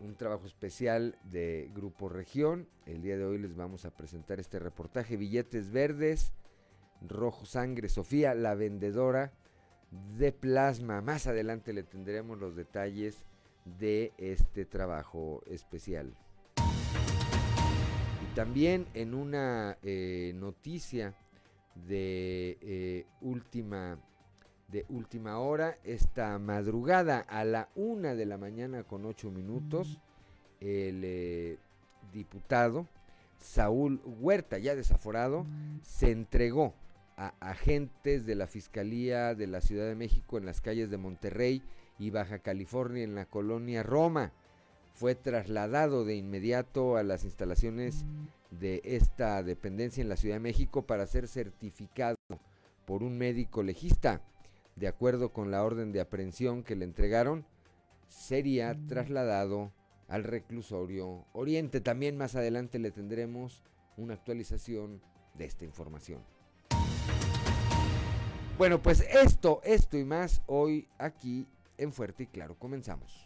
[0.00, 2.68] un trabajo especial de Grupo Región.
[2.86, 6.32] El día de hoy les vamos a presentar este reportaje, billetes verdes,
[7.06, 9.32] rojo sangre, Sofía, la vendedora
[10.18, 11.00] de plasma.
[11.00, 13.24] Más adelante le tendremos los detalles
[13.78, 16.14] de este trabajo especial.
[18.22, 21.14] Y también en una eh, noticia
[21.74, 23.98] de eh, última
[24.68, 30.00] de última hora esta madrugada a la una de la mañana con ocho minutos
[30.60, 31.58] el eh,
[32.12, 32.86] diputado
[33.38, 35.46] Saúl Huerta ya desaforado
[35.82, 36.74] se entregó
[37.16, 41.62] a agentes de la Fiscalía de la Ciudad de México en las calles de Monterrey
[41.98, 44.32] y Baja California en la colonia Roma.
[44.92, 48.04] Fue trasladado de inmediato a las instalaciones
[48.50, 52.16] de esta dependencia en la Ciudad de México para ser certificado
[52.84, 54.20] por un médico legista.
[54.76, 57.46] De acuerdo con la orden de aprehensión que le entregaron,
[58.08, 59.72] sería trasladado
[60.06, 61.80] al reclusorio Oriente.
[61.80, 63.62] También más adelante le tendremos
[63.96, 65.00] una actualización
[65.34, 66.20] de esta información.
[68.58, 71.46] Bueno, pues esto, esto y más hoy aquí
[71.78, 72.58] en Fuerte y Claro.
[72.58, 73.25] Comenzamos.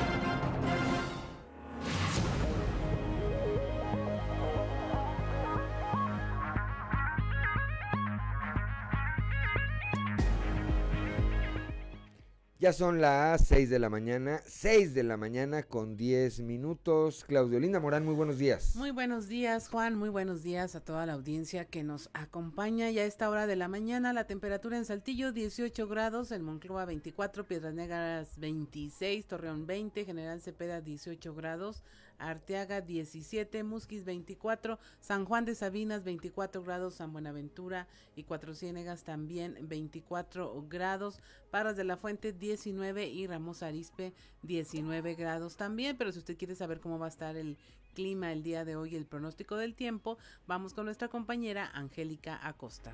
[12.61, 17.25] Ya son las 6 de la mañana, 6 de la mañana con 10 minutos.
[17.25, 18.75] Claudio Linda Morán, muy buenos días.
[18.75, 19.95] Muy buenos días, Juan.
[19.95, 22.91] Muy buenos días a toda la audiencia que nos acompaña.
[22.91, 26.85] Ya a esta hora de la mañana, la temperatura en Saltillo 18 grados, en Monclova
[26.85, 31.81] 24, Piedras Negras 26, Torreón 20, General Cepeda 18 grados,
[32.21, 39.03] Arteaga 17, Musquis 24, San Juan de Sabinas 24 grados, San Buenaventura y Cuatro Ciénegas
[39.03, 46.11] también 24 grados, Paras de la Fuente 19 y Ramos Arispe 19 grados también, pero
[46.11, 47.57] si usted quiere saber cómo va a estar el
[47.93, 50.17] clima el día de hoy, el pronóstico del tiempo,
[50.47, 52.93] vamos con nuestra compañera Angélica Acosta.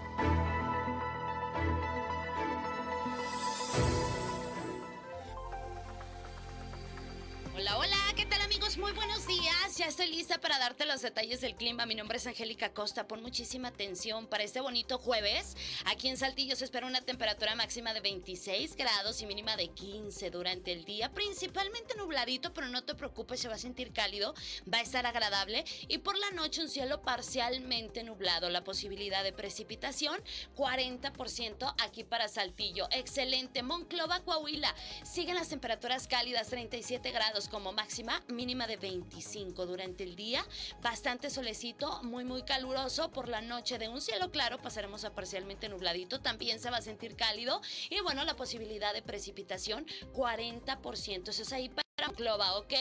[9.81, 11.87] Ya estoy lista para darte los detalles del clima.
[11.87, 13.07] Mi nombre es Angélica Costa.
[13.07, 15.57] Pon muchísima atención para este bonito jueves.
[15.85, 20.29] Aquí en Saltillo se espera una temperatura máxima de 26 grados y mínima de 15
[20.29, 21.11] durante el día.
[21.11, 24.35] Principalmente nubladito, pero no te preocupes, se va a sentir cálido.
[24.71, 25.65] Va a estar agradable.
[25.87, 28.51] Y por la noche un cielo parcialmente nublado.
[28.51, 30.21] La posibilidad de precipitación,
[30.55, 32.87] 40% aquí para Saltillo.
[32.91, 33.63] Excelente.
[33.63, 34.75] Monclova, Coahuila.
[35.03, 40.45] Siguen las temperaturas cálidas, 37 grados como máxima, mínima de 25 durante el día.
[40.81, 43.11] Bastante solecito, muy muy caluroso.
[43.11, 46.19] Por la noche de un cielo claro pasaremos a parcialmente nubladito.
[46.19, 47.61] También se va a sentir cálido.
[47.89, 51.29] Y bueno, la posibilidad de precipitación 40%.
[51.29, 51.69] Eso es ahí
[52.09, 52.73] ¿ok?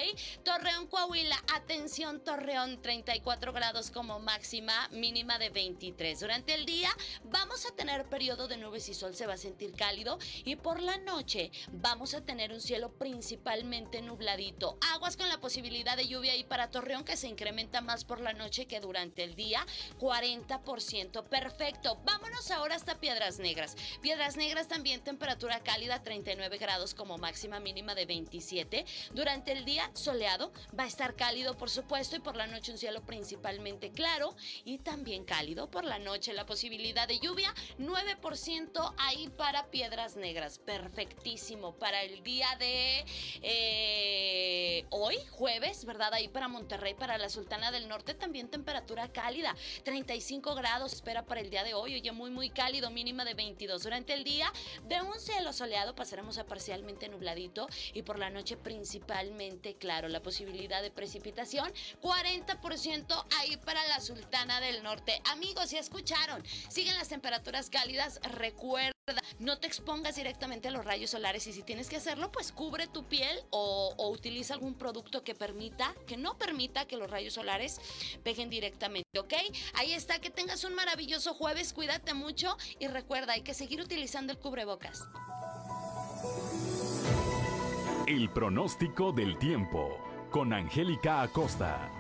[0.45, 6.21] Torreón, Coahuila, atención Torreón, 34 grados como máxima, mínima de 23.
[6.21, 6.89] Durante el día
[7.25, 10.81] vamos a tener periodo de nubes y sol, se va a sentir cálido y por
[10.81, 14.79] la noche vamos a tener un cielo principalmente nubladito.
[14.93, 18.33] Aguas con la posibilidad de lluvia ahí para Torreón que se incrementa más por la
[18.33, 19.67] noche que durante el día,
[19.99, 21.25] 40%.
[21.25, 23.77] Perfecto, vámonos ahora hasta Piedras Negras.
[24.01, 28.87] Piedras Negras también temperatura cálida, 39 grados como máxima, mínima de 27.
[29.13, 32.79] Durante el día soleado, va a estar cálido por supuesto y por la noche un
[32.79, 35.69] cielo principalmente claro y también cálido.
[35.69, 40.61] Por la noche la posibilidad de lluvia, 9% ahí para Piedras Negras.
[40.61, 43.05] Perfectísimo para el día de
[43.43, 46.15] eh, hoy, jueves, ¿verdad?
[46.15, 49.57] Ahí para Monterrey, para la Sultana del Norte también temperatura cálida.
[49.83, 51.97] 35 grados espera para el día de hoy.
[51.97, 53.83] Oye, muy, muy cálido, mínima de 22.
[53.83, 54.53] Durante el día,
[54.85, 60.09] de un cielo soleado pasaremos a parcialmente nubladito y por la noche principalmente principalmente claro.
[60.09, 65.21] La posibilidad de precipitación, 40% ahí para la Sultana del Norte.
[65.31, 68.95] Amigos, ya escucharon, siguen las temperaturas cálidas, recuerda.
[69.39, 72.87] No te expongas directamente a los rayos solares y si tienes que hacerlo, pues cubre
[72.87, 77.09] tu piel o, o utiliza algún producto producto que permita, que no permita que los
[77.09, 77.81] rayos solares
[78.25, 79.35] peguen directamente, ¿ok?
[79.75, 84.33] Ahí está, que tengas un maravilloso jueves, cuídate mucho y recuerda, hay que seguir utilizando
[84.33, 85.05] el cubrebocas.
[88.11, 89.97] El pronóstico del tiempo
[90.33, 91.93] con Angélica Acosta.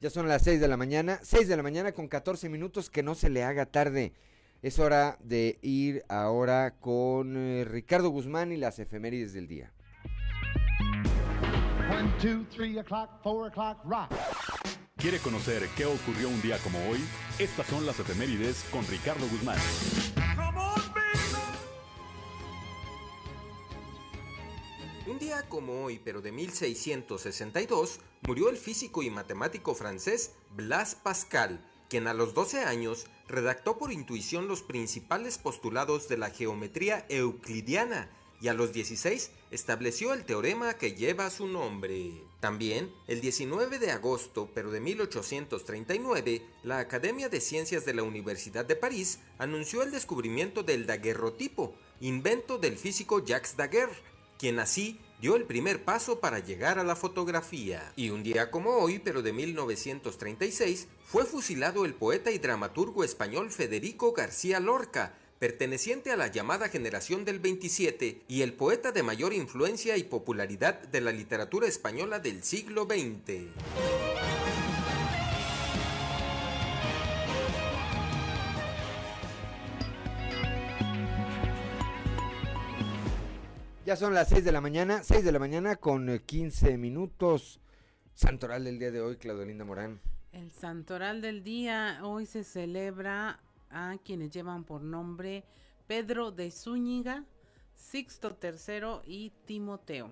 [0.00, 3.02] Ya son las 6 de la mañana, 6 de la mañana con 14 minutos, que
[3.02, 4.14] no se le haga tarde.
[4.62, 9.74] Es hora de ir ahora con eh, Ricardo Guzmán y las efemérides del día.
[15.00, 16.98] ¿Quiere conocer qué ocurrió un día como hoy?
[17.38, 19.58] Estas son las efemérides con Ricardo Guzmán.
[25.06, 31.66] Un día como hoy, pero de 1662, murió el físico y matemático francés Blas Pascal,
[31.88, 38.10] quien a los 12 años redactó por intuición los principales postulados de la geometría euclidiana
[38.40, 42.22] y a los 16 estableció el teorema que lleva su nombre.
[42.40, 48.64] También, el 19 de agosto, pero de 1839, la Academia de Ciencias de la Universidad
[48.64, 53.96] de París anunció el descubrimiento del daguerrotipo, invento del físico Jacques Daguerre,
[54.38, 57.92] quien así dio el primer paso para llegar a la fotografía.
[57.94, 63.50] Y un día como hoy, pero de 1936, fue fusilado el poeta y dramaturgo español
[63.50, 69.32] Federico García Lorca, perteneciente a la llamada generación del 27 y el poeta de mayor
[69.32, 73.48] influencia y popularidad de la literatura española del siglo XX.
[83.86, 87.60] Ya son las 6 de la mañana, 6 de la mañana con 15 minutos.
[88.12, 90.02] Santoral del día de hoy, Claudelinda Morán.
[90.32, 95.44] El Santoral del día hoy se celebra a quienes llevan por nombre
[95.86, 97.24] Pedro de Zúñiga,
[97.74, 100.10] Sixto III y Timoteo.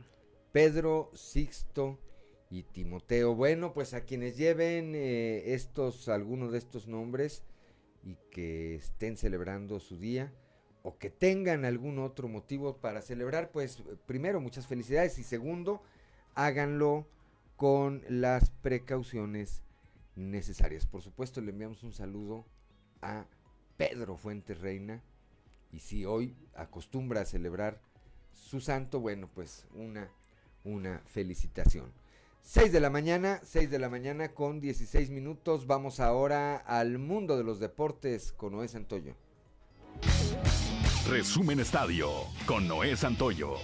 [0.52, 1.98] Pedro, Sixto
[2.50, 3.34] y Timoteo.
[3.34, 7.42] Bueno, pues a quienes lleven eh, estos, algunos de estos nombres
[8.02, 10.32] y que estén celebrando su día
[10.82, 15.82] o que tengan algún otro motivo para celebrar, pues primero muchas felicidades y segundo,
[16.34, 17.06] háganlo
[17.56, 19.62] con las precauciones
[20.16, 20.86] necesarias.
[20.86, 22.46] Por supuesto, le enviamos un saludo
[23.02, 23.26] a
[23.78, 25.02] Pedro Fuentes Reina.
[25.72, 27.80] Y si hoy acostumbra a celebrar
[28.34, 30.10] su santo, bueno, pues una,
[30.64, 31.90] una felicitación.
[32.42, 35.66] 6 de la mañana, 6 de la mañana con 16 minutos.
[35.66, 39.14] Vamos ahora al mundo de los deportes con Noé Santoyo.
[41.08, 42.10] Resumen Estadio
[42.46, 43.56] con Noé Santoyo.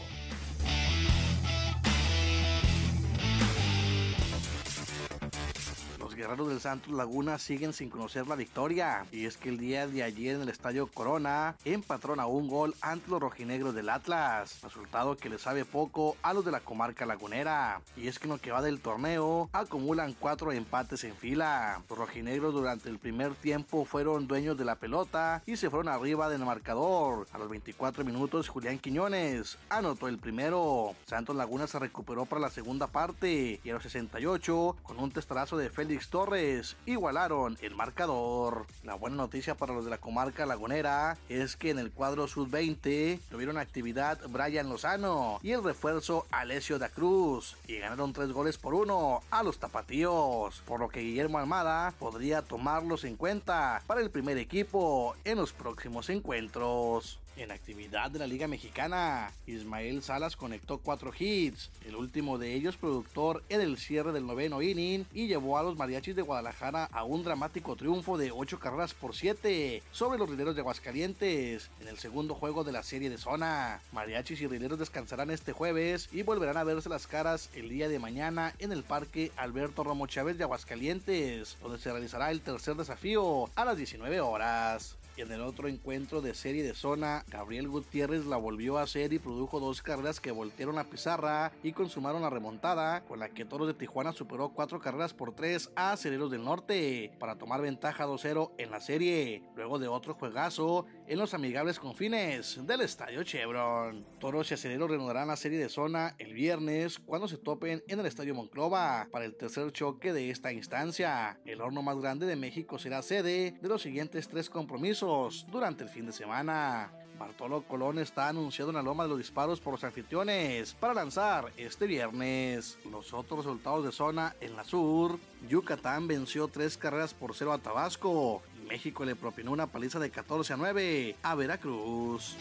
[6.25, 9.05] Guerreros del Santos Laguna siguen sin conocer la victoria.
[9.13, 12.75] Y es que el día de ayer en el Estadio Corona empataron a un gol
[12.81, 14.63] ante los rojinegros del Atlas.
[14.63, 17.83] Resultado que le sabe poco a los de la comarca lagunera.
[17.95, 21.83] Y es que en lo que va del torneo acumulan cuatro empates en fila.
[21.91, 26.31] Los rojinegros durante el primer tiempo fueron dueños de la pelota y se fueron arriba
[26.31, 27.27] del marcador.
[27.35, 30.95] A los 24 minutos Julián Quiñones anotó el primero.
[31.05, 35.59] Santos Laguna se recuperó para la segunda parte y a los 68 con un testarazo
[35.59, 38.67] de Félix Torres igualaron el marcador.
[38.85, 43.19] La buena noticia para los de la comarca lagunera es que en el cuadro sub-20
[43.29, 48.75] tuvieron actividad Brian Lozano y el refuerzo Alessio da Cruz y ganaron tres goles por
[48.75, 54.11] uno a los tapatíos, por lo que Guillermo Almada podría tomarlos en cuenta para el
[54.11, 57.19] primer equipo en los próximos encuentros.
[57.37, 62.77] En actividad de la Liga Mexicana, Ismael Salas conectó cuatro hits, el último de ellos
[62.77, 67.03] productor en el cierre del noveno inning y llevó a los mariachis de Guadalajara a
[67.03, 71.99] un dramático triunfo de 8 carreras por 7 sobre los rileros de Aguascalientes en el
[71.99, 73.81] segundo juego de la serie de zona.
[73.91, 77.99] Mariachis y rileros descansarán este jueves y volverán a verse las caras el día de
[77.99, 83.51] mañana en el Parque Alberto Romo Chávez de Aguascalientes, donde se realizará el tercer desafío
[83.57, 84.97] a las 19 horas.
[85.17, 89.21] En el otro encuentro de serie de zona, Gabriel Gutiérrez la volvió a hacer y
[89.21, 93.69] produjo dos carreras que voltearon la pizarra y consumaron la remontada, con la que Toros
[93.69, 98.51] de Tijuana superó cuatro carreras por tres a Aceleros del Norte para tomar ventaja 2-0
[98.59, 104.05] en la serie, luego de otro juegazo en los amigables confines del Estadio Chevron.
[104.19, 108.07] Toros y Aceleros reanudarán la serie de zona el viernes cuando se topen en el
[108.07, 111.39] Estadio Monclova para el tercer choque de esta instancia.
[111.45, 115.91] El horno más grande de México será sede de los siguientes tres compromisos durante el
[115.91, 116.93] fin de semana.
[117.19, 121.53] Bartolo Colón está anunciado en la loma de los disparos por los anfitriones para lanzar
[121.57, 122.77] este viernes.
[122.91, 125.19] Los otros resultados de zona en la sur,
[125.49, 130.53] Yucatán venció tres carreras por cero a Tabasco México le propinó una paliza de 14
[130.53, 132.37] a 9 a Veracruz.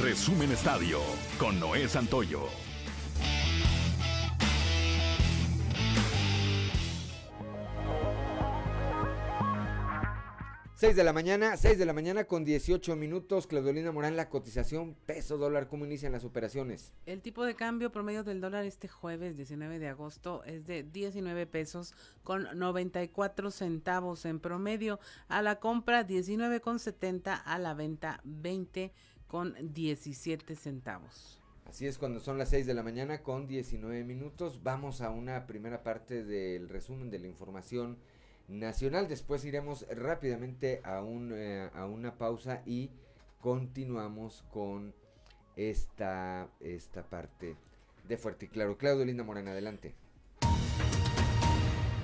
[0.00, 1.00] Resumen Estadio
[1.38, 2.69] con Noé Santoyo.
[10.80, 13.46] 6 de la mañana, 6 de la mañana con 18 minutos.
[13.46, 16.94] Claudolina Morán, la cotización peso dólar, ¿cómo inician las operaciones?
[17.04, 21.46] El tipo de cambio promedio del dólar este jueves 19 de agosto es de 19
[21.46, 21.94] pesos
[22.24, 25.00] con 94 centavos en promedio.
[25.28, 28.90] A la compra 19 con 70, a la venta 20
[29.26, 31.42] con 17 centavos.
[31.66, 35.46] Así es, cuando son las 6 de la mañana con 19 minutos, vamos a una
[35.46, 37.98] primera parte del resumen de la información
[38.50, 39.08] nacional.
[39.08, 42.90] Después iremos rápidamente a, un, eh, a una pausa y
[43.40, 44.94] continuamos con
[45.56, 47.56] esta, esta parte
[48.06, 48.76] de Fuerte y Claro.
[48.76, 49.94] Claudio Linda Morena, adelante.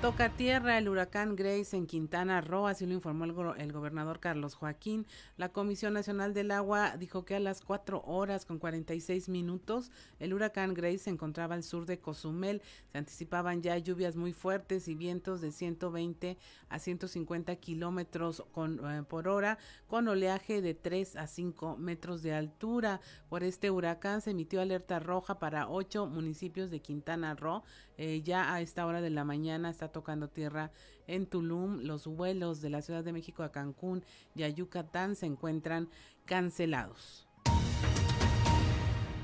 [0.01, 5.07] Toca tierra el huracán Grace en Quintana Roo, así lo informó el, gobernador Carlos Joaquín.
[5.37, 10.35] La Comisión Nacional del Agua dijo que a las 4 horas con 46 minutos el
[10.35, 12.61] huracán Grace se encontraba al sur de Cozumel.
[12.91, 16.37] Se anticipaban ya lluvias muy fuertes y vientos de 120
[16.69, 23.01] a 150 kilómetros eh, por hora, con oleaje de 3 a 5 metros de altura.
[23.29, 27.63] Por este huracán se emitió alerta roja para ocho municipios de Quintana Roo.
[27.97, 30.71] Eh, ya a esta hora de la mañana está tocando tierra
[31.07, 31.81] en Tulum.
[31.81, 34.03] Los vuelos de la Ciudad de México a Cancún
[34.35, 35.89] y a Yucatán se encuentran
[36.25, 37.27] cancelados.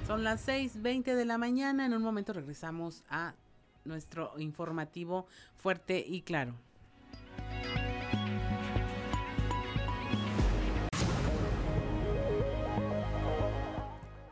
[0.07, 1.85] Son las 6.20 de la mañana.
[1.85, 3.35] En un momento regresamos a
[3.85, 6.55] nuestro informativo fuerte y claro.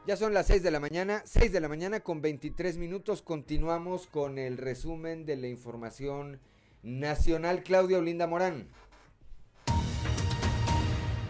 [0.08, 3.22] Ya son las 6 de la mañana, 6 de la mañana con 23 minutos.
[3.22, 6.40] Continuamos con el resumen de la información
[6.82, 7.62] nacional.
[7.62, 8.68] Claudia Olinda Morán.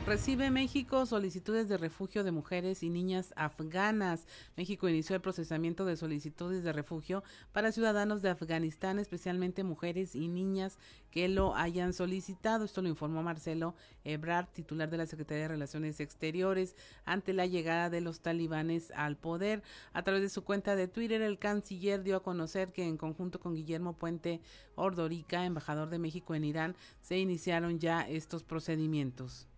[0.03, 4.25] Recibe México solicitudes de refugio de mujeres y niñas afganas.
[4.57, 10.27] México inició el procesamiento de solicitudes de refugio para ciudadanos de Afganistán, especialmente mujeres y
[10.27, 10.79] niñas
[11.11, 12.65] que lo hayan solicitado.
[12.65, 17.91] Esto lo informó Marcelo Ebrard, titular de la Secretaría de Relaciones Exteriores, ante la llegada
[17.91, 19.61] de los talibanes al poder.
[19.93, 23.39] A través de su cuenta de Twitter, el canciller dio a conocer que en conjunto
[23.39, 24.41] con Guillermo Puente
[24.73, 29.50] Ordorica, embajador de México en Irán, se iniciaron ya estos procedimientos.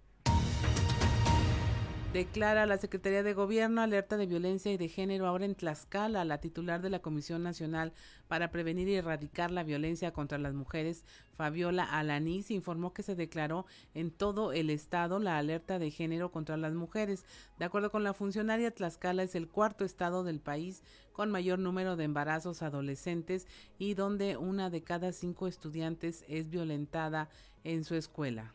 [2.14, 6.24] Declara la Secretaría de Gobierno alerta de violencia y de género ahora en Tlaxcala.
[6.26, 7.92] La titular de la Comisión Nacional
[8.28, 11.06] para Prevenir y Erradicar la Violencia contra las Mujeres,
[11.36, 13.66] Fabiola Alanís, informó que se declaró
[13.96, 17.26] en todo el estado la alerta de género contra las mujeres.
[17.58, 21.96] De acuerdo con la funcionaria, Tlaxcala es el cuarto estado del país con mayor número
[21.96, 23.48] de embarazos adolescentes
[23.80, 27.30] y donde una de cada cinco estudiantes es violentada
[27.64, 28.54] en su escuela.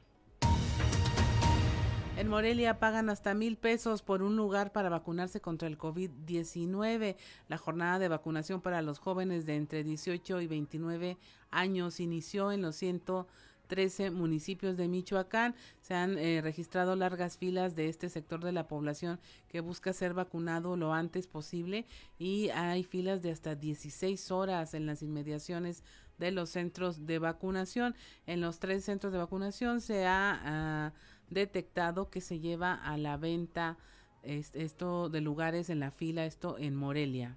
[2.18, 7.14] En Morelia pagan hasta mil pesos por un lugar para vacunarse contra el COVID-19.
[7.46, 11.16] La jornada de vacunación para los jóvenes de entre 18 y 29
[11.52, 15.54] años inició en los 113 municipios de Michoacán.
[15.80, 20.12] Se han eh, registrado largas filas de este sector de la población que busca ser
[20.12, 21.86] vacunado lo antes posible
[22.18, 25.84] y hay filas de hasta 16 horas en las inmediaciones
[26.18, 27.94] de los centros de vacunación.
[28.26, 30.40] En los tres centros de vacunación se ha...
[30.44, 30.92] Ah,
[31.30, 33.76] detectado que se lleva a la venta
[34.22, 37.36] esto de lugares en la fila, esto en Morelia.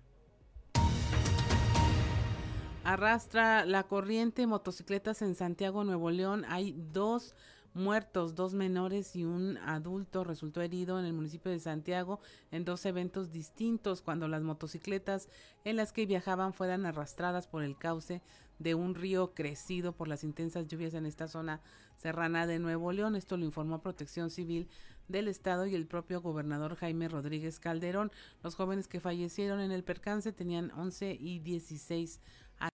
[2.84, 6.46] Arrastra la corriente motocicletas en Santiago, Nuevo León.
[6.48, 7.36] Hay dos
[7.74, 12.20] muertos, dos menores y un adulto resultó herido en el municipio de Santiago
[12.52, 15.30] en dos eventos distintos cuando las motocicletas
[15.64, 18.22] en las que viajaban fueran arrastradas por el cauce
[18.60, 21.62] de un río crecido por las intensas lluvias en esta zona
[21.98, 23.16] serrana de Nuevo León.
[23.16, 24.68] Esto lo informó Protección Civil
[25.08, 28.12] del Estado y el propio gobernador Jaime Rodríguez Calderón.
[28.44, 32.22] Los jóvenes que fallecieron en el percance tenían 11 y 16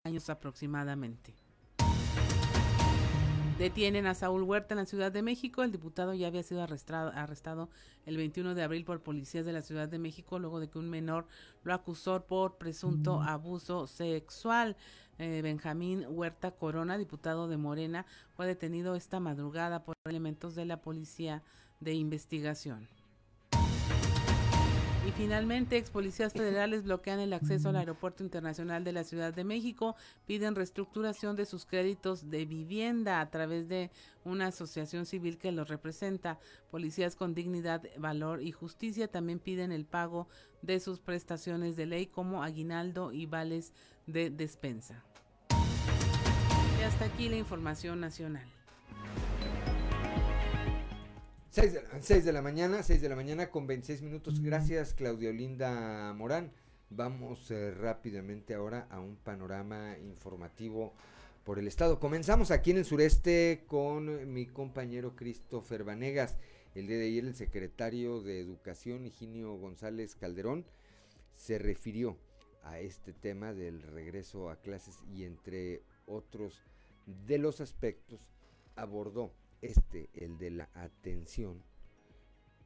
[0.03, 1.46] años aproximadamente.
[3.57, 5.63] Detienen a Saúl Huerta en la Ciudad de México.
[5.63, 7.69] El diputado ya había sido arrestado, arrestado,
[8.05, 10.91] el 21 de abril por policías de la Ciudad de México luego de que un
[10.91, 11.25] menor
[11.63, 14.77] lo acusó por presunto abuso sexual.
[15.17, 20.79] Eh, Benjamín Huerta Corona, diputado de Morena, fue detenido esta madrugada por elementos de la
[20.79, 21.41] Policía
[21.79, 22.87] de Investigación.
[25.07, 29.45] Y finalmente, ex policías federales bloquean el acceso al Aeropuerto Internacional de la Ciudad de
[29.45, 29.95] México,
[30.25, 33.89] piden reestructuración de sus créditos de vivienda a través de
[34.25, 36.39] una asociación civil que los representa.
[36.69, 40.27] Policías con dignidad, valor y justicia también piden el pago
[40.61, 43.71] de sus prestaciones de ley como aguinaldo y vales
[44.07, 45.05] de despensa.
[46.81, 48.56] Y hasta aquí la información nacional.
[51.57, 54.43] 6 de, la mañana, 6 de la mañana con 26 minutos.
[54.43, 56.51] Gracias, Claudio Linda Morán.
[56.91, 60.93] Vamos eh, rápidamente ahora a un panorama informativo
[61.43, 61.99] por el estado.
[61.99, 66.37] Comenzamos aquí en el sureste con mi compañero Christopher Vanegas.
[66.75, 70.63] El día de ayer el secretario de Educación, Higinio González Calderón,
[71.33, 72.17] se refirió
[72.65, 76.61] a este tema del regreso a clases y entre otros
[77.25, 78.21] de los aspectos
[78.75, 81.63] abordó este, el de la atención,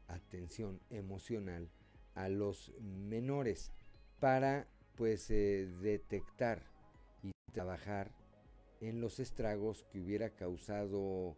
[0.07, 1.69] atención emocional
[2.15, 3.71] a los menores
[4.19, 6.63] para pues eh, detectar
[7.23, 8.11] y trabajar
[8.81, 11.37] en los estragos que hubiera causado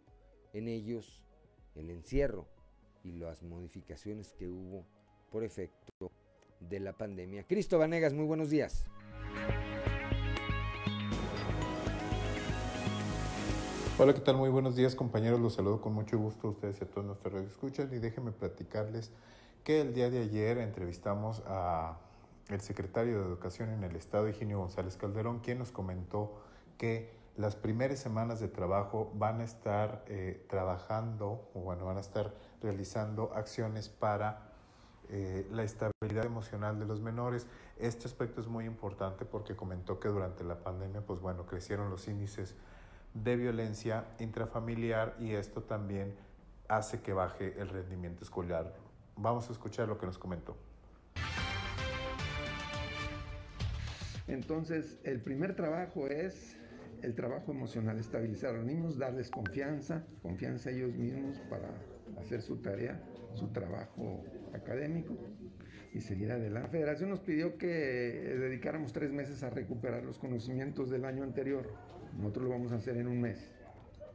[0.52, 1.22] en ellos
[1.74, 2.48] el encierro
[3.02, 4.86] y las modificaciones que hubo
[5.30, 6.10] por efecto
[6.60, 7.44] de la pandemia.
[7.46, 8.86] Cristo Vanegas, muy buenos días.
[13.96, 14.36] Hola, ¿qué tal?
[14.36, 17.32] Muy buenos días compañeros, los saludo con mucho gusto a ustedes y a todos nuestros
[17.32, 19.12] radioescuchas y déjenme platicarles
[19.62, 21.96] que el día de ayer entrevistamos a
[22.48, 26.42] el secretario de Educación en el Estado, Higinio González Calderón, quien nos comentó
[26.76, 32.00] que las primeras semanas de trabajo van a estar eh, trabajando, o bueno, van a
[32.00, 34.54] estar realizando acciones para
[35.08, 37.46] eh, la estabilidad emocional de los menores.
[37.78, 42.08] Este aspecto es muy importante porque comentó que durante la pandemia, pues bueno, crecieron los
[42.08, 42.56] índices
[43.14, 46.14] de violencia intrafamiliar y esto también
[46.68, 48.74] hace que baje el rendimiento escolar.
[49.16, 50.56] Vamos a escuchar lo que nos comentó.
[54.26, 56.56] Entonces, el primer trabajo es
[57.02, 61.68] el trabajo emocional, estabilizar a los niños, darles confianza, confianza a ellos mismos para
[62.18, 63.00] hacer su tarea,
[63.34, 65.14] su trabajo académico
[65.92, 66.62] y seguir adelante.
[66.62, 71.70] La federación nos pidió que dedicáramos tres meses a recuperar los conocimientos del año anterior.
[72.18, 73.50] Nosotros lo vamos a hacer en un mes.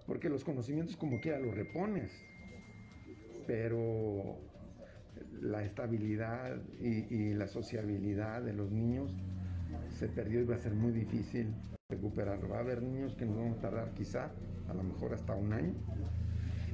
[0.06, 2.12] Porque los conocimientos como quiera los repones.
[3.46, 4.38] Pero
[5.42, 9.16] la estabilidad y, la sociabilidad de los niños
[9.90, 11.54] se perdió y va a ser muy difícil
[11.90, 12.50] recuperarlo.
[12.50, 14.32] Va a haber niños que nos van a tardar quizá,
[14.68, 15.74] a lo mejor hasta un año,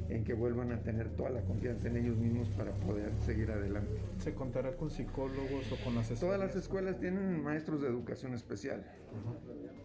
[0.09, 3.99] en que vuelvan a tener toda la confianza en ellos mismos para poder seguir adelante.
[4.19, 6.19] ¿Se contará con psicólogos o con asesores?
[6.19, 8.85] Todas las escuelas tienen maestros de educación especial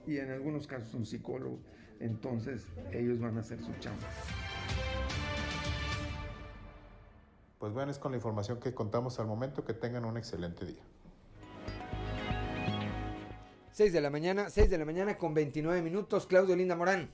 [0.06, 1.59] y en algunos casos un psicólogo,
[2.00, 4.06] entonces ellos van a hacer su chamba.
[7.61, 9.66] Pues bueno, es con la información que contamos al momento.
[9.66, 10.83] Que tengan un excelente día.
[13.72, 16.26] 6 de la mañana, 6 de la mañana con 29 minutos.
[16.26, 17.11] Claudio Linda Morán.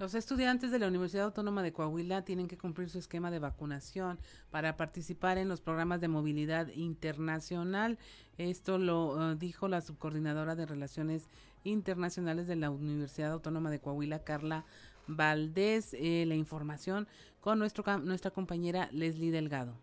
[0.00, 4.18] Los estudiantes de la Universidad Autónoma de Coahuila tienen que cumplir su esquema de vacunación
[4.50, 7.98] para participar en los programas de movilidad internacional.
[8.38, 11.28] Esto lo eh, dijo la subcoordinadora de Relaciones
[11.64, 14.64] Internacionales de la Universidad Autónoma de Coahuila, Carla
[15.06, 15.90] Valdés.
[15.92, 17.06] Eh, la información
[17.42, 19.74] con nuestro, nuestra compañera Leslie Delgado.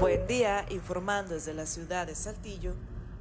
[0.00, 2.74] Buen día, informando desde la ciudad de Saltillo.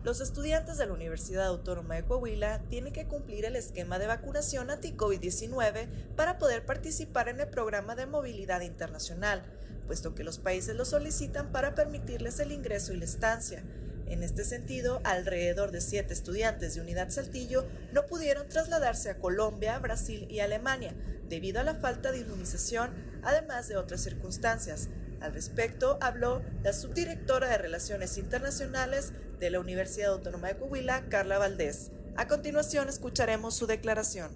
[0.03, 4.69] Los estudiantes de la Universidad Autónoma de Coahuila tienen que cumplir el esquema de vacunación
[4.69, 5.87] anti-COVID-19
[6.17, 9.43] para poder participar en el programa de movilidad internacional,
[9.87, 13.63] puesto que los países lo solicitan para permitirles el ingreso y la estancia.
[14.05, 19.79] En este sentido, alrededor de siete estudiantes de Unidad Saltillo no pudieron trasladarse a Colombia,
[19.79, 20.93] Brasil y Alemania
[21.29, 22.91] debido a la falta de inmunización,
[23.23, 24.89] además de otras circunstancias.
[25.23, 31.37] Al respecto, habló la subdirectora de Relaciones Internacionales de la Universidad Autónoma de Coahuila, Carla
[31.37, 31.93] Valdés.
[32.17, 34.31] A continuación, escucharemos su declaración.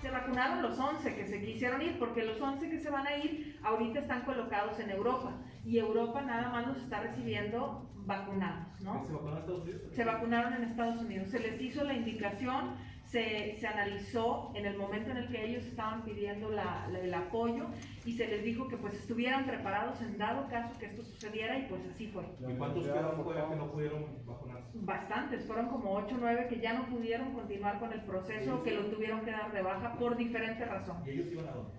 [0.00, 3.18] Se vacunaron los 11 que se quisieron ir, porque los 11 que se van a
[3.18, 9.04] ir ahorita están colocados en Europa y Europa nada más los está recibiendo vacunados, ¿no?
[9.04, 9.94] ¿Se vacunaron en Estados Unidos?
[9.94, 11.28] Se vacunaron en Estados Unidos.
[11.28, 12.76] Se les hizo la indicación
[13.08, 17.66] se, se, analizó en el momento en el que ellos estaban pidiendo la, el apoyo
[18.04, 21.62] y se les dijo que pues estuvieran preparados en dado caso que esto sucediera y
[21.68, 22.24] pues así fue.
[22.46, 24.68] ¿Y cuántos quedaron fuera que no pudieron vacunarse?
[24.74, 28.72] Bastantes, fueron como 8 o 9 que ya no pudieron continuar con el proceso, que
[28.72, 31.06] lo tuvieron que dar de baja por diferentes razones.
[31.06, 31.78] ¿Y ellos iban a dónde?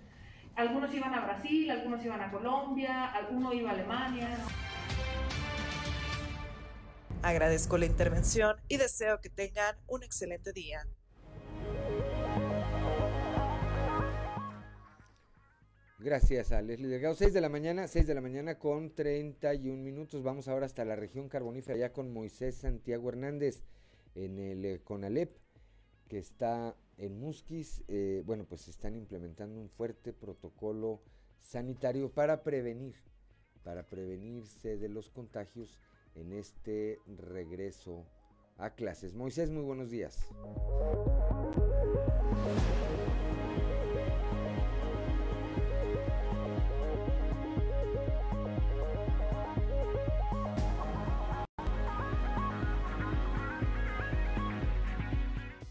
[0.55, 4.29] Algunos iban a Brasil, algunos iban a Colombia, alguno iba a Alemania.
[7.21, 10.85] Agradezco la intervención y deseo que tengan un excelente día.
[16.01, 17.13] Gracias a Leslie Delgado.
[17.13, 20.23] 6 de la mañana, 6 de la mañana con 31 minutos.
[20.23, 23.63] Vamos ahora hasta la región carbonífera, ya con Moisés Santiago Hernández
[24.15, 25.35] en el eh, CONALEP,
[26.07, 27.83] que está en Musquis.
[27.89, 31.01] Eh, bueno, pues están implementando un fuerte protocolo
[31.41, 32.95] sanitario para prevenir,
[33.65, 35.81] para prevenirse de los contagios
[36.15, 38.05] en este regreso
[38.57, 39.13] a clases.
[39.13, 40.29] Moisés, muy buenos días.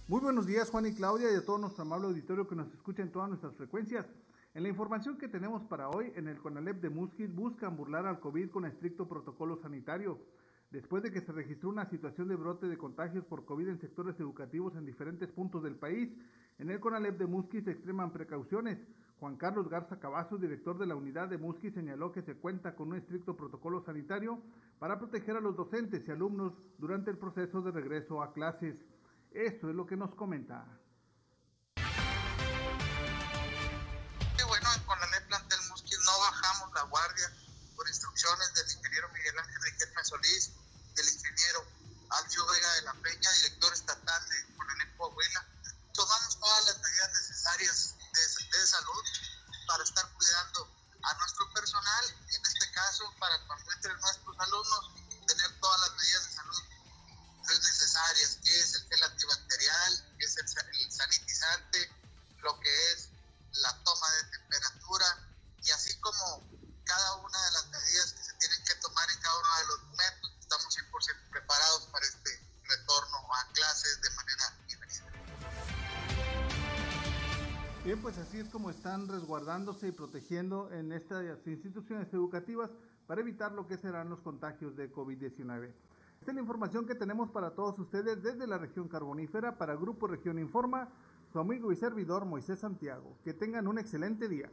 [0.09, 3.03] Muy buenos días Juan y Claudia y a todo nuestro amable auditorio que nos escucha
[3.03, 4.11] en todas nuestras frecuencias.
[4.55, 8.19] En la información que tenemos para hoy, en el CONALEP de Musquis buscan burlar al
[8.19, 10.19] COVID con estricto protocolo sanitario.
[10.71, 14.19] Después de que se registró una situación de brote de contagios por COVID en sectores
[14.19, 16.17] educativos en diferentes puntos del país,
[16.57, 18.89] en el CONALEP de Musquis se extreman precauciones.
[19.21, 22.89] Juan Carlos Garza Cavazos, director de la unidad de Musquis, señaló que se cuenta con
[22.89, 24.41] un estricto protocolo sanitario
[24.79, 28.87] para proteger a los docentes y alumnos durante el proceso de regreso a clases.
[29.39, 30.67] Esto es lo que nos comenta.
[34.49, 37.33] bueno, con la ley plantel Musquis no bajamos la guardia
[37.77, 40.51] por instrucciones del ingeniero Miguel Ángel Riquelme Solís,
[40.97, 41.65] del ingeniero
[42.11, 45.47] Alcio Vega de la Peña, director estatal de Conalep Coahuila.
[45.93, 49.05] Tomamos todas las medidas necesarias de, de salud
[49.69, 50.69] para estar cuidando
[51.05, 54.91] a nuestro personal, en este caso para cuando entren nuestros alumnos,
[55.29, 56.69] tener todas las medidas de salud
[57.57, 58.38] necesarias,
[78.99, 82.71] están resguardándose y protegiendo en estas instituciones educativas
[83.07, 85.71] para evitar lo que serán los contagios de COVID-19.
[86.21, 90.09] Esta es la información que tenemos para todos ustedes desde la región carbonífera para Grupo
[90.09, 90.89] Región Informa,
[91.33, 93.17] su amigo y servidor Moisés Santiago.
[93.23, 94.51] Que tengan un excelente día.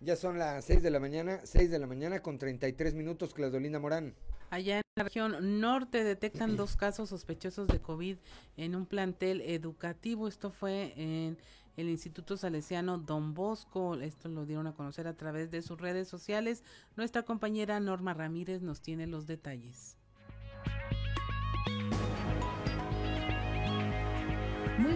[0.00, 3.78] Ya son las 6 de la mañana, 6 de la mañana con 33 minutos, Claudolina
[3.78, 4.14] Morán.
[4.50, 8.16] Allá en la región norte detectan dos casos sospechosos de COVID
[8.56, 10.28] en un plantel educativo.
[10.28, 11.38] Esto fue en
[11.76, 13.96] el Instituto Salesiano Don Bosco.
[13.96, 16.62] Esto lo dieron a conocer a través de sus redes sociales.
[16.96, 19.96] Nuestra compañera Norma Ramírez nos tiene los detalles.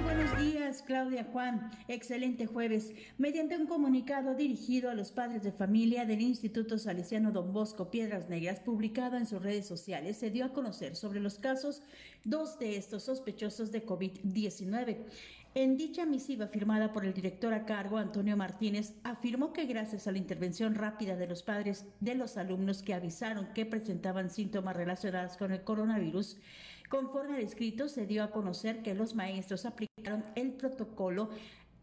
[0.09, 1.71] Buenos días, Claudia Juan.
[1.87, 2.95] Excelente jueves.
[3.19, 8.31] Mediante un comunicado dirigido a los padres de familia del Instituto Salesiano Don Bosco Piedras
[8.31, 11.83] Negras, publicado en sus redes sociales, se dio a conocer sobre los casos,
[12.25, 14.97] dos de estos sospechosos de COVID-19.
[15.55, 20.13] En dicha misiva firmada por el director a cargo, Antonio Martínez, afirmó que gracias a
[20.13, 25.37] la intervención rápida de los padres de los alumnos que avisaron que presentaban síntomas relacionados
[25.37, 26.39] con el coronavirus,
[26.89, 31.31] conforme al escrito se dio a conocer que los maestros aplicaron el protocolo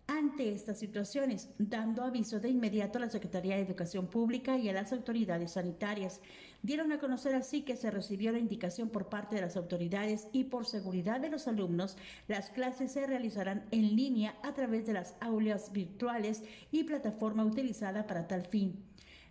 [0.08, 4.74] ante estas situaciones, dando aviso de inmediato a la Secretaría de Educación Pública y a
[4.74, 6.22] las autoridades sanitarias.
[6.62, 10.46] Dieron a conocer así que se recibió la indicación por parte de las autoridades y
[10.46, 15.16] por seguridad de los alumnos, las clases se realizarán en línea a través de las
[15.22, 18.84] aulas virtuales y plataforma utilizada para tal fin.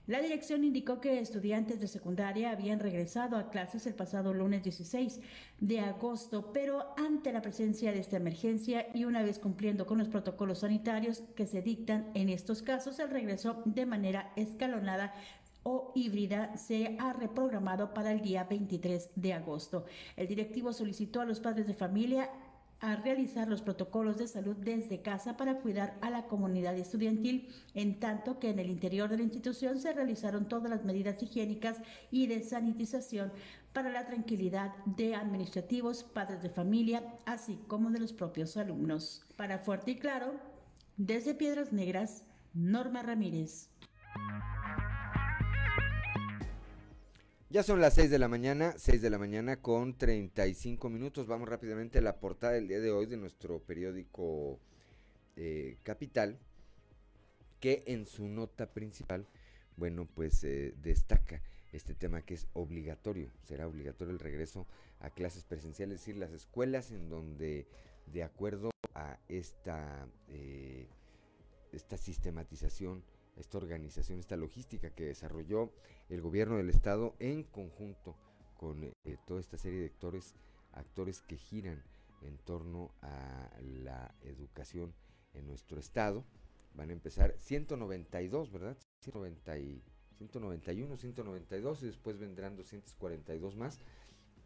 [0.06, 5.20] La dirección indicó que estudiantes de secundaria habían regresado a clases el pasado lunes 16
[5.60, 10.08] de agosto, pero ante la presencia de esta emergencia y una vez cumpliendo con los
[10.08, 15.14] protocolos sanitarios que se dictan en estos casos, el regreso de manera escalonada
[15.62, 19.86] o híbrida se ha reprogramado para el día 23 de agosto.
[20.16, 22.30] El directivo solicitó a los padres de familia
[22.80, 27.98] a realizar los protocolos de salud desde casa para cuidar a la comunidad estudiantil, en
[27.98, 31.78] tanto que en el interior de la institución se realizaron todas las medidas higiénicas
[32.10, 33.32] y de sanitización
[33.72, 39.24] para la tranquilidad de administrativos, padres de familia, así como de los propios alumnos.
[39.36, 40.34] Para Fuerte y Claro,
[40.96, 43.68] desde Piedras Negras, Norma Ramírez.
[47.54, 51.28] Ya son las 6 de la mañana, 6 de la mañana con 35 minutos.
[51.28, 54.58] Vamos rápidamente a la portada del día de hoy de nuestro periódico
[55.36, 56.36] eh, Capital,
[57.60, 59.28] que en su nota principal,
[59.76, 64.66] bueno, pues eh, destaca este tema que es obligatorio, será obligatorio el regreso
[64.98, 67.68] a clases presenciales, es decir, las escuelas en donde,
[68.12, 70.88] de acuerdo a esta, eh,
[71.70, 73.04] esta sistematización,
[73.36, 75.72] esta organización, esta logística que desarrolló
[76.08, 78.16] el gobierno del estado en conjunto
[78.56, 78.92] con eh,
[79.26, 80.34] toda esta serie de actores,
[80.72, 81.82] actores que giran
[82.22, 84.94] en torno a la educación
[85.34, 86.24] en nuestro estado.
[86.74, 88.76] Van a empezar 192, ¿verdad?
[89.00, 89.82] 190 y
[90.18, 93.78] 191, 192 y después vendrán 242 más.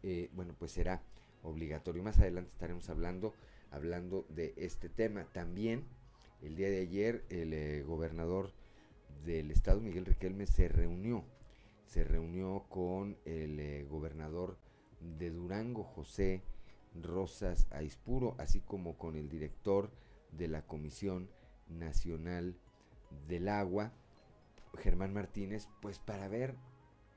[0.03, 1.01] Eh, bueno, pues será
[1.43, 2.03] obligatorio.
[2.03, 3.33] Más adelante estaremos hablando,
[3.71, 5.25] hablando de este tema.
[5.25, 5.85] También
[6.41, 8.51] el día de ayer el eh, gobernador
[9.25, 11.23] del estado, Miguel Riquelme, se reunió,
[11.85, 14.57] se reunió con el eh, gobernador
[15.17, 16.41] de Durango, José
[17.01, 19.91] Rosas Aispuro, así como con el director
[20.31, 21.29] de la Comisión
[21.69, 22.55] Nacional
[23.27, 23.91] del Agua,
[24.77, 26.55] Germán Martínez, pues para ver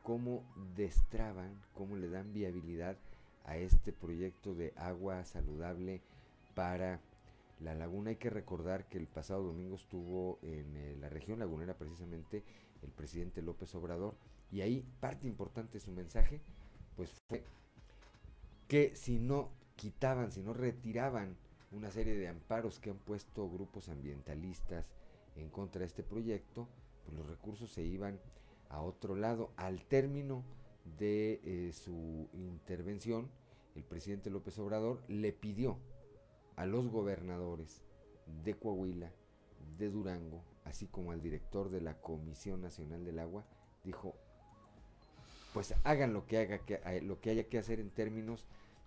[0.02, 0.42] cómo
[0.74, 2.96] destraban, cómo le dan viabilidad
[3.44, 6.00] a este proyecto de agua saludable
[6.54, 7.00] para
[7.62, 8.10] la laguna.
[8.10, 12.44] Hay que recordar que el pasado domingo estuvo en eh, la región lagunera precisamente
[12.82, 14.16] el presidente López Obrador
[14.50, 16.40] y ahí parte importante de su mensaje
[16.96, 17.44] pues fue
[18.68, 21.36] que si no quitaban, si no retiraban
[21.72, 24.90] una serie de amparos que han puesto grupos ambientalistas
[25.36, 26.68] en contra de este proyecto,
[27.04, 28.20] pues los recursos se iban
[28.68, 29.52] a otro lado.
[29.56, 30.44] Al término
[30.98, 33.30] de eh, su intervención,
[33.74, 35.78] el presidente López Obrador le pidió
[36.56, 37.82] a los gobernadores
[38.44, 39.10] de Coahuila,
[39.78, 43.44] de Durango, así como al director de la Comisión Nacional del Agua,
[43.84, 44.14] dijo,
[45.52, 48.46] pues hagan lo que, haga, que, eh, lo que haya que hacer en términos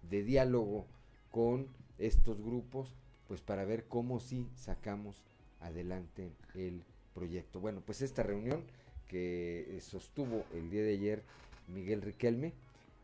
[0.09, 0.85] de diálogo
[1.31, 2.93] con estos grupos,
[3.27, 5.23] pues para ver cómo sí sacamos
[5.61, 7.59] adelante el proyecto.
[7.59, 8.63] Bueno, pues esta reunión
[9.07, 11.23] que eh, sostuvo el día de ayer
[11.67, 12.53] Miguel Riquelme,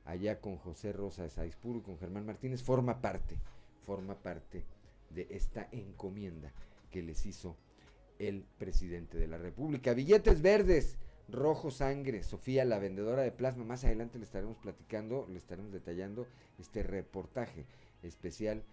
[0.05, 3.37] allá con José Rosa de Saispuro y con Germán Martínez, forma parte,
[3.85, 4.63] forma parte
[5.09, 6.51] de esta encomienda
[6.91, 7.55] que les hizo
[8.19, 9.93] el presidente de la República.
[9.93, 13.63] Billetes verdes, rojo sangre, Sofía, la vendedora de plasma.
[13.63, 16.27] Más adelante le estaremos platicando, le estaremos detallando
[16.59, 17.65] este reportaje
[18.03, 18.63] especial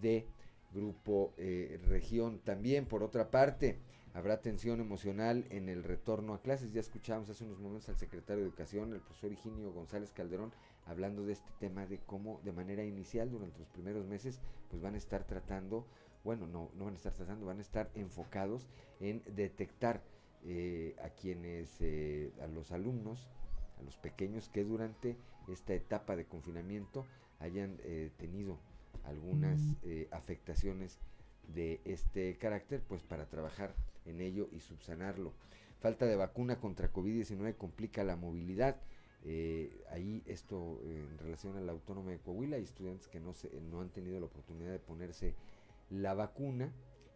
[0.00, 0.26] de
[0.74, 2.40] Grupo eh, Región.
[2.40, 3.78] También, por otra parte,
[4.14, 6.72] habrá tensión emocional en el retorno a clases.
[6.72, 10.52] Ya escuchamos hace unos momentos al secretario de Educación, el profesor Higinio González Calderón,
[10.88, 14.94] hablando de este tema de cómo de manera inicial durante los primeros meses pues van
[14.94, 15.86] a estar tratando,
[16.24, 18.66] bueno, no, no van a estar tratando, van a estar enfocados
[19.00, 20.02] en detectar
[20.44, 23.28] eh, a quienes, eh, a los alumnos,
[23.78, 25.16] a los pequeños que durante
[25.48, 27.04] esta etapa de confinamiento
[27.40, 28.58] hayan eh, tenido
[29.04, 29.60] algunas
[30.10, 30.98] afectaciones
[31.54, 33.74] de este carácter, pues para trabajar
[34.04, 35.32] en ello y subsanarlo.
[35.80, 38.76] Falta de vacuna contra COVID-19 complica la movilidad.
[39.90, 43.80] Ahí esto en relación a la autónoma de Coahuila, hay estudiantes que no, se, no
[43.80, 45.34] han tenido la oportunidad de ponerse
[45.90, 46.72] la vacuna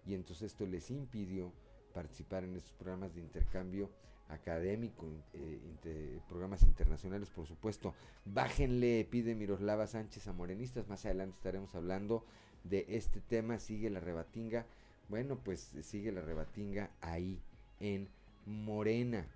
[0.06, 1.52] y entonces esto les impidió
[1.92, 3.90] participar en estos programas de intercambio
[4.28, 7.94] académico, eh, programas internacionales, por supuesto.
[8.24, 10.88] Bájenle, pide Miroslava Sánchez a Morenistas.
[10.88, 12.24] Más adelante estaremos hablando
[12.64, 13.58] de este tema.
[13.58, 14.66] Sigue la rebatinga.
[15.08, 17.42] Bueno, pues sigue la rebatinga ahí
[17.80, 18.08] en
[18.46, 19.26] Morena.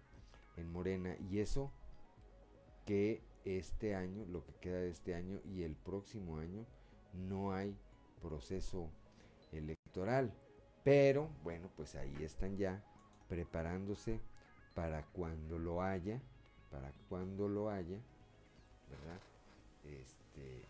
[0.57, 1.17] En Morena.
[1.31, 1.71] Y eso
[2.87, 6.64] que este año, lo que queda de este año y el próximo año,
[7.12, 7.77] no hay
[8.22, 8.88] proceso
[9.53, 10.33] electoral.
[10.83, 12.83] Pero bueno, pues ahí están ya
[13.29, 14.20] preparándose
[14.75, 16.22] para cuando lo haya,
[16.70, 17.99] para cuando lo haya,
[18.90, 19.20] ¿verdad?
[19.85, 20.62] Este,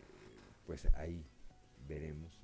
[0.66, 1.24] pues ahí
[1.86, 2.40] veremos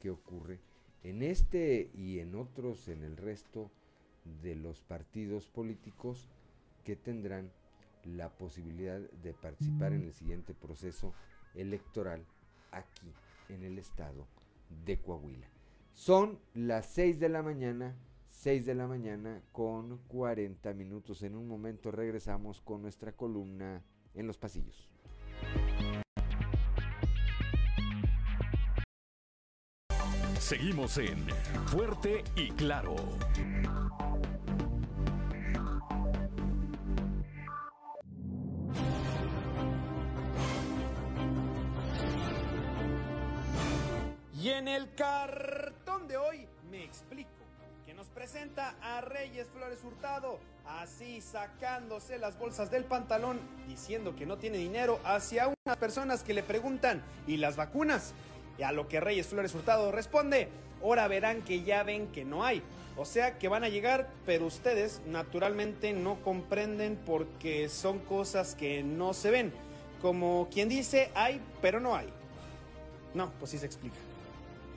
[0.00, 0.60] qué ocurre
[1.02, 3.70] en este y en otros, en el resto
[4.42, 6.28] de los partidos políticos
[6.84, 7.50] que tendrán
[8.06, 11.14] la posibilidad de participar en el siguiente proceso
[11.54, 12.24] electoral
[12.70, 13.12] aquí
[13.48, 14.26] en el estado
[14.84, 15.46] de Coahuila.
[15.94, 17.96] Son las 6 de la mañana,
[18.28, 21.22] 6 de la mañana con 40 minutos.
[21.22, 23.82] En un momento regresamos con nuestra columna
[24.14, 24.90] en los pasillos.
[30.38, 31.26] Seguimos en
[31.66, 32.94] Fuerte y Claro.
[44.66, 47.30] En el cartón de hoy me explico,
[47.84, 54.26] que nos presenta a Reyes Flores Hurtado, así sacándose las bolsas del pantalón, diciendo que
[54.26, 58.12] no tiene dinero hacia unas personas que le preguntan, ¿y las vacunas?
[58.58, 60.48] Y a lo que Reyes Flores Hurtado responde,
[60.82, 62.60] ahora verán que ya ven que no hay.
[62.96, 68.82] O sea que van a llegar, pero ustedes naturalmente no comprenden porque son cosas que
[68.82, 69.52] no se ven.
[70.02, 72.08] Como quien dice, hay, pero no hay.
[73.14, 73.96] No, pues sí se explica.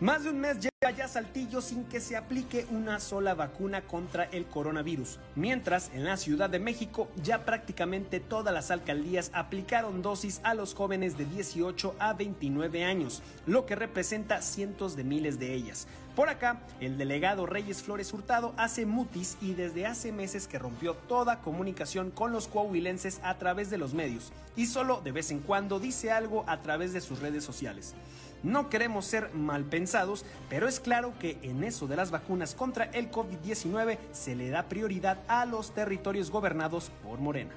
[0.01, 4.23] Más de un mes lleva ya Saltillo sin que se aplique una sola vacuna contra
[4.23, 10.39] el coronavirus, mientras en la Ciudad de México ya prácticamente todas las alcaldías aplicaron dosis
[10.43, 15.53] a los jóvenes de 18 a 29 años, lo que representa cientos de miles de
[15.53, 15.85] ellas.
[16.15, 20.93] Por acá, el delegado Reyes Flores Hurtado hace mutis y desde hace meses que rompió
[20.93, 25.39] toda comunicación con los coahuilenses a través de los medios y solo de vez en
[25.39, 27.95] cuando dice algo a través de sus redes sociales.
[28.43, 32.85] No queremos ser mal pensados, pero es claro que en eso de las vacunas contra
[32.85, 37.53] el COVID-19 se le da prioridad a los territorios gobernados por Morena.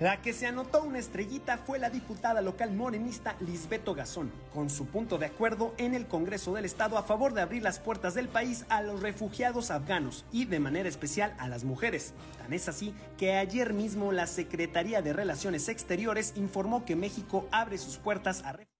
[0.00, 4.86] La que se anotó una estrellita fue la diputada local morenista Lisbeto Gazón, con su
[4.86, 8.26] punto de acuerdo en el Congreso del Estado a favor de abrir las puertas del
[8.26, 12.12] país a los refugiados afganos y de manera especial a las mujeres.
[12.38, 17.78] Tan es así que ayer mismo la Secretaría de Relaciones Exteriores informó que México abre
[17.78, 18.73] sus puertas a refugiados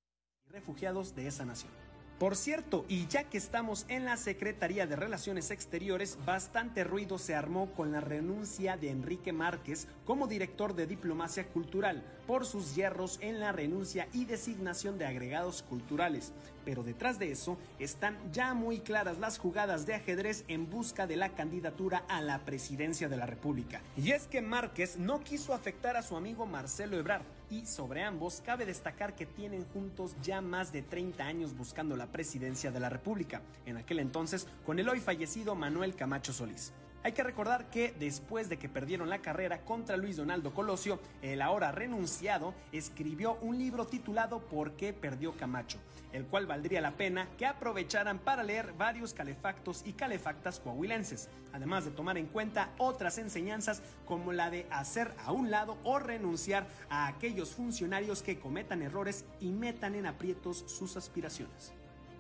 [0.55, 1.73] de esa nación.
[2.19, 7.35] Por cierto, y ya que estamos en la Secretaría de Relaciones Exteriores, bastante ruido se
[7.35, 13.19] armó con la renuncia de Enrique Márquez como director de Diplomacia Cultural por sus hierros
[13.21, 16.33] en la renuncia y designación de agregados culturales.
[16.65, 21.17] Pero detrás de eso están ya muy claras las jugadas de ajedrez en busca de
[21.17, 23.83] la candidatura a la presidencia de la República.
[23.97, 28.43] Y es que Márquez no quiso afectar a su amigo Marcelo Ebrard y sobre ambos
[28.45, 32.89] cabe destacar que tienen juntos ya más de 30 años buscando la presidencia de la
[32.89, 36.73] República, en aquel entonces con el hoy fallecido Manuel Camacho Solís.
[37.05, 41.43] Hay que recordar que después de que perdieron la carrera contra Luis Donaldo Colosio, el
[41.43, 45.77] ahora renunciado escribió un libro titulado ¿Por qué perdió Camacho?,
[46.15, 51.85] el cual valdría la pena que aprovecharan para leer varios calefactos y calefactas coahuilenses, además
[51.85, 56.67] de tomar en cuenta otras enseñanzas como la de hacer a un lado o renunciar
[56.89, 61.75] a aquellos funcionarios que cometan errores y metan en aprietos sus aspiraciones.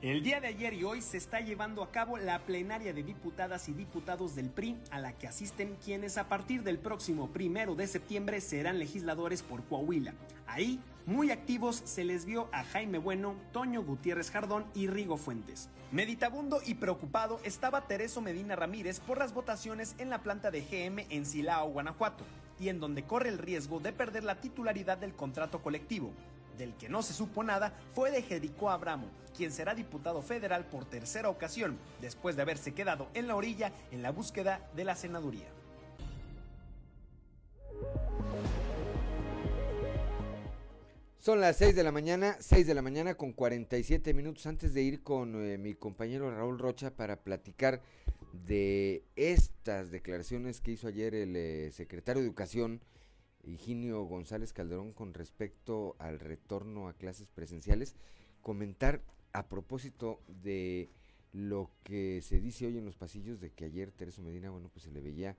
[0.04, 3.70] El día de ayer y hoy se está llevando a cabo la plenaria de diputadas
[3.70, 7.86] y diputados del PRI a la que asisten quienes a partir del próximo primero de
[7.86, 10.12] septiembre serán legisladores por Coahuila.
[10.46, 15.70] Ahí, muy activos, se les vio a Jaime Bueno, Toño Gutiérrez Jardón y Rigo Fuentes.
[15.90, 21.06] Meditabundo y preocupado estaba Tereso Medina Ramírez por las votaciones en la planta de GM
[21.08, 22.24] en Silao, Guanajuato,
[22.60, 26.12] y en donde corre el riesgo de perder la titularidad del contrato colectivo.
[26.58, 30.84] Del que no se supo nada fue de Jericó Abramo, quien será diputado federal por
[30.84, 35.48] tercera ocasión, después de haberse quedado en la orilla en la búsqueda de la senaduría.
[41.24, 44.82] Son las 6 de la mañana, 6 de la mañana con 47 minutos antes de
[44.82, 47.80] ir con eh, mi compañero Raúl Rocha para platicar
[48.46, 52.82] de estas declaraciones que hizo ayer el eh, secretario de Educación,
[53.46, 57.96] Higinio González Calderón, con respecto al retorno a clases presenciales,
[58.42, 59.02] comentar
[59.32, 60.90] a propósito de
[61.32, 64.84] lo que se dice hoy en los pasillos de que ayer Tereso Medina, bueno, pues
[64.84, 65.36] se le veía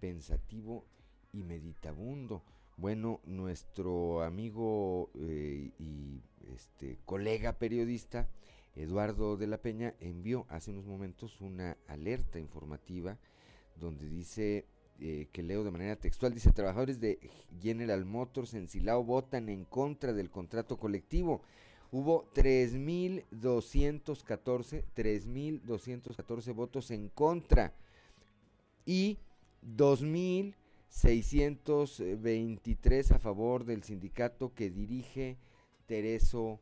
[0.00, 0.84] pensativo
[1.32, 2.42] y meditabundo.
[2.76, 6.22] Bueno, nuestro amigo eh, y
[6.54, 8.28] este colega periodista
[8.78, 13.18] Eduardo de la Peña envió hace unos momentos una alerta informativa
[13.76, 14.66] donde dice
[15.00, 17.18] eh, que leo de manera textual, dice trabajadores de
[17.60, 21.40] General Motors en Silao votan en contra del contrato colectivo.
[21.90, 27.72] Hubo 3.214, 3.214 votos en contra
[28.84, 29.16] y
[29.64, 30.54] 2.000
[30.88, 35.36] 623 a favor del sindicato que dirige
[35.86, 36.60] Tereso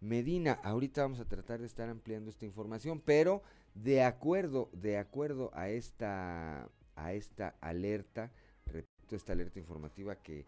[0.00, 0.52] Medina.
[0.62, 3.42] Ahorita vamos a tratar de estar ampliando esta información, pero
[3.74, 8.32] de acuerdo, de acuerdo a esta, a esta alerta,
[8.66, 10.46] repito, esta alerta informativa que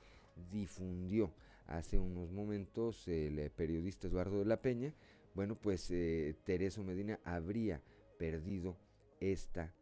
[0.51, 1.33] difundió
[1.67, 4.95] hace unos momentos el eh, periodista Eduardo de la Peña,
[5.35, 7.81] bueno, pues eh, Tereso Medina habría
[8.19, 8.77] perdido
[9.21, 9.73] esta,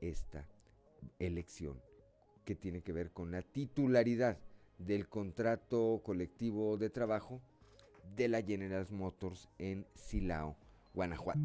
[0.00, 0.46] esta
[1.18, 1.80] elección
[2.44, 4.38] que tiene que ver con la titularidad
[4.78, 7.40] del contrato colectivo de trabajo
[8.16, 10.56] de la General Motors en Silao,
[10.94, 11.40] Guanajuato.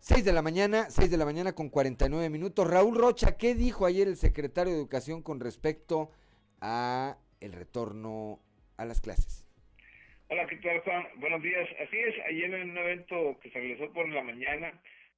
[0.00, 2.68] 6 de la mañana, 6 de la mañana con 49 minutos.
[2.68, 6.10] Raúl Rocha, ¿qué dijo ayer el secretario de Educación con respecto
[6.60, 8.40] a el retorno
[8.76, 9.46] a las clases?
[10.28, 11.06] Hola, ¿qué tal Juan?
[11.16, 11.68] Buenos días.
[11.80, 14.72] Así es, ayer en un evento que se realizó por la mañana,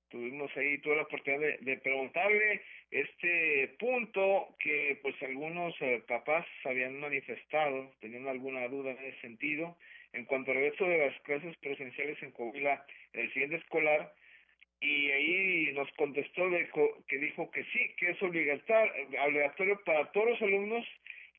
[0.09, 7.01] tuvimos ahí toda la oportunidad de, preguntarle este punto que pues algunos eh, papás habían
[7.01, 9.77] manifestado, teniendo alguna duda en ese sentido,
[10.13, 14.13] en cuanto al regreso de las clases presenciales en Coahuila en el siguiente escolar,
[14.81, 16.69] y ahí nos contestó de
[17.07, 20.87] que dijo que sí, que es obligatorio para todos los alumnos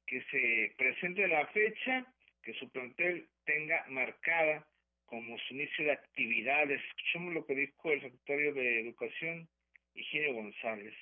[0.06, 2.06] que se presente la fecha,
[2.43, 4.68] que su plantel tenga marcada
[5.06, 6.82] como su inicio de actividades.
[6.89, 9.48] Escuchemos lo que dijo el secretario de Educación,
[9.96, 10.93] Higinio González.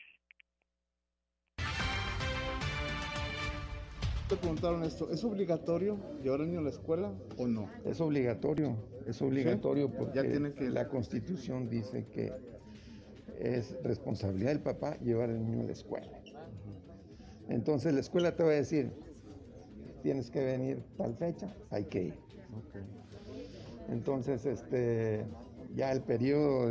[4.30, 7.68] Te preguntaron esto, ¿es obligatorio llevar al niño a la escuela o no?
[7.84, 8.76] Es obligatorio,
[9.08, 10.70] es obligatorio porque ya tiene que...
[10.70, 12.32] la constitución dice que
[13.40, 16.22] es responsabilidad del papá llevar al niño a la escuela.
[17.48, 18.92] Entonces la escuela te va a decir,
[20.04, 22.14] tienes que venir tal fecha, hay que ir.
[23.90, 25.26] Entonces, este,
[25.76, 26.70] ya el periodo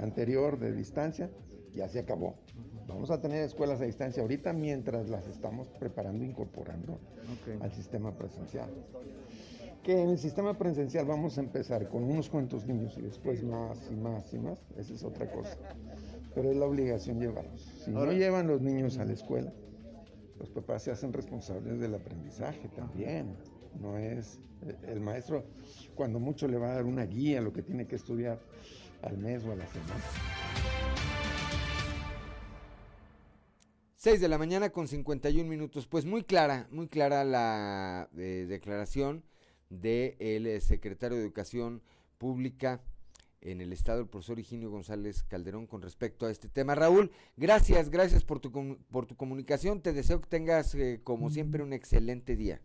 [0.00, 1.30] anterior de distancia
[1.74, 2.34] ya se acabó.
[2.88, 6.98] Vamos a tener escuelas a distancia ahorita mientras las estamos preparando, incorporando
[7.60, 8.70] al sistema presencial.
[9.82, 13.88] Que en el sistema presencial vamos a empezar con unos cuantos niños y después más
[13.90, 15.56] y más y más, esa es otra cosa.
[16.34, 17.60] Pero es la obligación llevarlos.
[17.84, 19.52] Si no llevan los niños a la escuela,
[20.38, 23.36] los papás se hacen responsables del aprendizaje también.
[23.80, 24.38] No es
[24.86, 25.44] el maestro,
[25.94, 28.40] cuando mucho le va a dar una guía, lo que tiene que estudiar
[29.02, 30.75] al mes o a la semana.
[34.06, 35.88] 6 de la mañana con 51 minutos.
[35.88, 39.24] Pues muy clara, muy clara la eh, declaración
[39.68, 41.82] del eh, secretario de Educación
[42.16, 42.80] Pública
[43.40, 46.76] en el Estado, el profesor Higinio González Calderón, con respecto a este tema.
[46.76, 49.82] Raúl, gracias, gracias por tu, por tu comunicación.
[49.82, 52.60] Te deseo que tengas, eh, como siempre, un excelente día.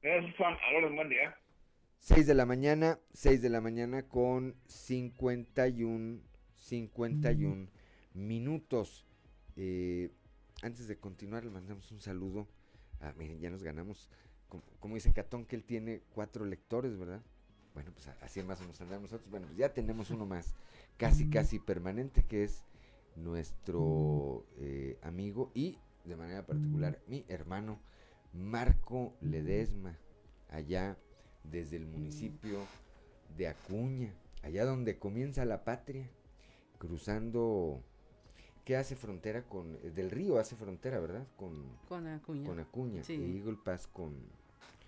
[0.00, 0.54] Gracias, Juan.
[0.84, 1.36] un buen día.
[1.98, 6.20] 6 de la mañana, 6 de la mañana con 51,
[6.54, 7.68] 51
[8.14, 9.04] minutos.
[9.56, 10.10] Eh,
[10.62, 12.48] antes de continuar, le mandamos un saludo.
[13.00, 14.10] Ah, miren, ya nos ganamos.
[14.80, 17.22] Como, dice Catón, que él tiene cuatro lectores, ¿verdad?
[17.72, 19.30] Bueno, pues así más o menos andamos nosotros.
[19.30, 20.54] Bueno, pues ya tenemos uno más,
[20.96, 22.64] casi, casi permanente, que es
[23.14, 27.80] nuestro eh, amigo y, de manera particular, mi hermano
[28.32, 29.96] Marco Ledesma,
[30.48, 30.98] allá
[31.44, 32.58] desde el municipio
[33.36, 36.10] de Acuña, allá donde comienza la patria,
[36.78, 37.84] cruzando,
[38.70, 41.26] ¿qué hace frontera con, eh, del río hace frontera, ¿verdad?
[41.36, 42.46] Con, con Acuña.
[42.46, 43.14] Con Acuña, sí.
[43.14, 44.14] y Eagle Pass con,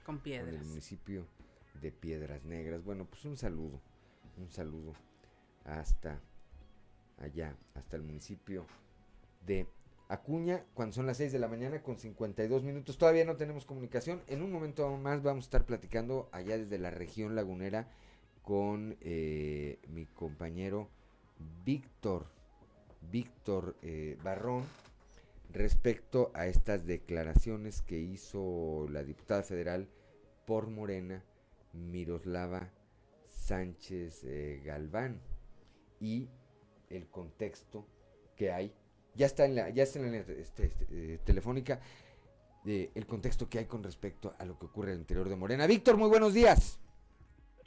[0.07, 0.55] con Piedras.
[0.55, 1.27] el municipio
[1.81, 2.85] de Piedras Negras.
[2.85, 3.81] Bueno, pues un saludo,
[4.39, 4.93] un saludo
[5.65, 6.21] hasta
[7.19, 8.67] allá, hasta el municipio
[9.45, 9.67] de
[10.09, 12.99] Acuña, cuando son las 6 de la mañana con 52 minutos.
[12.99, 14.23] Todavía no tenemos comunicación.
[14.29, 17.89] En un momento más vamos a estar platicando allá desde la región lagunera
[18.43, 20.89] con eh, mi compañero
[21.65, 22.27] Víctor,
[23.11, 24.65] Víctor eh, Barrón,
[25.53, 29.89] respecto a estas declaraciones que hizo la diputada federal
[30.47, 31.23] por Morena,
[31.73, 32.71] Miroslava
[33.27, 35.21] Sánchez eh, Galván,
[36.01, 36.29] y
[36.91, 37.87] el contexto
[38.37, 38.73] que hay
[39.15, 41.81] ya está en la, ya está en la este, este, eh, telefónica
[42.65, 45.67] el contexto que hay con respecto a lo que ocurre en el interior de Morena.
[45.67, 46.79] Víctor, muy buenos días.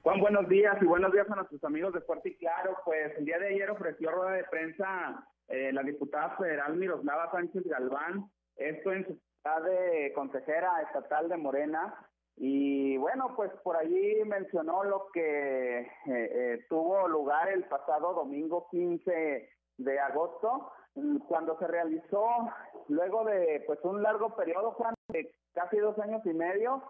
[0.05, 2.77] Juan, buenos días y buenos días a nuestros amigos de Fuerte y Claro.
[2.85, 7.63] Pues el día de ayer ofreció rueda de prensa eh, la diputada federal Miroslava Sánchez
[7.65, 12.07] Galván, esto en su calidad de consejera estatal de Morena.
[12.35, 19.49] Y bueno, pues por allí mencionó lo que eh, tuvo lugar el pasado domingo 15
[19.77, 20.71] de agosto,
[21.27, 22.27] cuando se realizó
[22.89, 26.83] luego de pues un largo periodo, Juan, de casi dos años y medio,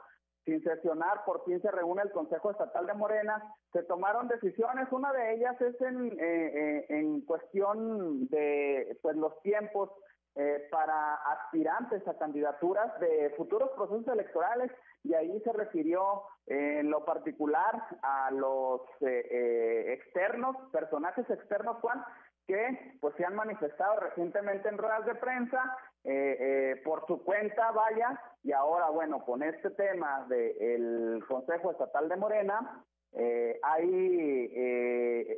[0.45, 3.43] sin sesionar, por fin se reúne el Consejo Estatal de Morena,
[3.73, 9.41] se tomaron decisiones, una de ellas es en, eh, eh, en cuestión de pues los
[9.41, 9.89] tiempos
[10.35, 14.71] eh, para aspirantes a candidaturas de futuros procesos electorales
[15.03, 22.03] y ahí se refirió en lo particular a los externos, personajes externos, Juan,
[22.47, 27.71] que pues se han manifestado recientemente en ruedas de prensa eh, eh, por su cuenta,
[27.71, 34.51] vaya, y ahora bueno, con este tema del Consejo Estatal de Morena, eh, hay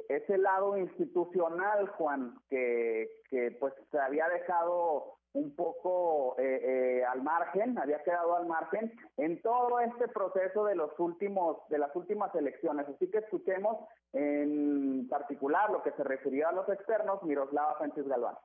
[0.09, 7.21] ese lado institucional, Juan, que, que pues se había dejado un poco eh, eh, al
[7.21, 12.33] margen, había quedado al margen en todo este proceso de los últimos, de las últimas
[12.35, 12.87] elecciones.
[12.87, 13.77] Así que escuchemos
[14.13, 18.35] en particular lo que se refirió a los externos, Miroslava Sánchez Galván.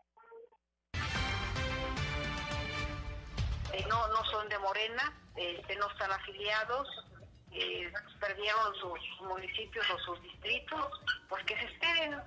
[3.72, 6.88] Eh, no, no son de Morena, este, no están afiliados,
[8.20, 12.18] perdieron sus municipios o sus distritos, pues que se esperen,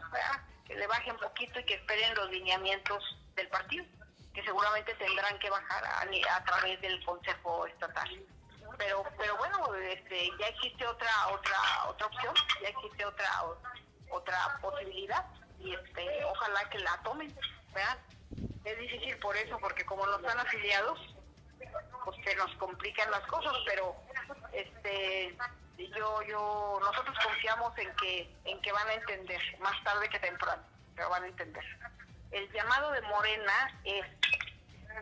[0.66, 3.04] que le bajen poquito y que esperen los lineamientos
[3.36, 3.86] del partido
[4.36, 8.10] que seguramente tendrán que bajar a, través del Consejo Estatal.
[8.78, 13.30] Pero, pero bueno, este, ya existe otra, otra, otra opción, ya existe otra,
[14.10, 15.26] otra posibilidad
[15.60, 17.34] y este, ojalá que la tomen,
[17.74, 17.98] ¿verdad?
[18.66, 21.00] Es difícil por eso, porque como no están afiliados,
[22.04, 23.96] pues se nos complican las cosas, pero
[24.54, 25.36] este
[25.78, 30.64] yo yo nosotros confiamos en que en que van a entender más tarde que temprano,
[30.96, 31.64] pero van a entender.
[32.32, 34.06] El llamado de Morena es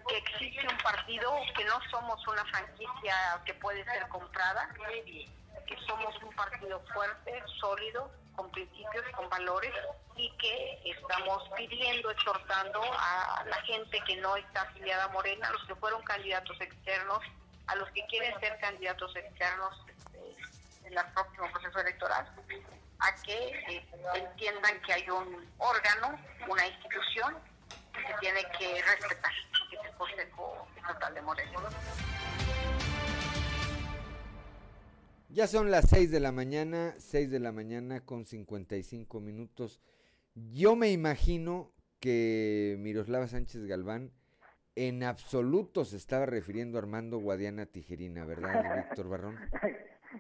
[0.07, 6.16] que existe un partido que no somos una franquicia que puede ser comprada, que somos
[6.24, 9.73] un partido fuerte, sólido, con principios, con valores
[10.15, 15.51] y que estamos pidiendo, exhortando a la gente que no está afiliada a Morena, a
[15.51, 17.19] los que fueron candidatos externos,
[17.67, 22.27] a los que quieren ser candidatos externos este, en el próximo proceso electoral,
[22.99, 27.38] a que eh, entiendan que hay un órgano, una institución
[27.93, 29.31] que se tiene que respetar
[29.71, 31.63] el Consejo Estatal de Morelos.
[35.34, 39.81] Ya son las 6 de la mañana, 6 de la mañana con 55 minutos.
[40.36, 44.11] Yo me imagino que Miroslava Sánchez Galván
[44.75, 48.53] en absoluto se estaba refiriendo a Armando Guadiana Tijerina, ¿verdad,
[48.89, 49.39] Víctor Barrón?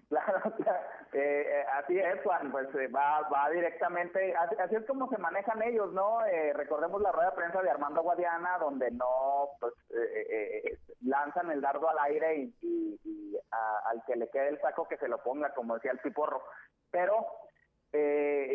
[0.09, 0.79] Claro, claro.
[1.13, 5.19] Eh, eh, así es, Juan, pues eh, va, va directamente, así, así es como se
[5.19, 6.25] manejan ellos, ¿no?
[6.25, 11.61] Eh, recordemos la rueda de prensa de Armando Guadiana, donde no, pues, eh, lanzan el
[11.61, 15.75] dardo al aire y, al que le quede el saco que se lo ponga, como
[15.75, 16.41] decía el piporro.
[16.89, 17.27] Pero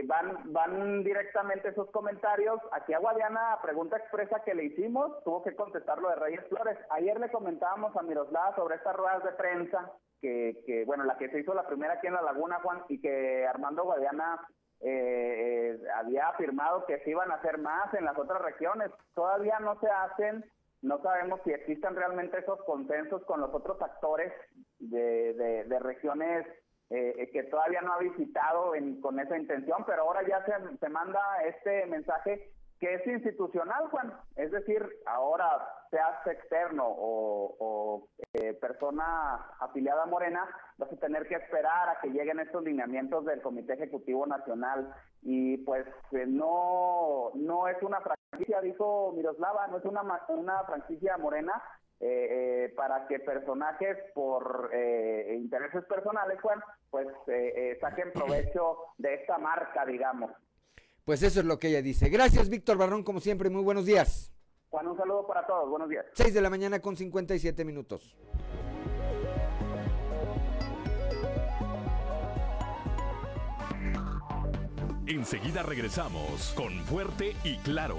[0.07, 2.61] van, van directamente esos comentarios.
[2.73, 6.77] Aquí a Guadiana, pregunta expresa que le hicimos, tuvo que contestar lo de Reyes Flores.
[6.91, 11.29] Ayer le comentábamos a Miroslava sobre estas ruedas de prensa, que, que bueno, la que
[11.31, 14.41] se hizo la primera aquí en La Laguna, Juan, y que Armando Guadiana
[14.81, 18.91] eh, eh, había afirmado que se iban a hacer más en las otras regiones.
[19.15, 20.45] Todavía no se hacen,
[20.83, 24.33] no sabemos si existen realmente esos consensos con los otros actores
[24.79, 26.47] de, de, de regiones
[26.91, 30.89] eh, que todavía no ha visitado en- con esa intención, pero ahora ya se, se
[30.89, 32.51] manda este mensaje
[32.81, 34.15] que es institucional, Juan.
[34.37, 35.47] Es decir, ahora
[35.91, 42.11] seas externo o, eh, persona afiliada a Morena, vas a tener que esperar a que
[42.11, 44.95] lleguen estos lineamientos del Comité Ejecutivo Nacional.
[45.23, 51.17] Y pues eh, no, no es una franquicia, dijo Miroslava, no es una, una franquicia
[51.17, 51.63] morena,
[52.01, 56.61] eh, eh, para que personajes por eh, intereses personales, Juan,
[56.91, 57.09] pues
[57.81, 60.31] saquen provecho de esta marca, digamos.
[61.05, 62.09] Pues eso es lo que ella dice.
[62.09, 64.33] Gracias, Víctor Barrón, como siempre, muy buenos días.
[64.71, 66.05] Juan, un saludo para todos, buenos días.
[66.13, 68.17] 6 de la mañana con 57 minutos.
[75.07, 77.97] Enseguida regresamos con Fuerte y Claro.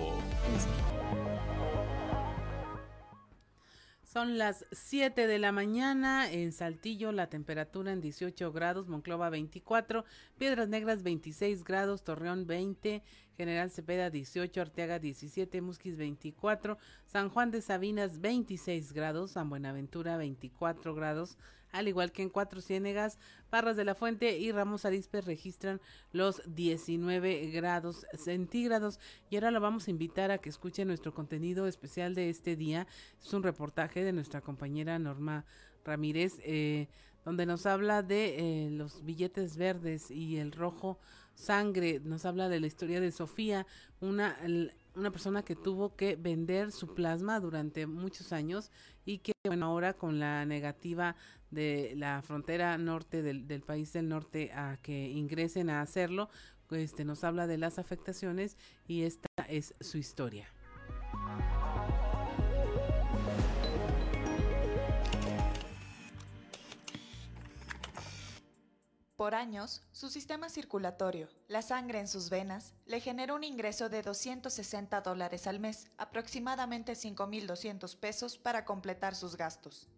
[4.19, 10.03] Son las 7 de la mañana en Saltillo, la temperatura en 18 grados, Monclova 24,
[10.37, 13.01] Piedras Negras 26 grados, Torreón 20,
[13.37, 20.17] General Cepeda 18, Arteaga 17, Musquis 24, San Juan de Sabinas 26 grados, San Buenaventura
[20.17, 21.37] 24 grados,
[21.71, 23.17] al igual que en Cuatro Ciénegas,
[23.49, 28.99] Parras de la Fuente y Ramos Arizpe registran los 19 grados centígrados.
[29.29, 32.87] Y ahora lo vamos a invitar a que escuche nuestro contenido especial de este día.
[33.21, 35.45] Es un reportaje de nuestra compañera Norma
[35.85, 36.87] Ramírez, eh,
[37.25, 40.99] donde nos habla de eh, los billetes verdes y el rojo
[41.35, 42.01] sangre.
[42.03, 43.65] Nos habla de la historia de Sofía,
[44.01, 44.37] una,
[44.99, 48.71] una persona que tuvo que vender su plasma durante muchos años
[49.05, 51.15] y que bueno, ahora con la negativa
[51.51, 56.29] de la frontera norte del, del país del norte a que ingresen a hacerlo,
[56.71, 60.47] este, nos habla de las afectaciones y esta es su historia.
[69.19, 74.01] Por años, su sistema circulatorio, la sangre en sus venas, le generó un ingreso de
[74.01, 79.89] 260 dólares al mes, aproximadamente 5.200 pesos para completar sus gastos.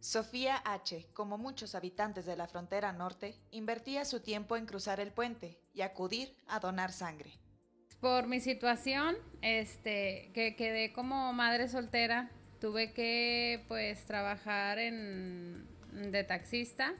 [0.00, 5.12] Sofía H., como muchos habitantes de la frontera norte, invertía su tiempo en cruzar el
[5.12, 7.38] puente y acudir a donar sangre.
[8.00, 16.24] Por mi situación, este, que quedé como madre soltera, tuve que pues trabajar en de
[16.24, 16.96] taxista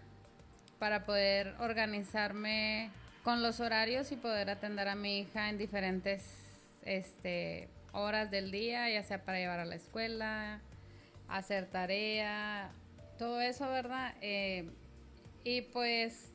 [0.78, 2.90] para poder organizarme
[3.22, 6.24] con los horarios y poder atender a mi hija en diferentes
[6.82, 10.60] este, horas del día, ya sea para llevar a la escuela,
[11.28, 12.70] hacer tarea,
[13.18, 14.14] todo eso, ¿verdad?
[14.20, 14.70] Eh,
[15.44, 16.32] y pues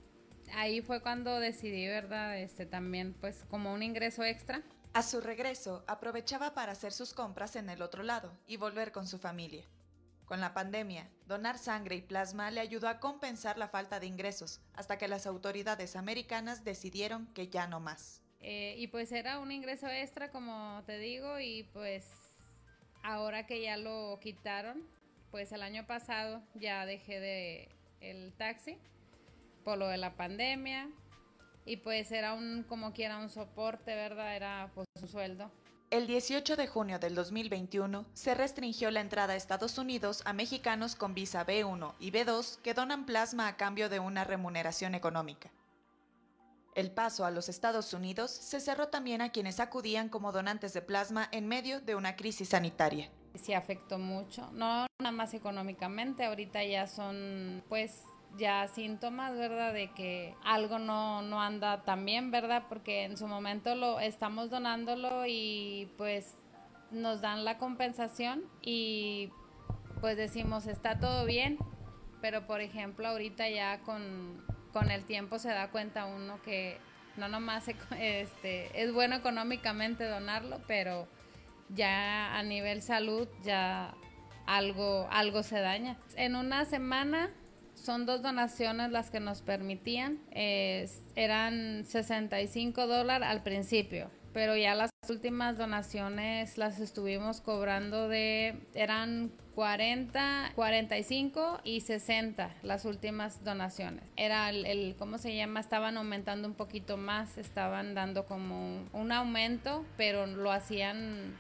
[0.54, 2.38] ahí fue cuando decidí, ¿verdad?
[2.38, 4.62] Este también pues como un ingreso extra.
[4.94, 9.08] A su regreso, aprovechaba para hacer sus compras en el otro lado y volver con
[9.08, 9.66] su familia.
[10.34, 14.61] Con la pandemia, donar sangre y plasma le ayudó a compensar la falta de ingresos,
[14.73, 18.23] hasta que las autoridades americanas decidieron que ya no más.
[18.39, 22.07] Eh, y pues era un ingreso extra, como te digo, y pues
[23.03, 24.81] ahora que ya lo quitaron,
[25.29, 27.69] pues el año pasado ya dejé de
[28.01, 28.79] el taxi
[29.63, 30.89] por lo de la pandemia
[31.63, 34.36] y pues era un como quiera un soporte, ¿verdad?
[34.36, 35.51] Era pues un sueldo.
[35.94, 40.96] El 18 de junio del 2021 se restringió la entrada a Estados Unidos a mexicanos
[40.96, 45.52] con visa B1 y B2 que donan plasma a cambio de una remuneración económica.
[46.74, 50.82] El paso a los Estados Unidos se cerró también a quienes acudían como donantes de
[50.82, 53.12] plasma en medio de una crisis sanitaria.
[53.36, 58.02] Sí afectó mucho, no nada más económicamente, ahorita ya son pues
[58.38, 59.73] ya síntomas, ¿verdad?
[59.73, 62.63] De que algo no, no anda tan bien, ¿verdad?
[62.69, 66.36] Porque en su momento lo estamos donándolo y pues
[66.91, 69.31] nos dan la compensación y
[70.01, 71.57] pues decimos, está todo bien,
[72.21, 76.77] pero por ejemplo ahorita ya con, con el tiempo se da cuenta uno que
[77.17, 77.67] no nomás
[77.99, 81.07] este, es bueno económicamente donarlo, pero
[81.69, 83.93] ya a nivel salud ya
[84.45, 85.97] algo, algo se daña.
[86.15, 87.29] En una semana
[87.84, 90.19] son dos donaciones las que nos permitían.
[90.31, 99.31] eran 65 dólares al principio, pero ya las últimas donaciones las estuvimos cobrando de, eran
[99.55, 104.03] 40, 45 y 60 las últimas donaciones.
[104.15, 105.59] Era el, ¿cómo se llama?
[105.59, 111.36] Estaban aumentando un poquito más, estaban dando como un aumento, pero lo hacían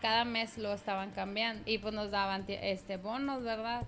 [0.00, 3.82] cada mes lo estaban cambiando y pues nos daban este bonos, ¿verdad?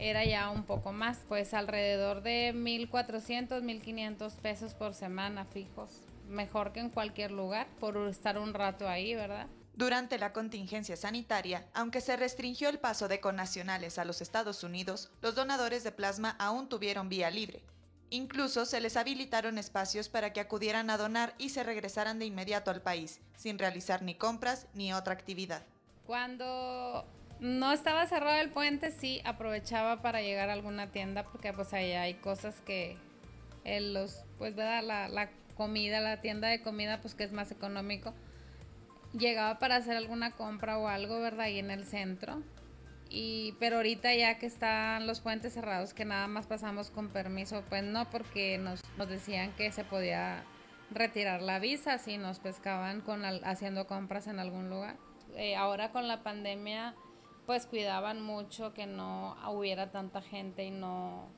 [0.00, 5.90] Era ya un poco más, pues alrededor de 1400, 1500 pesos por semana fijos.
[6.28, 9.46] Mejor que en cualquier lugar por estar un rato ahí, ¿verdad?
[9.74, 15.10] Durante la contingencia sanitaria, aunque se restringió el paso de connacionales a los Estados Unidos,
[15.20, 17.62] los donadores de plasma aún tuvieron vía libre,
[18.10, 22.70] Incluso se les habilitaron espacios para que acudieran a donar y se regresaran de inmediato
[22.70, 25.62] al país, sin realizar ni compras ni otra actividad.
[26.06, 27.04] Cuando
[27.40, 32.02] no estaba cerrado el puente, sí aprovechaba para llegar a alguna tienda porque pues allá
[32.02, 32.96] hay cosas que
[33.64, 34.82] los, pues ¿verdad?
[34.82, 38.14] La, la comida, la tienda de comida pues que es más económico.
[39.12, 41.46] Llegaba para hacer alguna compra o algo, ¿verdad?
[41.46, 42.42] Ahí en el centro
[43.08, 47.62] y pero ahorita ya que están los puentes cerrados que nada más pasamos con permiso
[47.68, 50.42] pues no porque nos, nos decían que se podía
[50.90, 54.96] retirar la visa si nos pescaban con haciendo compras en algún lugar
[55.36, 56.94] eh, ahora con la pandemia
[57.46, 61.28] pues cuidaban mucho que no hubiera tanta gente y no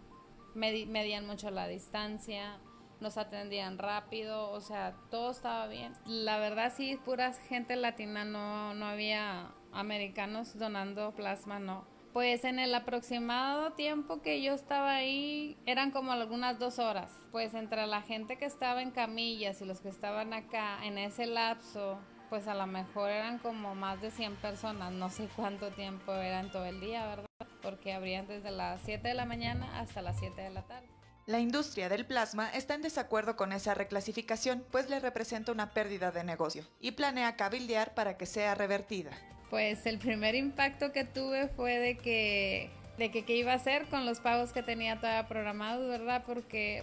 [0.55, 2.59] medían mucho la distancia
[3.01, 8.75] nos atendían rápido o sea todo estaba bien la verdad sí pura gente latina no
[8.75, 11.85] no había americanos donando plasma, no.
[12.13, 17.13] Pues en el aproximado tiempo que yo estaba ahí eran como algunas dos horas.
[17.31, 21.27] Pues entre la gente que estaba en camillas y los que estaban acá en ese
[21.27, 21.99] lapso,
[22.29, 24.93] pues a lo mejor eran como más de 100 personas.
[24.93, 27.27] No sé cuánto tiempo eran todo el día, ¿verdad?
[27.63, 30.89] Porque abrían desde las 7 de la mañana hasta las 7 de la tarde.
[31.27, 36.11] La industria del plasma está en desacuerdo con esa reclasificación, pues le representa una pérdida
[36.11, 39.11] de negocio y planea cabildear para que sea revertida.
[39.51, 43.87] Pues el primer impacto que tuve fue de que de que qué iba a hacer
[43.87, 46.25] con los pagos que tenía todavía programados, ¿verdad?
[46.27, 46.83] Porque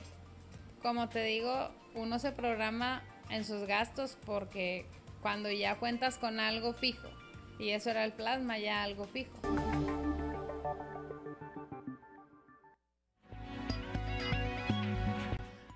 [0.82, 4.86] como te digo, uno se programa en sus gastos porque
[5.26, 7.10] cuando ya cuentas con algo fijo
[7.58, 9.34] y eso era el plasma, ya algo fijo.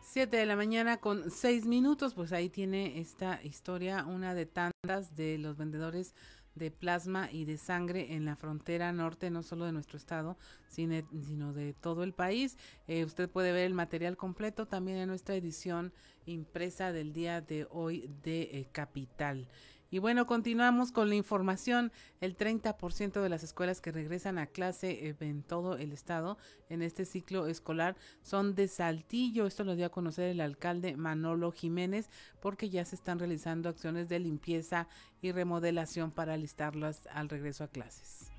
[0.04, 5.16] 7 de la mañana con 6 minutos, pues ahí tiene esta historia, una de tantas
[5.16, 6.14] de los vendedores
[6.56, 10.38] de plasma y de sangre en la frontera norte, no solo de nuestro estado,
[10.68, 12.58] sino de todo el país.
[12.88, 15.94] Eh, usted puede ver el material completo también en nuestra edición
[16.26, 19.48] impresa del día de hoy de eh, Capital.
[19.92, 21.92] Y bueno, continuamos con la información.
[22.22, 26.38] El 30% de las escuelas que regresan a clase eh, en todo el estado
[26.70, 29.48] en este ciclo escolar son de Saltillo.
[29.48, 32.10] Esto lo dio a conocer el alcalde Manolo Jiménez
[32.40, 34.88] porque ya se están realizando acciones de limpieza
[35.22, 38.32] y remodelación para alistarlas al regreso a clases.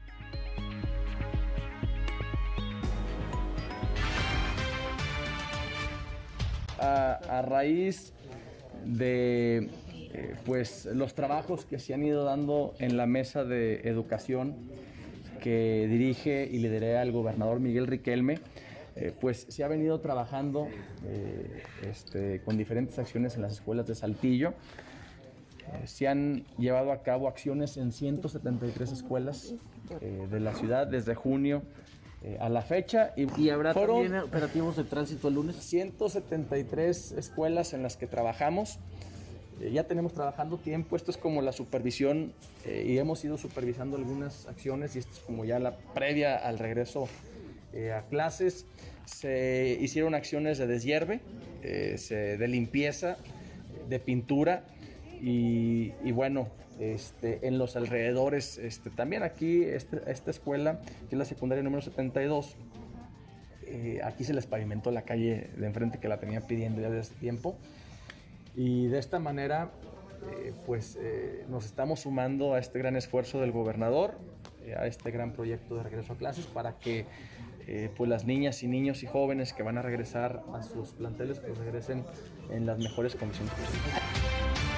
[6.83, 8.15] a raíz
[8.87, 9.69] de
[10.13, 14.57] eh, pues los trabajos que se han ido dando en la mesa de educación
[15.41, 18.41] que dirige y lidera el gobernador Miguel Riquelme,
[18.97, 20.67] eh, pues se ha venido trabajando
[21.07, 24.55] eh, este, con diferentes acciones en las escuelas de Saltillo.
[25.85, 29.55] se han llevado a cabo acciones en 173 escuelas
[30.01, 31.63] de la ciudad desde junio
[32.41, 33.13] a la fecha.
[33.17, 35.57] Y, ¿Y habrá también operativos de tránsito el lunes?
[35.57, 38.81] 173 escuelas en las que trabajamos.
[39.61, 42.33] Eh, ya tenemos trabajando tiempo, esto es como la supervisión
[42.65, 46.59] eh, y hemos ido supervisando algunas acciones y esto es como ya la previa al
[46.59, 47.09] regreso
[47.75, 48.67] eh, a clases.
[49.05, 51.21] Se hicieron acciones de deshierve,
[51.63, 53.17] de limpieza,
[53.89, 54.65] de pintura
[55.21, 56.49] y, bueno,
[56.79, 61.83] este, en los alrededores, este, también aquí, este, esta escuela, que es la secundaria número
[61.83, 62.57] 72,
[64.05, 67.59] aquí se les pavimentó la calle de enfrente que la tenían pidiendo ya desde tiempo.
[68.55, 69.71] Y de esta manera,
[70.31, 74.19] eh, pues eh, nos estamos sumando a este gran esfuerzo del gobernador,
[74.65, 77.07] eh, a este gran proyecto de regreso a clases para que
[77.97, 81.57] pues las niñas y niños y jóvenes que van a regresar a sus planteles pues
[81.57, 82.05] regresen
[82.51, 84.70] en las mejores condiciones posibles.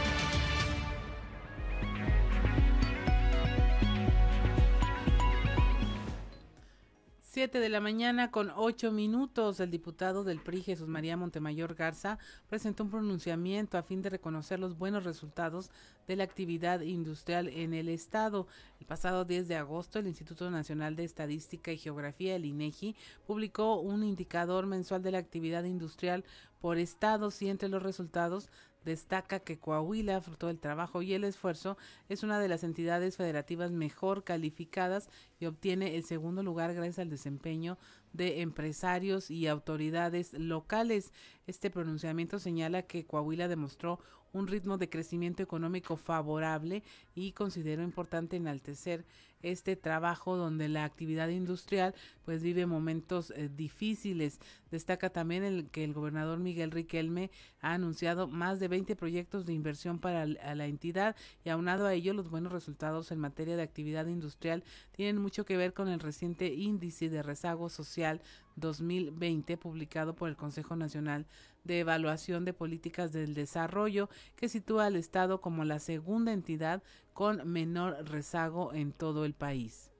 [7.42, 12.20] 7 de la mañana con 8 minutos, el diputado del PRI, Jesús María Montemayor Garza,
[12.48, 15.72] presentó un pronunciamiento a fin de reconocer los buenos resultados
[16.06, 18.46] de la actividad industrial en el Estado.
[18.78, 22.94] El pasado 10 de agosto, el Instituto Nacional de Estadística y Geografía, el INEGI,
[23.26, 26.22] publicó un indicador mensual de la actividad industrial
[26.60, 28.50] por estados y entre los resultados
[28.84, 31.76] destaca que Coahuila, fruto del trabajo y el esfuerzo,
[32.08, 35.08] es una de las entidades federativas mejor calificadas
[35.40, 37.78] y obtiene el segundo lugar gracias al desempeño
[38.12, 41.12] de empresarios y autoridades locales.
[41.46, 44.00] Este pronunciamiento señala que Coahuila demostró
[44.32, 46.82] un ritmo de crecimiento económico favorable
[47.14, 49.04] y considero importante enaltecer
[49.42, 54.38] este trabajo donde la actividad industrial pues vive momentos eh, difíciles.
[54.70, 57.30] Destaca también el que el gobernador Miguel Riquelme
[57.60, 62.14] ha anunciado más de 20 proyectos de inversión para la entidad y aunado a ello
[62.14, 66.54] los buenos resultados en materia de actividad industrial tienen mucho que ver con el reciente
[66.54, 68.20] índice de rezago social
[68.56, 71.26] 2020 publicado por el Consejo Nacional
[71.64, 76.82] de Evaluación de Políticas del Desarrollo, que sitúa al Estado como la segunda entidad
[77.12, 79.90] con menor rezago en todo el país.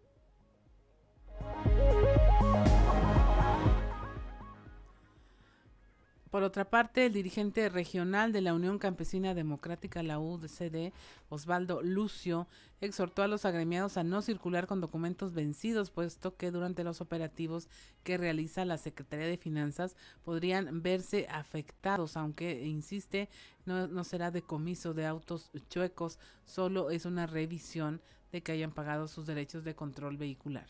[6.33, 10.91] Por otra parte, el dirigente regional de la Unión Campesina Democrática, la UCD,
[11.29, 12.49] Osvaldo Lucio,
[12.81, 17.69] exhortó a los agremiados a no circular con documentos vencidos, puesto que durante los operativos
[18.03, 23.29] que realiza la Secretaría de Finanzas podrían verse afectados, aunque, insiste,
[23.67, 28.01] no, no será decomiso de autos chuecos, solo es una revisión
[28.33, 30.67] de que hayan pagado sus derechos de control vehicular.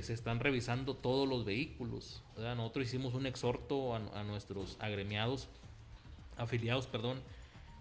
[0.00, 2.22] Se están revisando todos los vehículos.
[2.36, 5.48] Nosotros hicimos un exhorto a, nuestros agremiados,
[6.36, 7.20] afiliados, perdón,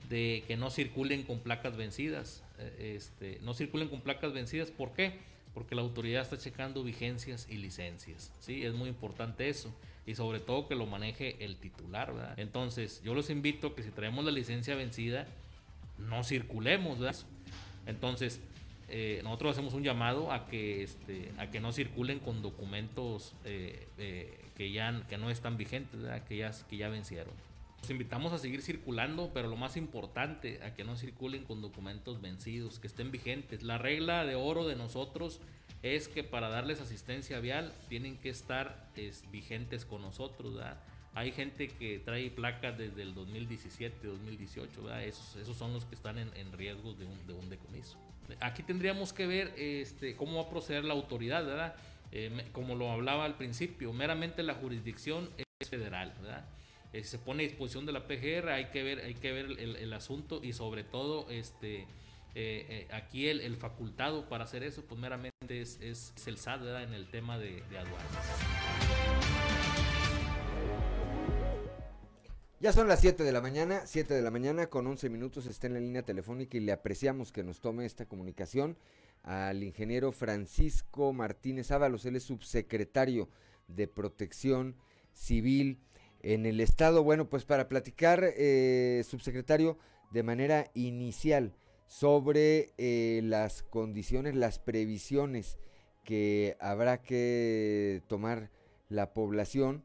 [0.09, 2.43] de que no circulen con placas vencidas.
[2.59, 5.19] Eh, este, no circulen con placas vencidas, ¿por qué?
[5.53, 8.31] Porque la autoridad está checando vigencias y licencias.
[8.39, 8.65] ¿sí?
[8.65, 9.73] Es muy importante eso.
[10.05, 12.13] Y sobre todo que lo maneje el titular.
[12.13, 12.33] ¿verdad?
[12.37, 15.27] Entonces, yo los invito a que si traemos la licencia vencida,
[15.97, 16.99] no circulemos.
[16.99, 17.19] ¿verdad?
[17.85, 18.41] Entonces,
[18.93, 23.87] eh, nosotros hacemos un llamado a que este, a que no circulen con documentos eh,
[23.97, 27.33] eh, que ya que no están vigentes, que ya que ya vencieron.
[27.79, 32.21] Los invitamos a seguir circulando, pero lo más importante, a que no circulen con documentos
[32.21, 33.63] vencidos, que estén vigentes.
[33.63, 35.39] La regla de oro de nosotros
[35.83, 38.91] es que para darles asistencia vial tienen que estar
[39.31, 40.61] vigentes con nosotros.
[41.13, 46.17] Hay gente que trae placas desde el 2017, 2018, Esos, esos son los que están
[46.17, 47.97] en, en riesgo de un, de un decomiso.
[48.39, 51.75] Aquí tendríamos que ver este, cómo va a proceder la autoridad, ¿verdad?
[52.13, 56.45] Eh, como lo hablaba al principio, meramente la jurisdicción es federal, ¿verdad?
[56.93, 59.93] Eh, se pone a disposición de la PGR, hay que ver, hay que ver el,
[59.93, 61.87] asunto y sobre todo este
[62.35, 66.83] eh, aquí el, facultado para hacer eso, pues meramente es, es, el SAT, ¿verdad?
[66.83, 68.80] En el tema de, de aduanas.
[72.61, 75.65] Ya son las 7 de la mañana, 7 de la mañana con 11 minutos está
[75.65, 78.77] en la línea telefónica y le apreciamos que nos tome esta comunicación
[79.23, 83.29] al ingeniero Francisco Martínez Ábalos, él es subsecretario
[83.67, 84.75] de Protección
[85.11, 85.79] Civil
[86.21, 87.03] en el Estado.
[87.03, 89.79] Bueno, pues para platicar, eh, subsecretario,
[90.11, 91.55] de manera inicial
[91.87, 95.57] sobre eh, las condiciones, las previsiones
[96.03, 98.51] que habrá que tomar
[98.87, 99.83] la población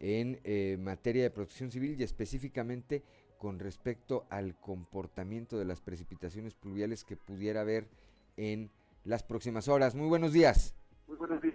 [0.00, 3.02] en eh, materia de protección civil y específicamente
[3.38, 7.88] con respecto al comportamiento de las precipitaciones pluviales que pudiera haber
[8.36, 8.70] en
[9.04, 9.94] las próximas horas.
[9.94, 10.74] Muy buenos días.
[11.06, 11.54] Muy buenos días,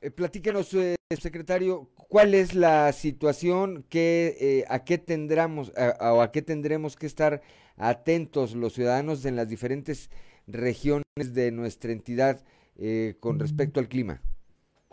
[0.00, 6.30] eh, platíquenos, eh, secretario, cuál es la situación, que, eh, a qué tendremos o a
[6.30, 7.40] qué tendremos que estar
[7.76, 10.10] atentos los ciudadanos en las diferentes
[10.46, 12.44] regiones de nuestra entidad
[13.20, 14.20] con respecto al clima.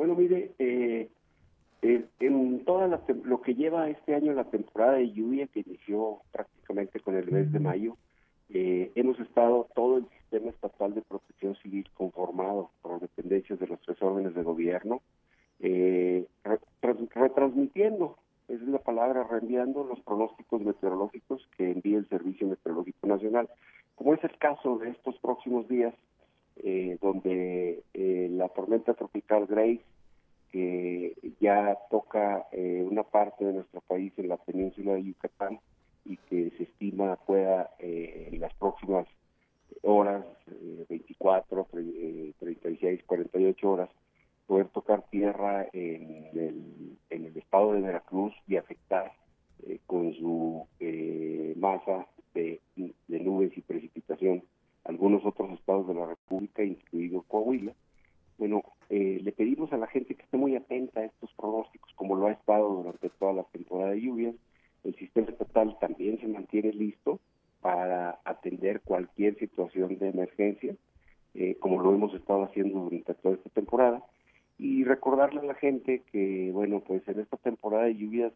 [0.02, 0.51] Bueno, mire, eh,
[2.20, 2.88] en toda
[3.24, 7.52] lo que lleva este año la temporada de lluvia que inició prácticamente con el mes
[7.52, 7.98] de mayo,
[8.50, 13.68] eh, hemos estado todo el sistema estatal de protección civil conformado por las dependencias de
[13.68, 15.02] los tres órdenes de gobierno,
[15.60, 16.28] eh,
[17.14, 18.18] retransmitiendo,
[18.48, 23.48] esa es la palabra, reenviando los pronósticos meteorológicos que envía el Servicio Meteorológico Nacional,
[23.96, 25.94] como es el caso de estos próximos días,
[26.58, 29.82] eh, donde eh, la tormenta tropical Grace,
[30.52, 35.60] que ya toca eh, una parte de nuestro país en la península de Yucatán
[36.06, 39.08] y que se estima pueda en las próximas
[39.84, 40.26] horas,
[40.90, 41.68] 24,
[42.40, 43.90] 36, 48 horas,
[44.48, 49.14] poder tocar tierra en el, en el estado de Veracruz y afectar
[49.86, 52.60] con su eh, masa de,
[53.08, 54.44] nubes y precipitación
[54.84, 57.74] algunos otros estados de la República, incluido Coahuila.
[58.42, 62.16] Bueno, eh, le pedimos a la gente que esté muy atenta a estos pronósticos, como
[62.16, 64.34] lo ha estado durante toda la temporada de lluvias.
[64.84, 67.20] El sistema estatal también se mantiene listo
[67.62, 70.76] para atender cualquier situación de emergencia,
[71.36, 74.04] eh, como lo hemos estado haciendo durante toda esta temporada.
[74.58, 78.34] Y recordarle a la gente que, bueno, pues en esta temporada de lluvias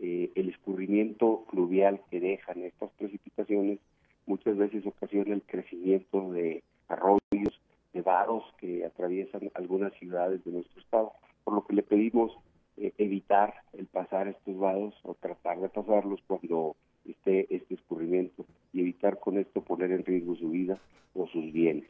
[0.00, 3.78] eh, el escurrimiento fluvial que dejan estas precipitaciones
[4.24, 7.60] muchas veces ocasiona el crecimiento de arroyos,
[7.94, 11.12] de varos que atraviesan algunas ciudades de nuestro estado,
[11.44, 12.32] por lo que le pedimos
[12.76, 16.76] eh, evitar el pasar estos vados o tratar de pasarlos cuando
[17.06, 20.78] esté este escurrimiento y evitar con esto poner en riesgo su vida
[21.14, 21.88] o sus bienes.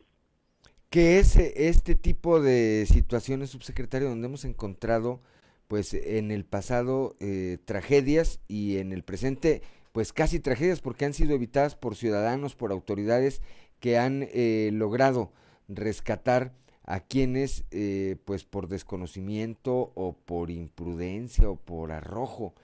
[0.91, 5.21] ¿Qué es este tipo de situaciones, subsecretario, donde hemos encontrado
[5.67, 11.15] pues en el pasado eh, tragedias y en el presente pues casi tragedias porque han
[11.15, 13.41] sido evitadas por ciudadanos, por autoridades
[13.81, 15.33] que han eh, logrado
[15.69, 16.53] rescatar
[16.85, 22.55] a quienes eh, pues por desconocimiento o por imprudencia o por arrojo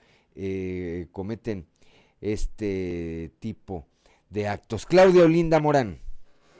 [1.11, 1.65] cometen
[2.21, 3.85] este tipo
[4.29, 4.85] de actos.
[4.85, 5.99] Claudia Olinda Morán.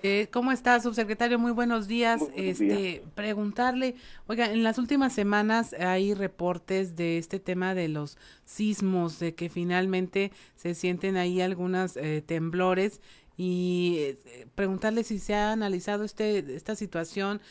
[0.03, 1.37] Eh, ¿Cómo está, subsecretario?
[1.37, 2.21] Muy buenos días.
[2.35, 9.19] este, preguntarle, oiga, en las últimas semanas hay reportes de este tema de los sismos,
[9.19, 12.99] de que finalmente se sienten ahí algunos eh, temblores
[13.43, 17.41] y eh, preguntarle si se ha analizado este esta situación.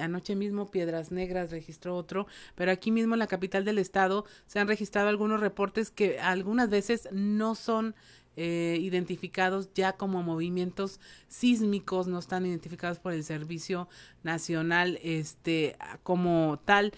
[0.00, 4.58] anoche mismo Piedras Negras registró otro, pero aquí mismo en la capital del estado se
[4.58, 7.94] han registrado algunos reportes que algunas veces no son
[8.34, 10.98] eh, identificados ya como movimientos
[11.28, 13.88] sísmicos, no están identificados por el Servicio
[14.24, 16.94] Nacional este, como tal.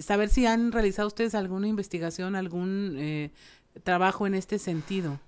[0.00, 3.30] Saber si han realizado ustedes alguna investigación, algún eh,
[3.84, 5.20] trabajo en este sentido.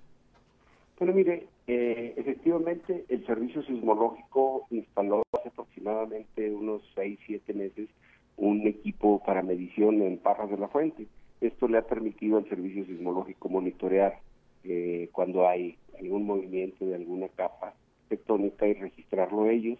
[1.01, 7.89] Bueno, mire, eh, efectivamente el Servicio Sismológico instaló hace aproximadamente unos 6, 7 meses
[8.37, 11.07] un equipo para medición en Parras de la Fuente.
[11.41, 14.19] Esto le ha permitido al Servicio Sismológico monitorear
[14.63, 17.73] eh, cuando hay algún movimiento de alguna capa
[18.07, 19.79] tectónica y registrarlo ellos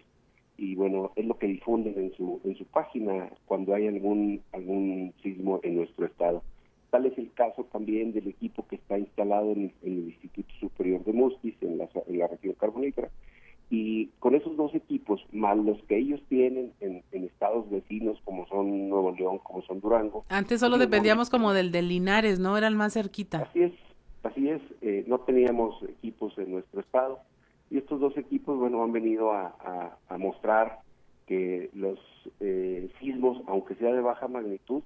[0.56, 5.14] y bueno es lo que difunden en su en su página cuando hay algún algún
[5.22, 6.42] sismo en nuestro estado
[6.92, 11.12] tal es el caso también del equipo que está instalado en, el Instituto Superior de
[11.12, 13.10] Mustis en la, en la región carbonífera.
[13.68, 18.46] Y con esos dos equipos más los que ellos tienen en, en, estados vecinos como
[18.46, 22.68] son Nuevo León como son Durango antes solo dependíamos como del de Linares no era
[22.68, 23.38] el más cerquita.
[23.38, 23.72] Así es
[24.22, 27.20] Así es, eh, no teníamos equipos en nuestro estado.
[27.70, 30.80] Y estos dos equipos, bueno, han venido a, mostrar
[31.26, 31.98] que los
[32.38, 34.82] eh, sismos, aunque sea de baja magnitud,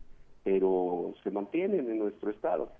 [0.46, 2.70] pero se mantienen en nuestro estado.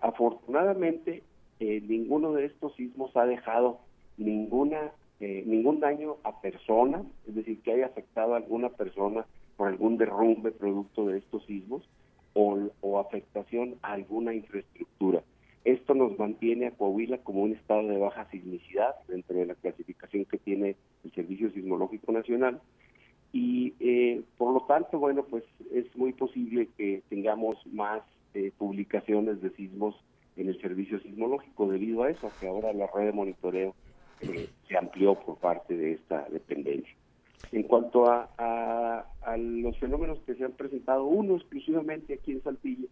[0.00, 1.24] Afortunadamente,
[1.58, 3.80] eh, ninguno de estos sismos ha dejado
[4.16, 9.24] ninguna ningún daño a persona, es decir, que haya afectado a alguna persona
[9.56, 11.88] por algún derrumbe producto de estos sismos
[12.34, 15.22] o afectación a alguna infraestructura.
[15.64, 20.26] Esto nos mantiene a Coahuila como un estado de baja sismicidad dentro de la clasificación
[20.26, 22.60] que tiene el Servicio Sismológico Nacional
[23.36, 28.00] y eh, por lo tanto, bueno, pues es muy posible que tengamos más
[28.32, 29.94] eh, publicaciones de sismos
[30.36, 33.74] en el Servicio Sismológico debido a eso, que ahora la red de monitoreo
[34.22, 36.94] eh, se amplió por parte de esta dependencia.
[37.52, 39.04] En cuanto a,
[39.36, 42.88] los fenómenos que se han presentado, uno exclusivamente aquí en Saltillo,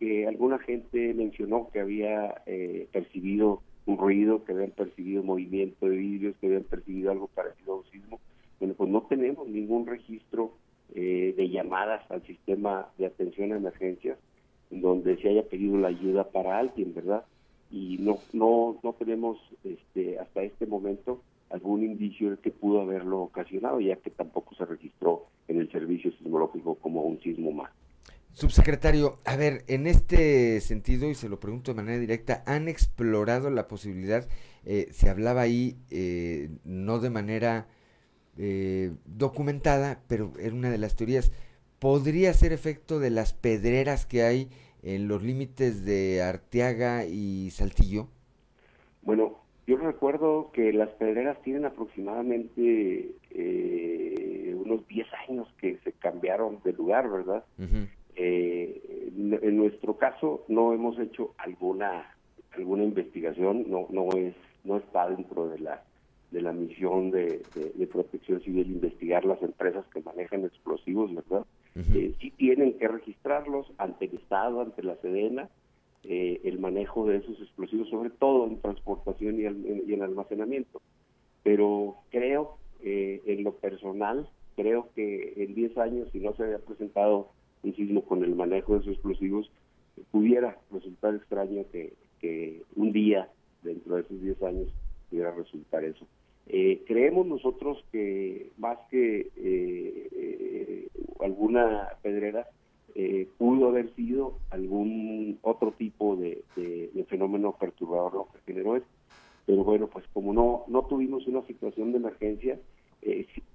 [0.00, 5.96] que alguna gente mencionó que había eh, percibido un ruido, que habían percibido movimiento de
[5.96, 8.20] vidrios, que habían percibido algo parecido a un sismo.
[8.64, 10.54] Bueno, pues no tenemos ningún registro
[10.94, 14.16] eh, de llamadas al sistema de atención a emergencias
[14.70, 17.26] donde se haya pedido la ayuda para alguien, ¿verdad?
[17.70, 23.20] Y no no no tenemos este hasta este momento algún indicio de que pudo haberlo
[23.20, 27.70] ocasionado, ya que tampoco se registró en el servicio sismológico como un sismo más.
[28.32, 33.50] Subsecretario, a ver, en este sentido, y se lo pregunto de manera directa, ¿han explorado
[33.50, 34.26] la posibilidad,
[34.64, 37.68] eh, se hablaba ahí, eh, no de manera
[38.38, 41.32] eh, documentada, pero era una de las teorías,
[41.78, 44.48] ¿podría ser efecto de las pedreras que hay
[44.82, 48.08] en los límites de Arteaga y Saltillo?
[49.02, 53.14] Bueno, yo recuerdo que las pedreras tienen aproximadamente
[54.64, 57.44] unos 10 años que se cambiaron de lugar, ¿verdad?
[58.16, 62.14] Eh, en nuestro caso no hemos hecho alguna
[62.52, 65.82] alguna investigación, no no es no está dentro de la
[66.34, 67.46] de la misión de,
[67.92, 71.46] protección civil investigar las empresas que manejan explosivos, ¿verdad?
[71.76, 75.48] Eh, sí tienen que registrarlos ante el Estado, ante la Sedena,
[76.02, 80.82] eh, el manejo de esos explosivos, sobre todo en transportación y, en almacenamiento.
[81.44, 86.58] Pero creo, eh, en lo personal, creo que en 10 años, si no se había
[86.58, 87.30] presentado
[87.62, 89.52] un sismo con el manejo de esos explosivos,
[90.10, 93.28] pudiera resultar extraño que, que un día,
[93.62, 94.68] dentro de esos 10 años,
[95.08, 96.04] pudiera resultar eso.
[96.46, 100.88] Eh, creemos nosotros que más que eh, eh,
[101.20, 102.46] alguna pedrera,
[103.38, 106.44] pudo haber sido algún otro tipo de,
[107.08, 108.88] fenómeno perturbador lo que generó esto.
[109.46, 112.56] Pero bueno, pues como no, no tuvimos una situación de emergencia,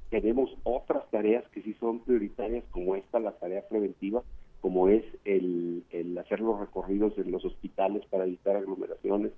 [0.10, 4.24] tenemos otras tareas que sí son prioritarias, como esta, la tarea preventiva,
[4.60, 9.32] como es el, el hacer los recorridos en los hospitales para evitar aglomeraciones,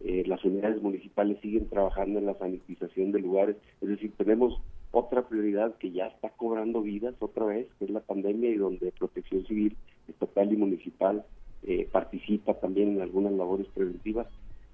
[0.00, 5.26] eh, las unidades municipales siguen trabajando en la sanitización de lugares, es decir, tenemos otra
[5.26, 9.46] prioridad que ya está cobrando vidas otra vez, que es la pandemia y donde Protección
[9.46, 9.76] Civil
[10.08, 11.24] estatal y municipal
[11.62, 14.26] eh, participa también en algunas labores preventivas.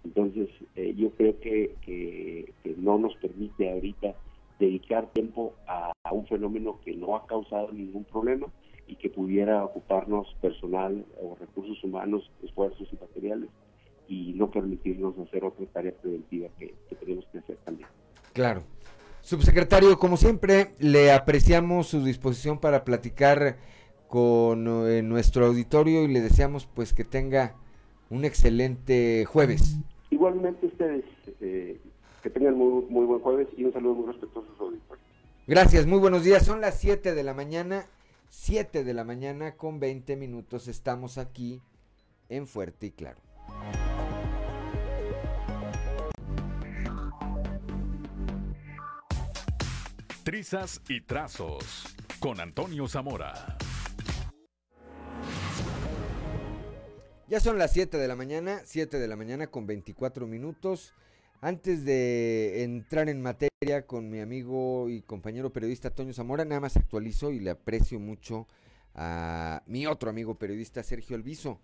[0.04, 4.14] Entonces, eh, yo creo que, que, no nos permite ahorita
[4.58, 8.48] dedicar tiempo a, a, un fenómeno que no ha causado ningún problema
[8.88, 13.48] y que pudiera ocuparnos personal o recursos humanos, esfuerzos y materiales
[14.08, 17.88] y no permitirnos hacer otra tarea preventiva que, tenemos que hacer también.
[18.32, 18.62] Claro.
[19.22, 23.56] Subsecretario, como siempre, le apreciamos su disposición para platicar
[24.08, 27.54] con eh, nuestro auditorio y le deseamos pues que tenga
[28.10, 29.78] un excelente jueves.
[30.10, 31.04] Igualmente ustedes,
[31.40, 31.80] eh,
[32.22, 35.02] que tengan muy, muy buen jueves y un saludo muy respetuoso a su auditorio.
[35.46, 36.44] Gracias, muy buenos días.
[36.44, 37.86] Son las 7 de la mañana,
[38.28, 40.68] 7 de la mañana con 20 minutos.
[40.68, 41.62] Estamos aquí
[42.28, 43.20] en Fuerte y Claro.
[50.22, 53.58] Trizas y Trazos con Antonio Zamora.
[57.28, 60.94] Ya son las 7 de la mañana, 7 de la mañana con 24 minutos.
[61.40, 66.76] Antes de entrar en materia con mi amigo y compañero periodista Antonio Zamora, nada más
[66.76, 68.46] actualizo y le aprecio mucho
[68.94, 71.60] a mi otro amigo periodista Sergio Alviso,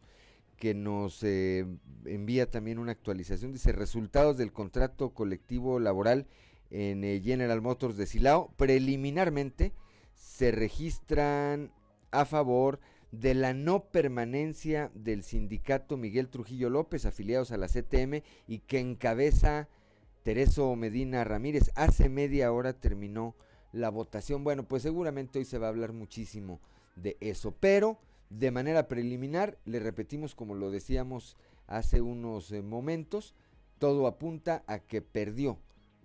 [0.56, 1.64] que nos eh,
[2.06, 3.52] envía también una actualización.
[3.52, 6.26] Dice, resultados del contrato colectivo laboral
[6.70, 8.52] en eh, General Motors de Silao.
[8.56, 9.72] Preliminarmente
[10.14, 11.72] se registran
[12.10, 12.80] a favor
[13.12, 18.80] de la no permanencia del sindicato Miguel Trujillo López, afiliados a la CTM, y que
[18.80, 19.68] encabeza
[20.22, 21.70] Tereso Medina Ramírez.
[21.74, 23.34] Hace media hora terminó
[23.72, 24.44] la votación.
[24.44, 26.60] Bueno, pues seguramente hoy se va a hablar muchísimo
[26.96, 27.98] de eso, pero
[28.30, 33.34] de manera preliminar, le repetimos como lo decíamos hace unos eh, momentos,
[33.78, 35.58] todo apunta a que perdió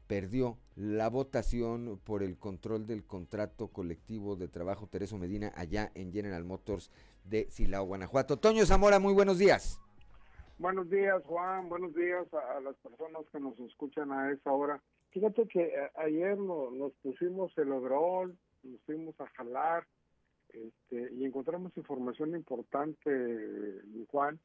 [0.08, 6.12] perdió la votación por el control del contrato colectivo de trabajo Tereso Medina allá en
[6.12, 6.91] General Motors
[7.24, 8.38] de Silao, Guanajuato.
[8.38, 9.80] Toño Zamora, muy buenos días.
[10.58, 11.70] Buenos días, Juan.
[11.70, 14.82] Buenos días a, las personas que nos escuchan a esa hora.
[15.12, 19.86] Fíjate que eh, ayer nos pusimos el overall, nos fuimos a jalar
[20.49, 24.39] este, y encontramos información importante, Juan,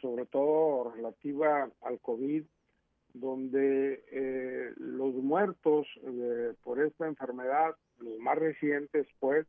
[0.00, 2.44] sobre todo relativa al COVID
[3.14, 9.46] donde eh, los muertos eh, por esta enfermedad, los más recientes, pues,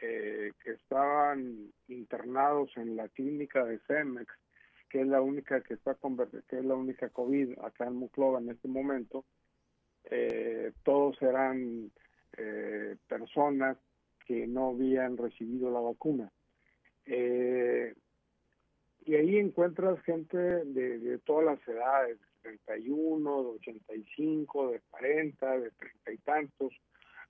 [0.00, 4.32] eh, que estaban internados en la clínica de Cemex,
[4.88, 5.96] que es la única que está
[6.48, 9.24] que es la única COVID acá en Muclova en este momento,
[10.82, 11.92] todos eran
[13.06, 13.76] personas
[14.26, 16.32] que no habían recibido la vacuna.
[17.06, 17.14] y
[19.14, 26.18] ahí encuentras gente de todas las edades, 31, de 85, de 40, de 30 y
[26.18, 26.72] tantos.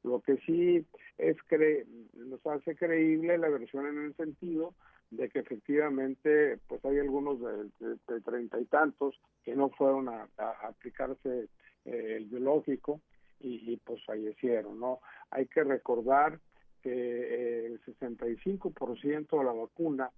[0.02, 0.86] Lo que sí
[1.18, 4.74] es que nos hace creíble la versión en el sentido
[5.10, 10.28] de que efectivamente pues hay algunos de, treinta y tantos que no fueron a,
[10.62, 11.48] aplicarse
[11.84, 13.00] eh, el biológico
[13.42, 15.00] y, pues fallecieron, ¿no?
[15.30, 16.38] Hay que recordar
[16.82, 20.10] que eh, el 65% de la vacuna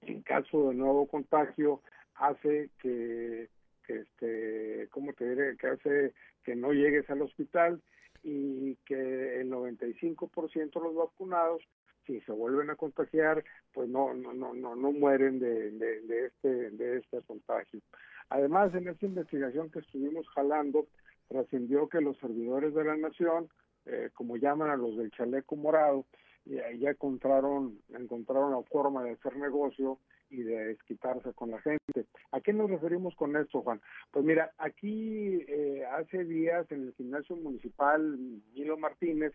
[0.00, 1.82] en caso de nuevo contagio
[2.14, 3.48] hace que
[3.88, 5.56] este, ¿cómo te diré?
[5.56, 6.14] Que hace
[6.44, 7.80] que no llegues al hospital
[8.22, 11.62] y que el 95% de los vacunados,
[12.06, 16.70] si se vuelven a contagiar, pues no, no, no, no, no mueren de, de, este,
[16.70, 17.80] de este contagio.
[18.28, 20.86] Además, en esta investigación que estuvimos jalando,
[21.28, 23.48] trascendió que los servidores de la nación,
[23.86, 26.06] eh, como llaman a los del chaleco morado,
[26.44, 29.98] y ahí ya encontraron, encontraron la forma de hacer negocio
[30.32, 32.06] y de desquitarse con la gente.
[32.32, 33.80] ¿A qué nos referimos con esto, Juan?
[34.10, 38.18] Pues mira, aquí eh, hace días en el gimnasio municipal
[38.54, 39.34] Milo Martínez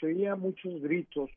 [0.00, 1.30] se oía muchos gritos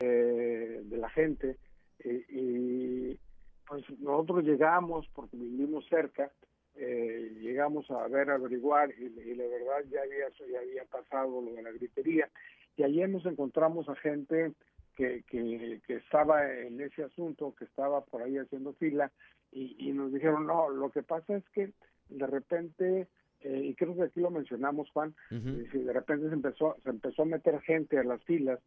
[0.00, 1.56] eh, de la gente
[2.00, 3.18] eh, y
[3.66, 6.30] pues nosotros llegamos porque vivimos cerca,
[6.74, 11.62] eh, llegamos a ver, averiguar y, la verdad ya había, ya había pasado lo de
[11.62, 12.28] la gritería
[12.76, 14.52] y ayer nos encontramos a gente
[14.96, 19.12] que, que, que, estaba en ese asunto, que estaba por ahí haciendo fila
[19.52, 21.72] y, y nos dijeron, no, lo que pasa es que
[22.08, 23.08] de repente,
[23.40, 27.26] eh, y creo que aquí lo mencionamos, Juan, de repente se empezó, se empezó a
[27.26, 28.60] meter gente a las filas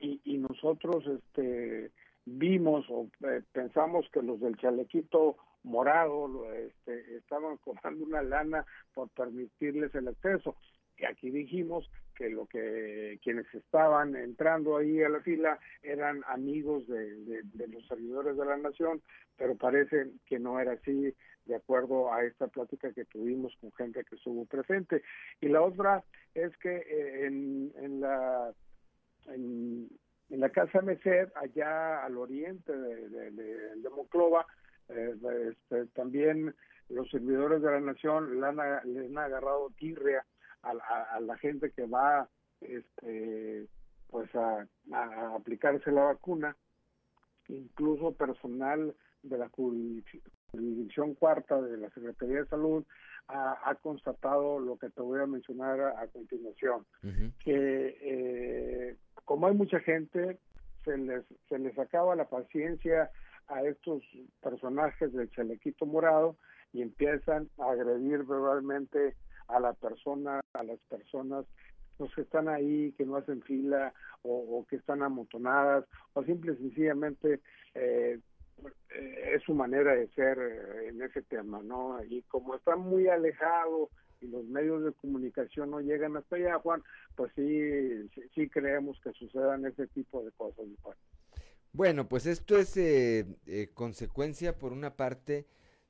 [0.00, 1.92] y, y nosotros este,
[2.24, 9.08] vimos o eh, pensamos que los del chalequito morado este, estaban cobrando una lana por
[9.10, 10.56] permitirles el acceso.
[10.98, 16.86] Y aquí dijimos que lo que quienes estaban entrando ahí a la fila eran amigos
[16.88, 19.02] de, los servidores de la nación,
[19.36, 24.02] pero parece que no era así de acuerdo a esta plática que tuvimos con gente
[24.04, 25.02] que estuvo presente.
[25.40, 26.02] Y la otra
[26.34, 28.52] es que eh, en, en la
[29.26, 29.88] en,
[30.30, 34.46] en, la casa Merced, allá al oriente de, de, Moclova,
[34.88, 35.14] eh,
[35.50, 36.54] este, también
[36.88, 40.24] los servidores de la nación le han, le han agarrado tirria
[40.70, 42.28] a, la gente que va
[42.60, 43.66] este
[44.08, 44.66] pues a,
[45.34, 46.56] aplicarse la vacuna
[47.48, 52.84] incluso personal de la jurisdicción cuarta de la Secretaría de Salud
[53.28, 56.86] ha, constatado lo que te voy a mencionar a, continuación
[57.44, 60.38] que eh, como hay mucha gente
[60.84, 63.10] se les se les acaba la paciencia
[63.48, 64.02] a estos
[64.40, 66.36] personajes del chalequito morado
[66.72, 69.16] y empiezan a agredir verbalmente
[69.48, 71.46] a la persona, a las personas
[71.98, 73.92] los que están ahí, que no hacen fila
[74.22, 75.84] o, que están amontonadas
[76.14, 77.40] o simple y sencillamente
[77.74, 78.20] eh,
[78.88, 82.02] es su manera de ser eh, en ese tema, ¿no?
[82.04, 83.90] Y como está muy alejado
[84.20, 86.82] y los medios de comunicación no llegan hasta allá, Juan,
[87.14, 90.96] pues sí, sí, creemos que sucedan ese tipo de cosas, Juan.
[91.72, 93.26] Bueno, pues esto es eh,
[93.74, 95.46] consecuencia, por una parte,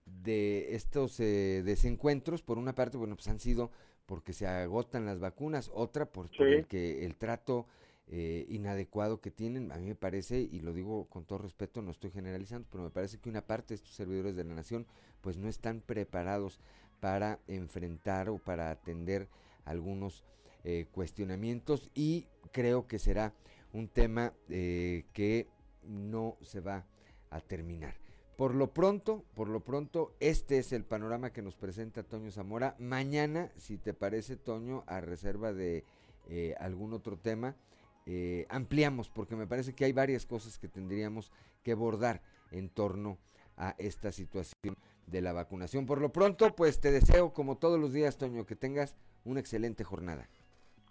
[0.06, 3.70] de estos eh, desencuentros, por una parte, bueno, pues han sido
[4.06, 7.66] porque se agotan las vacunas, otra por, el que el trato
[8.06, 11.90] eh, inadecuado que tienen, a mí me parece, y lo digo con todo respeto, no
[11.90, 14.86] estoy generalizando, pero me parece que una parte de estos servidores de la nación,
[15.20, 16.60] pues no están preparados
[17.00, 19.28] para enfrentar o para atender
[19.64, 20.22] algunos
[20.62, 23.34] eh, cuestionamientos y creo que será
[23.72, 25.48] un tema que
[25.82, 26.86] no se va
[27.30, 28.05] a terminar.
[28.36, 32.76] Por lo pronto, por lo pronto, este es el panorama que nos presenta Toño Zamora.
[32.78, 35.84] Mañana, si te parece, Toño, a reserva de
[36.28, 37.56] eh, algún otro tema,
[38.04, 41.32] eh, ampliamos, porque me parece que hay varias cosas que tendríamos
[41.62, 42.20] que abordar
[42.50, 43.16] en torno
[43.56, 44.76] a esta situación
[45.06, 45.86] de la vacunación.
[45.86, 49.82] Por lo pronto, pues te deseo, como todos los días, Toño, que tengas una excelente
[49.82, 50.28] jornada.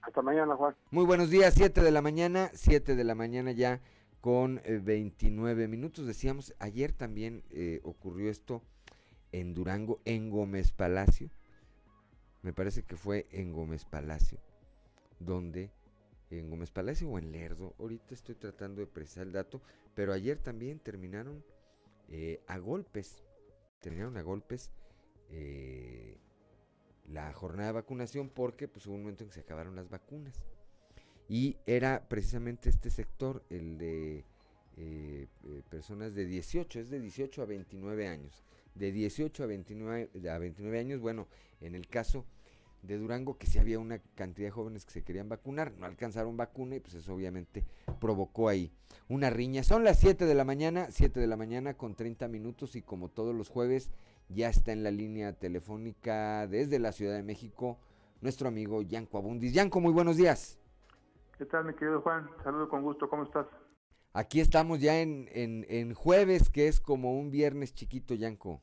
[0.01, 0.75] Hasta mañana, Juan.
[0.89, 3.81] Muy buenos días, 7 de la mañana, 7 de la mañana ya
[4.25, 6.07] con 29 eh, minutos.
[6.07, 8.63] Decíamos, ayer también eh, ocurrió esto
[9.31, 11.29] en Durango, en Gómez Palacio.
[12.41, 14.39] Me parece que fue en Gómez Palacio,
[15.19, 15.69] donde
[16.31, 19.61] en Gómez Palacio o en Lerdo, ahorita estoy tratando de precisar el dato,
[19.93, 21.45] pero ayer también terminaron
[22.09, 23.21] eh, a golpes,
[23.79, 24.71] terminaron a golpes
[27.07, 30.43] la jornada de vacunación porque pues hubo un momento en que se acabaron las vacunas
[31.27, 34.23] y era precisamente este sector, el de
[34.77, 38.43] eh, eh, personas de 18, es de 18 a 29 años.
[38.75, 41.27] De 18 a 29, a 29 años, bueno,
[41.61, 42.25] en el caso
[42.83, 46.37] de Durango, que sí había una cantidad de jóvenes que se querían vacunar, no alcanzaron
[46.37, 47.63] vacuna y pues eso obviamente
[47.99, 48.71] provocó ahí
[49.07, 49.63] una riña.
[49.63, 53.09] Son las 7 de la mañana, 7 de la mañana con 30 minutos y como
[53.09, 53.89] todos los jueves
[54.29, 57.79] ya está en la línea telefónica desde la Ciudad de México
[58.21, 59.53] nuestro amigo Yanco Abundis.
[59.53, 60.57] Yanco, muy buenos días.
[61.37, 62.29] ¿Qué tal, mi querido Juan?
[62.45, 63.45] Saludo con gusto, ¿cómo estás?
[64.13, 68.61] Aquí estamos ya en, en, jueves, que es como un viernes chiquito, Yanko.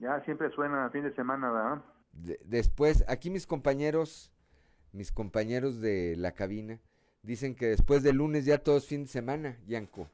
[0.00, 1.84] Ya siempre suena a fin de semana, ¿verdad?
[2.44, 4.32] después, aquí mis compañeros,
[4.90, 6.80] mis compañeros de la cabina,
[7.22, 10.08] dicen que después del lunes ya todo es fin de semana, Yanko.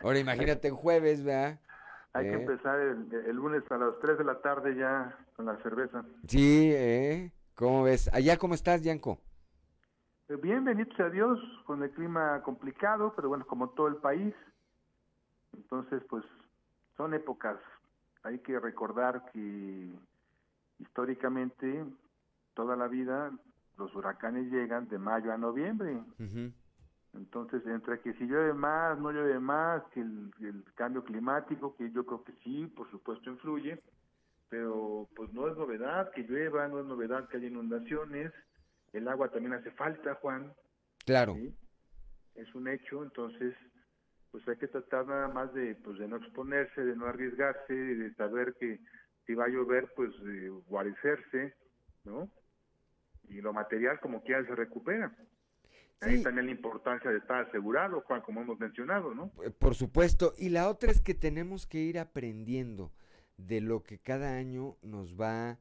[0.00, 1.60] Ahora imagínate en jueves, ¿verdad?
[2.14, 2.40] Hay que ¿Eh?
[2.40, 6.06] empezar el, el, lunes a las 3 de la tarde ya con la cerveza.
[6.26, 7.32] Sí, ¿eh?
[7.54, 8.08] ¿Cómo ves?
[8.14, 9.18] ¿Allá cómo estás, Yanko?
[10.32, 14.34] Eh, bien, bendito sea Dios, con el clima complicado, pero bueno, como todo el país.
[15.54, 16.24] Entonces, pues
[16.96, 17.58] son épocas.
[18.22, 19.90] Hay que recordar que
[20.78, 21.84] históricamente,
[22.54, 23.30] toda la vida,
[23.76, 26.02] los huracanes llegan de mayo a noviembre.
[27.12, 31.90] Entonces, entre que si llueve más, no llueve más, que el, el, cambio climático, que
[31.90, 33.82] yo creo que sí, por supuesto, influye,
[34.48, 38.32] pero pues no es novedad que llueva, no es novedad que haya inundaciones,
[38.92, 40.52] el agua también hace falta, Juan.
[41.04, 41.36] Claro.
[42.34, 43.54] Es un hecho, entonces,
[44.30, 48.14] pues hay que tratar nada más de, pues de no exponerse, de no arriesgarse, de
[48.14, 48.80] saber que
[49.26, 51.54] si va a llover, pues de guarecerse,
[52.04, 52.30] ¿no?
[53.28, 55.14] Y lo material como quiera se recupera.
[56.00, 59.30] Ahí también la importancia de estar asegurado, Juan, como hemos mencionado, ¿no?
[59.44, 60.32] Eh, por supuesto.
[60.36, 62.92] Y la otra es que tenemos que ir aprendiendo
[63.36, 65.58] de lo que cada año nos va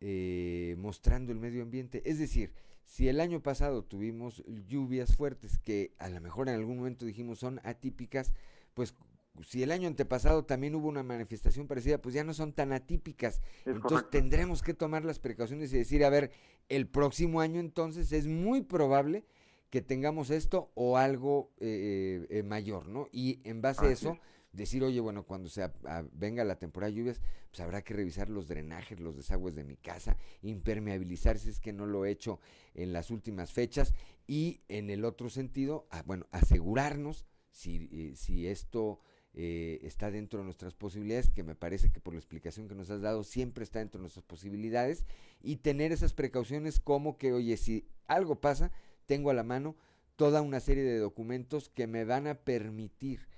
[0.00, 2.02] eh, mostrando el medio ambiente.
[2.08, 2.52] Es decir,
[2.84, 7.38] si el año pasado tuvimos lluvias fuertes que a lo mejor en algún momento dijimos
[7.40, 8.32] son atípicas,
[8.74, 8.94] pues
[9.42, 13.42] si el año antepasado también hubo una manifestación parecida, pues ya no son tan atípicas.
[13.64, 16.30] entonces tendremos que tomar las precauciones y decir, a ver,
[16.68, 19.24] el próximo año entonces es muy probable
[19.70, 23.08] que tengamos esto o algo eh, eh, mayor, ¿no?
[23.12, 24.18] Y en base a eso,
[24.56, 25.70] decir, oye, bueno, cuando se
[26.12, 27.20] venga la temporada de lluvias,
[27.50, 31.72] pues habrá que revisar los drenajes, los desagües de mi casa, impermeabilizar si es que
[31.72, 32.40] no lo he hecho
[32.74, 33.94] en las últimas fechas
[34.26, 39.00] y en el otro sentido, bueno, asegurarnos si, eh, si esto
[39.38, 42.90] eh, está dentro de nuestras posibilidades, que me parece que por la explicación que nos
[42.90, 45.04] has dado siempre está dentro de nuestras posibilidades
[45.42, 48.72] y tener esas precauciones como que, oye, si algo pasa,
[49.04, 49.76] tengo a la mano
[50.16, 53.28] toda una serie de documentos que me van a permitir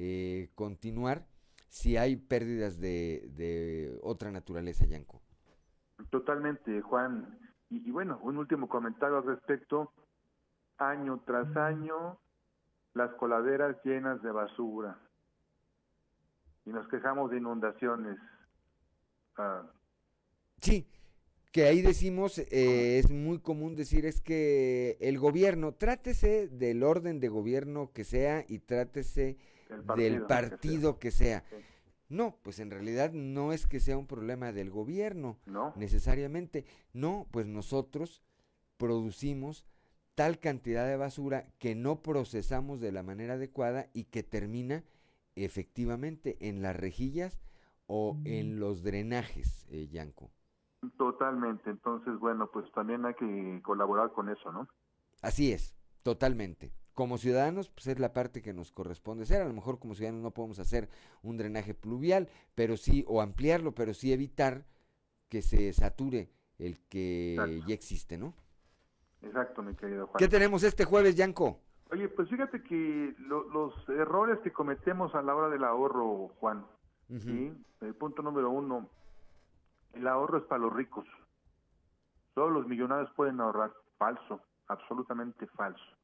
[0.00, 1.26] eh, continuar
[1.68, 5.20] si hay pérdidas de, otra naturaleza, Yanko.
[6.10, 7.38] Totalmente, Juan.
[7.68, 9.92] Y, bueno, un último comentario al respecto.
[10.78, 12.18] Año tras año,
[12.94, 14.98] las coladeras llenas de basura.
[16.64, 18.16] Y nos quejamos de inundaciones.
[19.36, 19.66] Ah.
[20.60, 20.86] Sí,
[21.50, 27.18] que ahí decimos, eh, es muy común decir, es que el gobierno, trátese del orden
[27.18, 29.38] de gobierno que sea y trátese
[29.96, 31.44] del partido que sea.
[32.08, 35.74] No, pues en realidad no es que sea un problema del gobierno, no.
[35.76, 36.64] necesariamente.
[36.94, 38.22] No, pues nosotros
[38.78, 39.66] producimos
[40.14, 44.84] tal cantidad de basura que no procesamos de la manera adecuada y que termina
[45.36, 47.40] efectivamente en las rejillas
[47.86, 50.30] o en los drenajes, eh, Yanko.
[50.96, 54.68] Totalmente, entonces bueno, pues también hay que colaborar con eso, ¿no?
[55.22, 59.40] Así es, totalmente como ciudadanos, pues es la parte que nos corresponde hacer.
[59.40, 60.88] A lo mejor como ciudadanos no podemos hacer
[61.22, 64.64] un drenaje pluvial, pero sí, o ampliarlo, pero sí evitar
[65.28, 68.34] que se sature el que ya existe, ¿no?
[69.22, 70.18] Exacto, mi querido Juan.
[70.18, 71.60] ¿Qué tenemos este jueves, Yanko?
[71.92, 76.66] Oye, pues fíjate que los errores que cometemos a la hora del ahorro, Juan,
[77.08, 78.90] El punto número uno,
[79.92, 81.06] el ahorro es para los ricos.
[82.34, 83.72] Todos los millonarios pueden ahorrar.
[83.98, 85.97] Falso, absolutamente falso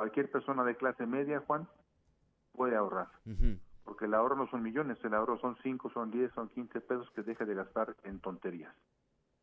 [0.00, 1.68] cualquier persona de clase media, Juan,
[2.52, 3.08] puede ahorrar.
[3.84, 7.10] Porque el ahorro no son millones, el ahorro son 5, son 10, son 15 pesos
[7.10, 8.74] que deja de gastar en tonterías.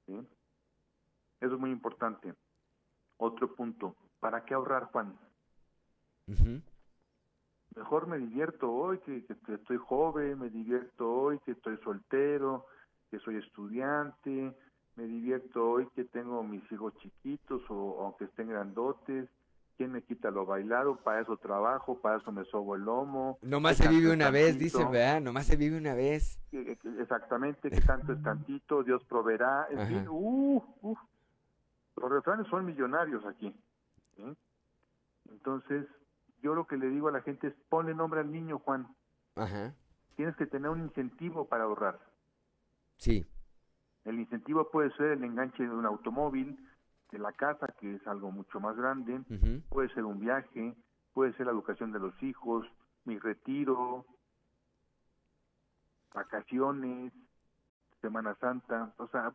[0.08, 2.34] Eso es muy importante.
[3.18, 5.16] Otro punto, ¿para qué ahorrar, Juan?
[7.76, 12.66] Mejor me divierto hoy que, que, estoy joven, me divierto hoy que estoy soltero,
[13.12, 14.58] que soy estudiante,
[14.96, 19.30] me divierto hoy que tengo mis hijos chiquitos o aunque estén grandotes,
[19.78, 20.96] ¿Quién me quita lo bailado?
[20.98, 23.38] Para eso trabajo, para eso me sobo el lomo.
[23.44, 25.22] Nomás se vive una vez, dicen, ¿verdad?
[25.22, 26.40] Nomás se vive una vez.
[26.52, 29.68] Exactamente, que tanto es tantito, Dios proveerá.
[29.70, 30.98] En fin, uh, uh,
[31.96, 33.56] Los refranes son millonarios aquí.
[35.30, 35.86] Entonces,
[36.42, 38.88] yo lo que le digo a la gente es, ponle nombre al niño, Juan.
[39.36, 39.76] Ajá.
[40.16, 42.00] Tienes que tener un incentivo para ahorrar.
[42.98, 43.28] Sí.
[44.06, 46.58] El incentivo puede ser el enganche de un automóvil,
[47.12, 49.22] de la casa, que es algo mucho más grande,
[49.70, 50.76] puede ser un viaje,
[51.14, 52.66] puede ser la educación de los hijos,
[53.06, 54.06] mi retiro,
[56.14, 57.14] vacaciones,
[58.02, 59.32] Semana Santa, o sea,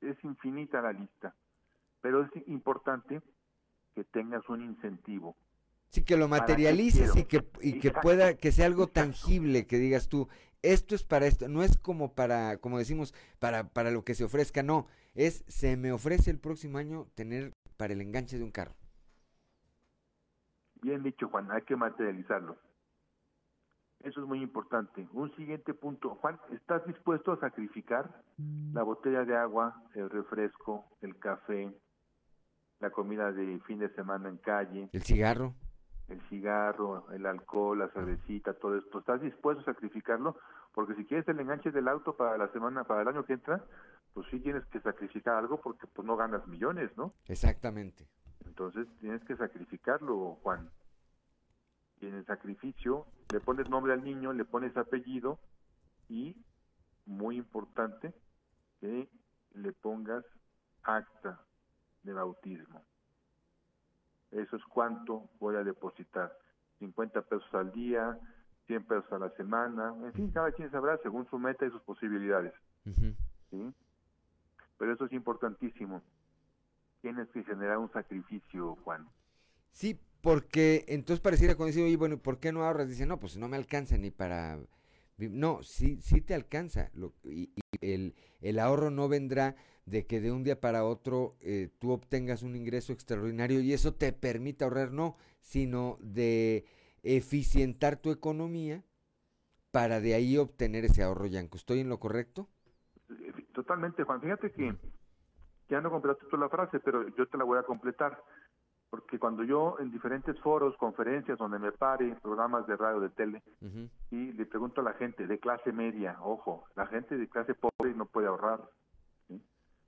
[0.00, 1.34] es, infinita la lista,
[2.00, 3.20] pero es importante
[3.94, 5.36] que tengas un incentivo.
[5.88, 10.08] Sí, que lo materialices y que, y que pueda, que sea algo tangible, que digas
[10.08, 10.28] tú,
[10.62, 14.24] esto es para esto, no es como para, como decimos, para, para lo que se
[14.24, 18.50] ofrezca, no, es se me ofrece el próximo año tener para el enganche de un
[18.50, 18.74] carro.
[20.82, 22.56] Bien dicho, Juan, hay que materializarlo.
[24.00, 25.06] Eso es muy importante.
[25.12, 28.22] Un siguiente punto, Juan, ¿estás dispuesto a sacrificar
[28.72, 31.70] la botella de agua, el refresco, el café,
[32.80, 34.88] la comida de fin de semana en calle?
[34.92, 35.54] ¿El cigarro?
[36.08, 39.00] El cigarro, el alcohol, la cervecita, todo esto.
[39.00, 40.36] ¿Estás dispuesto a sacrificarlo?
[40.72, 43.62] Porque si quieres el enganche del auto para la semana, para el año que entra,
[44.14, 47.14] pues sí tienes que sacrificar algo porque pues no ganas millones, ¿no?
[47.26, 48.08] Exactamente.
[48.44, 50.70] Entonces tienes que sacrificarlo, Juan.
[52.00, 55.38] Y en el sacrificio le pones nombre al niño, le pones apellido
[56.08, 56.36] y,
[57.06, 58.14] muy importante,
[58.80, 59.08] que
[59.54, 60.24] le pongas
[60.82, 61.40] acta
[62.02, 62.82] de bautismo.
[64.30, 66.32] Eso es cuánto voy a depositar.
[66.78, 68.18] 50 pesos al día,
[68.66, 71.82] 100 pesos a la semana, en fin, cada quien sabrá según su meta y sus
[71.82, 72.54] posibilidades.
[73.50, 73.74] ¿sí?
[74.80, 76.02] Pero eso es importantísimo.
[77.02, 79.06] Tienes que generar un sacrificio, Juan.
[79.72, 82.88] Sí, porque entonces pareciera cuando dice, oye, bueno, ¿por qué no ahorras?
[82.88, 84.58] Dice, no, pues no me alcanza ni para...
[85.18, 86.90] No, sí, sí te alcanza.
[86.94, 87.52] Lo, y,
[87.82, 89.54] el, el, ahorro no vendrá
[89.84, 93.92] de que de un día para otro eh, tú obtengas un ingreso extraordinario y eso
[93.92, 96.64] te permita ahorrar, no, sino de
[97.02, 98.82] eficientar tu economía
[99.72, 101.58] para de ahí obtener ese ahorro, Yanko.
[101.58, 102.48] ¿Estoy en lo correcto?
[103.60, 104.22] Totalmente, Juan.
[104.22, 104.74] Fíjate que
[105.68, 108.18] ya no completaste tú la frase, pero yo te la voy a completar.
[108.88, 113.42] Porque cuando yo en diferentes foros, conferencias, donde me pare, programas de radio, de tele,
[114.10, 117.92] y le pregunto a la gente de clase media, ojo, la gente de clase pobre
[117.94, 118.62] no puede ahorrar.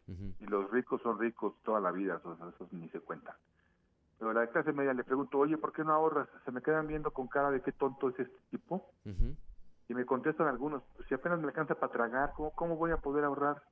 [0.06, 3.38] Y los ricos son ricos toda la vida, eso, eso ni se cuenta.
[4.18, 6.28] Pero la de clase media le pregunto, oye, ¿por qué no ahorras?
[6.44, 8.92] Se me quedan viendo con cara de qué tonto es este tipo.
[9.92, 12.96] Y me contestan algunos, pues si apenas me alcanza para tragar, ¿cómo, cómo voy a
[12.96, 13.62] poder ahorrar?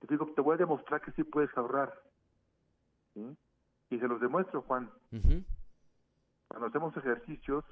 [0.00, 1.94] Te digo, te voy a demostrar que sí puedes ahorrar.
[3.14, 4.90] Y se los demuestro, Juan.
[6.48, 7.64] Cuando hacemos ejercicios,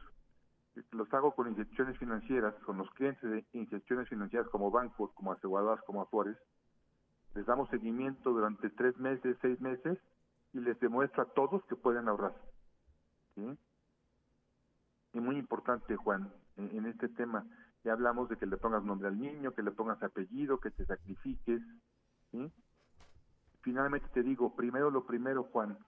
[0.93, 5.83] los hago con instituciones financieras, con los clientes de instituciones financieras como bancos, como aseguradoras,
[5.85, 6.37] como Afores.
[7.35, 9.99] Les damos seguimiento durante tres meses, seis meses,
[10.53, 12.37] y les demuestro a todos que pueden ahorrar.
[13.35, 13.59] ¿sí?
[15.15, 17.45] Y muy importante, Juan, en, este tema,
[17.85, 20.87] ya hablamos de que le pongas nombre al niño, que le pongas apellido, que te
[20.87, 21.61] sacrifiques.
[22.31, 22.53] ¿sí?
[23.63, 25.79] Finalmente te digo, primero lo primero, Juan.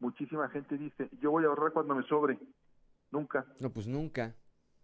[0.00, 2.38] Muchísima gente dice, yo voy a ahorrar cuando me sobre.
[3.10, 3.44] Nunca.
[3.60, 4.34] No, pues nunca.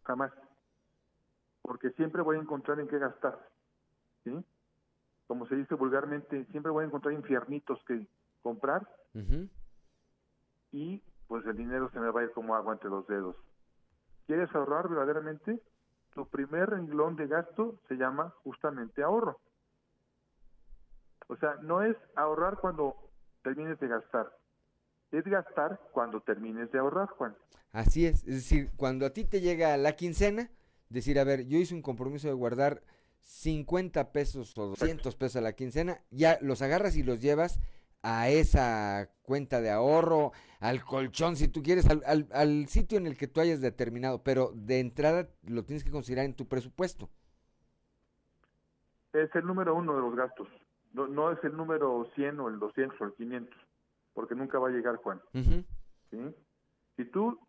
[0.05, 0.33] Jamás.
[1.62, 3.39] Porque siempre voy a encontrar en qué gastar.
[4.25, 4.33] ¿sí?
[5.27, 8.07] Como se dice vulgarmente, siempre voy a encontrar infiernitos que
[8.43, 8.87] comprar
[10.73, 13.37] y pues el dinero se me va a ir como agua entre los dedos.
[14.27, 15.62] ¿Quieres ahorrar verdaderamente?
[16.15, 19.41] Tu primer renglón de gasto se llama justamente ahorro.
[21.28, 22.95] O sea, no es ahorrar cuando
[23.43, 24.32] termines de gastar,
[25.11, 27.36] es gastar cuando termines de ahorrar, Juan.
[27.73, 30.51] Así es, es decir, cuando a ti te llega la quincena,
[30.89, 32.82] decir, a ver, yo hice un compromiso de guardar
[33.20, 37.59] 50 pesos o 200 pesos a la quincena, ya los agarras y los llevas
[38.05, 43.17] a esa cuenta de ahorro, al colchón, si tú quieres, al, al, sitio en el
[43.17, 47.09] que tú hayas determinado, pero de entrada lo tienes que considerar en tu presupuesto.
[49.15, 50.49] Es el número uno de los gastos,
[50.93, 53.57] no, no es el número 100 o el 200 o el 500,
[54.13, 55.21] porque nunca va a llegar, Juan.
[55.33, 56.35] ¿Sí?
[56.97, 57.41] Si tú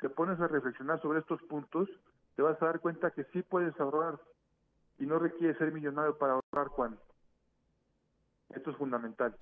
[0.00, 1.88] te pones a reflexionar sobre estos puntos,
[2.34, 4.18] te vas a dar cuenta que sí puedes ahorrar
[4.98, 6.98] y no requiere ser millonario para ahorrar, Juan.
[8.50, 9.36] Esto es fundamental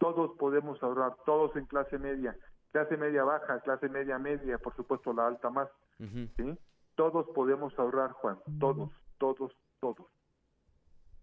[0.00, 2.34] todos podemos ahorrar, todos en clase media,
[2.72, 5.68] clase media baja, clase media media, por supuesto la alta más,
[5.98, 6.58] ¿sí?
[6.96, 10.06] Todos podemos ahorrar, Juan, todos, todos, todos.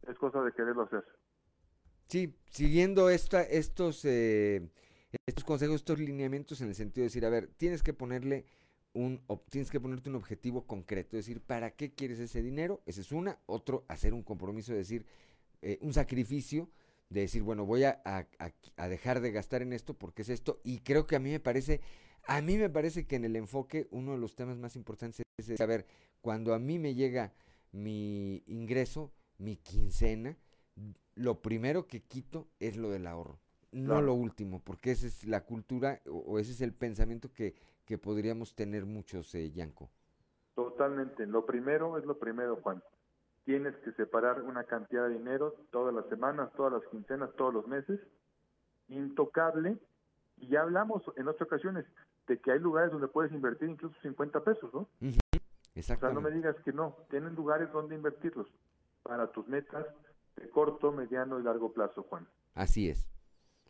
[0.08, 1.04] Es cosa de quererlo hacer.
[2.08, 4.70] Sí, siguiendo esta, estos, eh,
[5.26, 8.46] estos consejos, estos lineamientos en el sentido de decir, a ver, tienes que ponerle
[8.94, 12.82] un, tienes que ponerte un objetivo concreto, es decir, ¿para qué quieres ese dinero?
[12.86, 13.40] Ese es una.
[13.48, 15.06] Otro, hacer un compromiso, es decir,
[15.64, 16.70] eh, un sacrificio
[17.10, 20.60] de decir, bueno, voy a, a, dejar de gastar en esto porque es esto.
[20.64, 21.82] Y creo que a mí me parece,
[22.26, 25.58] a mí me parece que en el enfoque uno de los temas más importantes es
[25.58, 25.86] saber,
[26.22, 27.34] cuando a mí me llega
[27.72, 30.38] mi ingreso, mi quincena,
[31.16, 33.40] lo primero que quito es lo del ahorro,
[33.72, 37.56] no lo último, porque esa es la cultura o, ese es el pensamiento que,
[37.86, 39.90] que podríamos tener muchos, eh, Yanko.
[40.56, 42.82] Totalmente, lo primero es lo primero, Juan
[43.48, 47.66] tienes que separar una cantidad de dinero todas las semanas, todas las quincenas, todos los
[47.66, 47.98] meses,
[48.90, 49.78] intocable,
[50.36, 51.86] y ya hablamos en otras ocasiones
[52.28, 54.82] de que hay lugares donde puedes invertir incluso 50 pesos, ¿no?
[54.82, 58.48] O sea, no me digas que no, tienen lugares donde invertirlos
[59.02, 59.86] para tus metas
[60.36, 62.28] de corto, mediano y largo plazo, Juan.
[62.54, 63.08] Así es,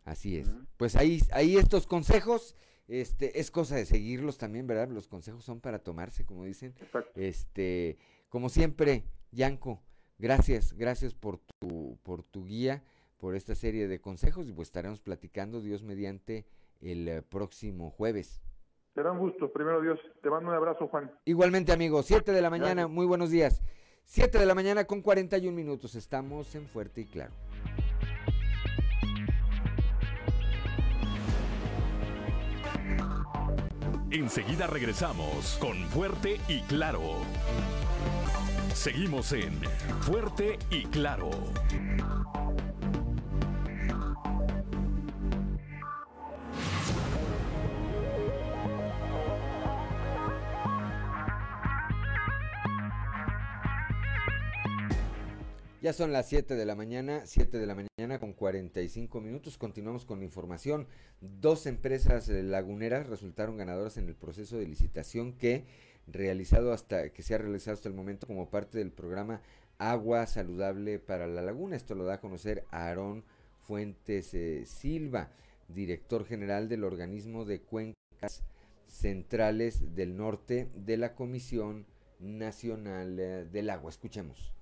[0.04, 0.56] así es.
[0.76, 2.56] Pues ahí, ahí estos consejos,
[2.88, 4.88] este, es cosa de seguirlos también, ¿verdad?
[4.88, 6.74] Los consejos son para tomarse, como dicen.
[7.14, 7.96] Este,
[8.28, 9.82] como siempre, Yanko,
[10.18, 12.82] gracias, gracias por tu, por tu guía,
[13.18, 16.46] por esta serie de consejos y pues estaremos platicando, Dios mediante,
[16.80, 18.40] el eh, próximo jueves.
[18.94, 19.98] Será un gusto, primero Dios.
[20.22, 21.12] Te mando un abrazo, Juan.
[21.24, 23.62] Igualmente, amigo, siete de la mañana, muy buenos días.
[24.04, 27.34] Siete de la mañana con 41 minutos, estamos en Fuerte y Claro.
[34.10, 37.02] Enseguida regresamos con Fuerte y Claro.
[38.74, 39.60] Seguimos en
[40.02, 41.30] Fuerte y Claro.
[55.80, 59.56] Ya son las 7 de la mañana, 7 de la mañana con 45 minutos.
[59.56, 60.88] Continuamos con la información.
[61.20, 65.64] Dos empresas laguneras resultaron ganadoras en el proceso de licitación que
[66.10, 69.40] realizado hasta que se ha realizado hasta el momento como parte del programa
[69.78, 71.76] Agua Saludable para la Laguna.
[71.76, 73.24] Esto lo da a conocer Aarón
[73.60, 75.30] Fuentes eh, Silva,
[75.68, 78.42] director general del organismo de cuencas
[78.86, 81.86] centrales del norte de la Comisión
[82.18, 83.90] Nacional eh, del Agua.
[83.90, 84.52] Escuchemos.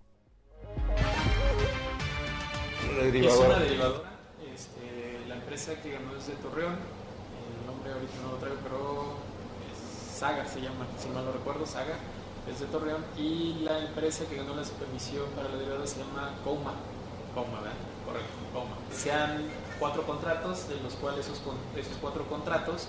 [2.82, 4.18] Es una derivadora.
[4.52, 6.74] Este, la empresa que ganó es de Torreón.
[6.74, 9.25] El nombre ahorita no lo traigo, pero
[10.16, 11.96] Saga se llama, si mal no recuerdo, Saga.
[12.50, 13.04] Es de Torreón.
[13.18, 16.72] Y la empresa que ganó la supervisión para la derivadora se llama Coma.
[17.34, 17.76] Coma, ¿verdad?
[18.06, 18.76] Correcto, Coma.
[18.90, 19.42] Sean
[19.78, 21.42] cuatro contratos, de los cuales esos,
[21.76, 22.88] esos cuatro contratos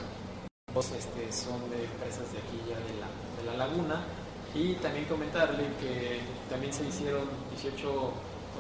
[0.74, 3.10] dos este, son de empresas de aquí ya de la,
[3.42, 4.04] de la laguna
[4.54, 8.14] y también comentarle que también se hicieron 18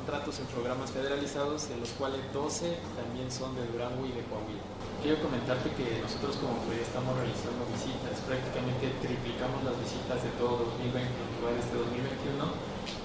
[0.08, 4.64] contratos en programas federalizados, de los cuales 12 también son de Durango y de Coahuila.
[5.04, 10.64] Quiero comentarte que nosotros como ya estamos realizando visitas, prácticamente triplicamos las visitas de todo
[10.80, 12.40] 2020 en lugar de este 2021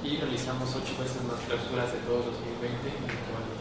[0.06, 3.54] y realizamos 8 veces más clausuras de todo 2020 en lugar de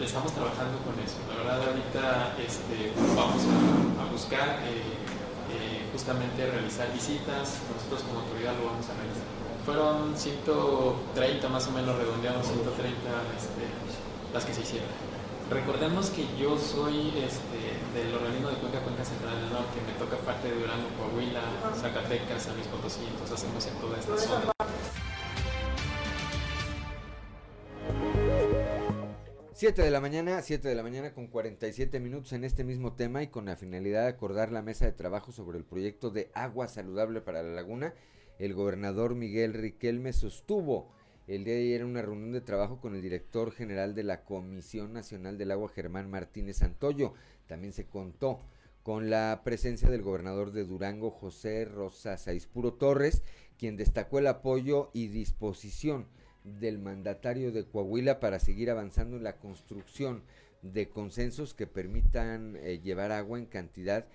[0.00, 1.20] Estamos trabajando con eso.
[1.28, 3.44] La verdad ahorita este, vamos
[4.00, 9.39] a, buscar eh, justamente realizar visitas, nosotros como autoridad lo vamos a realizar.
[9.70, 12.90] Fueron 130 más o menos redondeados, 130
[13.38, 13.62] este,
[14.34, 14.88] las que se hicieron.
[15.48, 20.16] Recordemos que yo soy este, del organismo de Cuenca Cuenca Central del Norte, me toca
[20.26, 21.42] parte de Durango, Coahuila,
[21.80, 24.52] Zacatecas, San Luis Potosí, entonces hacemos en toda esta zona.
[29.54, 33.22] 7 de la mañana, 7 de la mañana con 47 minutos en este mismo tema
[33.22, 36.66] y con la finalidad de acordar la mesa de trabajo sobre el proyecto de agua
[36.66, 37.94] saludable para la laguna,
[38.40, 40.88] el gobernador Miguel Riquelme sostuvo
[41.26, 44.94] el día de ayer una reunión de trabajo con el director general de la Comisión
[44.94, 47.12] Nacional del Agua, Germán Martínez Antoyo.
[47.46, 48.40] También se contó
[48.82, 53.22] con la presencia del gobernador de Durango, José Rosa Saispuro Torres,
[53.58, 56.06] quien destacó el apoyo y disposición
[56.42, 60.22] del mandatario de Coahuila para seguir avanzando en la construcción
[60.62, 64.06] de consensos que permitan eh, llevar agua en cantidad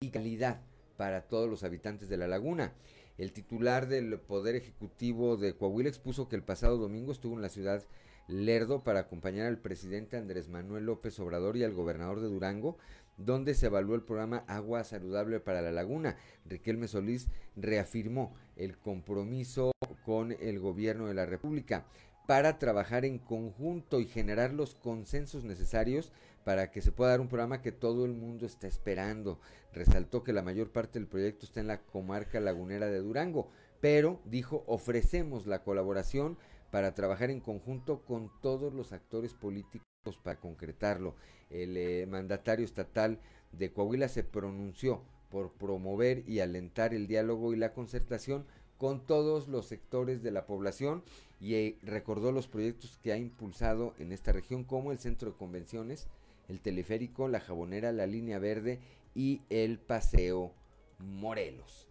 [0.00, 0.60] y calidad
[0.98, 2.74] para todos los habitantes de la laguna.
[3.20, 7.50] El titular del Poder Ejecutivo de Coahuila expuso que el pasado domingo estuvo en la
[7.50, 7.84] ciudad
[8.28, 12.78] Lerdo para acompañar al presidente Andrés Manuel López Obrador y al gobernador de Durango
[13.18, 16.16] donde se evaluó el programa Agua Saludable para la Laguna.
[16.46, 19.72] Riquelme Solís reafirmó el compromiso
[20.02, 21.84] con el gobierno de la República
[22.26, 26.10] para trabajar en conjunto y generar los consensos necesarios
[26.44, 29.40] para que se pueda dar un programa que todo el mundo está esperando.
[29.72, 33.50] Resaltó que la mayor parte del proyecto está en la comarca lagunera de Durango,
[33.80, 36.38] pero dijo ofrecemos la colaboración
[36.70, 39.84] para trabajar en conjunto con todos los actores políticos
[40.22, 41.14] para concretarlo.
[41.50, 43.18] El eh, mandatario estatal
[43.52, 48.46] de Coahuila se pronunció por promover y alentar el diálogo y la concertación
[48.78, 51.02] con todos los sectores de la población
[51.38, 55.36] y eh, recordó los proyectos que ha impulsado en esta región como el centro de
[55.36, 56.08] convenciones,
[56.50, 58.80] el teleférico, la jabonera, la línea verde
[59.14, 60.52] y el paseo
[60.98, 61.88] Morelos.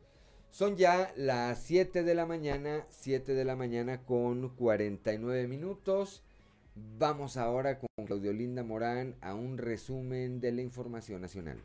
[0.51, 6.23] Son ya las 7 de la mañana, 7 de la mañana con 49 minutos.
[6.97, 11.63] Vamos ahora con Claudio Linda Morán a un resumen de la información nacional.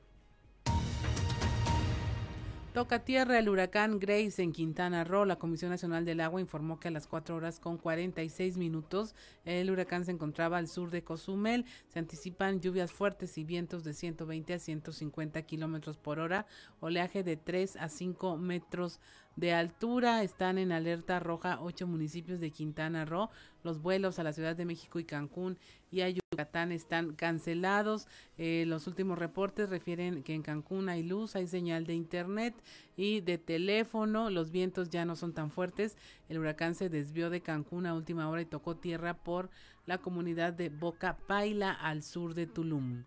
[2.74, 5.24] Toca tierra el huracán Grace en Quintana Roo.
[5.24, 9.14] La Comisión Nacional del Agua informó que a las 4 horas con 46 minutos
[9.44, 11.66] el huracán se encontraba al sur de Cozumel.
[11.86, 16.48] Se anticipan lluvias fuertes y vientos de 120 a 150 kilómetros por hora,
[16.80, 18.98] oleaje de 3 a 5 metros
[19.36, 20.22] de altura.
[20.22, 23.30] Están en alerta roja ocho municipios de Quintana Roo.
[23.62, 25.58] Los vuelos a la Ciudad de México y Cancún
[25.90, 28.08] y a Yucatán están cancelados.
[28.36, 32.54] Eh, los últimos reportes refieren que en Cancún hay luz, hay señal de internet
[32.96, 34.30] y de teléfono.
[34.30, 35.96] Los vientos ya no son tan fuertes.
[36.28, 39.50] El huracán se desvió de Cancún a última hora y tocó tierra por
[39.86, 43.04] la comunidad de Boca Paila al sur de Tulum.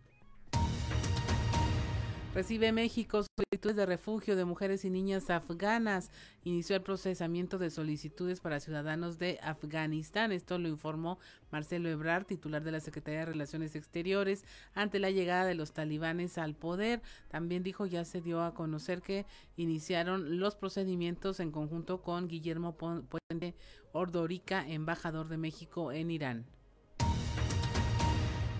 [2.37, 6.11] Recibe México solicitudes de refugio de mujeres y niñas afganas.
[6.43, 10.31] Inició el procesamiento de solicitudes para ciudadanos de Afganistán.
[10.31, 11.17] Esto lo informó
[11.51, 14.45] Marcelo Ebrard, titular de la Secretaría de Relaciones Exteriores,
[14.75, 17.01] ante la llegada de los talibanes al poder.
[17.27, 22.77] También dijo ya se dio a conocer que iniciaron los procedimientos en conjunto con Guillermo
[22.77, 23.55] Puente
[23.93, 26.56] Ordorica, embajador de México en Irán.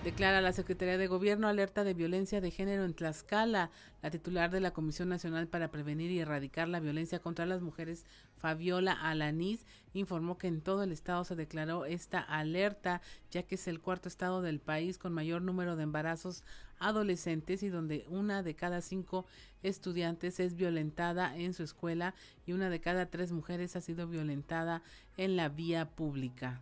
[0.08, 3.72] Declara la Secretaría de Gobierno alerta de violencia de género en Tlaxcala.
[4.02, 8.06] La titular de la Comisión Nacional para Prevenir y Erradicar la Violencia contra las Mujeres,
[8.38, 13.02] Fabiola Alaniz, informó que en todo el estado se declaró esta alerta,
[13.32, 16.46] ya que es el cuarto estado del país con mayor número de embarazos
[16.80, 19.26] adolescentes y donde una de cada cinco
[19.62, 22.16] estudiantes es violentada en su escuela
[22.46, 24.84] y una de cada tres mujeres ha sido violentada
[25.18, 26.62] en la vía pública.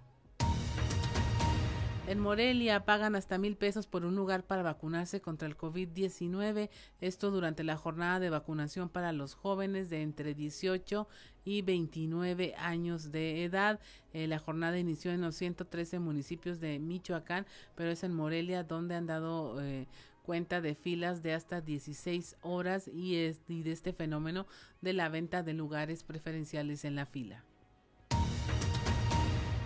[2.07, 6.69] En Morelia pagan hasta mil pesos por un lugar para vacunarse contra el COVID-19.
[7.02, 11.07] Esto durante la jornada de vacunación para los jóvenes de entre 18
[11.45, 13.80] y 29 años de edad.
[14.14, 18.94] Eh, la jornada inició en los 113 municipios de Michoacán, pero es en Morelia donde
[18.94, 19.88] han dado eh,
[20.22, 24.45] cuenta de filas de hasta 16 horas y, y de este fenómeno
[24.80, 27.44] de la venta de lugares preferenciales en la fila.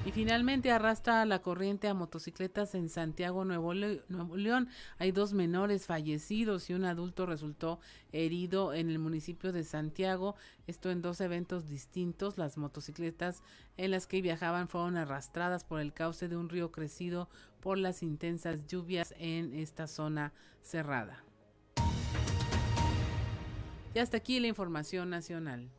[0.10, 4.68] Y finalmente arrastra la corriente a motocicletas en Santiago, Nuevo, León.
[4.98, 7.80] Hay dos menores fallecidos y un adulto resultó
[8.12, 10.36] herido en el municipio de Santiago.
[10.66, 12.40] Esto en dos eventos distintos.
[12.40, 13.44] Las motocicletas
[13.78, 17.30] en las que viajaban fueron arrastradas por el cauce de un río crecido
[17.60, 20.34] por las intensas lluvias en esta zona
[20.64, 21.24] cerrada.
[23.94, 25.70] Y hasta aquí la información nacional.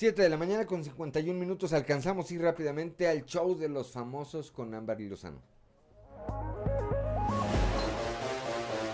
[0.00, 4.50] 7 de la mañana con 51 minutos alcanzamos ir rápidamente al show de los famosos
[4.50, 5.42] con Ámbar y Lozano.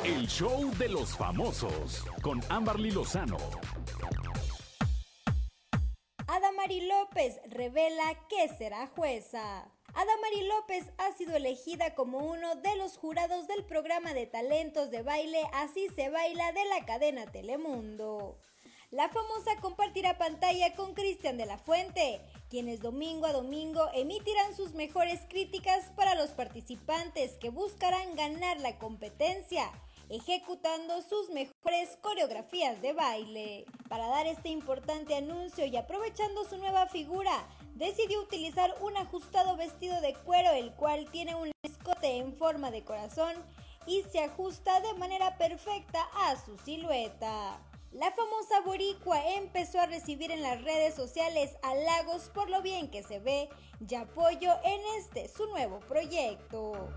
[0.02, 3.36] El show de los famosos con Amberly Lozano.
[6.26, 9.70] Adamari López revela que será jueza.
[9.94, 15.02] Adamari López ha sido elegida como uno de los jurados del programa de talentos de
[15.02, 18.40] baile Así se baila de la cadena Telemundo.
[18.92, 24.74] La famosa compartirá pantalla con Cristian de la Fuente, quienes domingo a domingo emitirán sus
[24.74, 29.72] mejores críticas para los participantes que buscarán ganar la competencia,
[30.08, 33.66] ejecutando sus mejores coreografías de baile.
[33.88, 40.00] Para dar este importante anuncio y aprovechando su nueva figura, decidió utilizar un ajustado vestido
[40.00, 43.34] de cuero el cual tiene un escote en forma de corazón
[43.84, 47.60] y se ajusta de manera perfecta a su silueta.
[47.98, 53.02] La famosa boricua empezó a recibir en las redes sociales halagos por lo bien que
[53.02, 53.48] se ve
[53.88, 56.90] y apoyo en este su nuevo proyecto.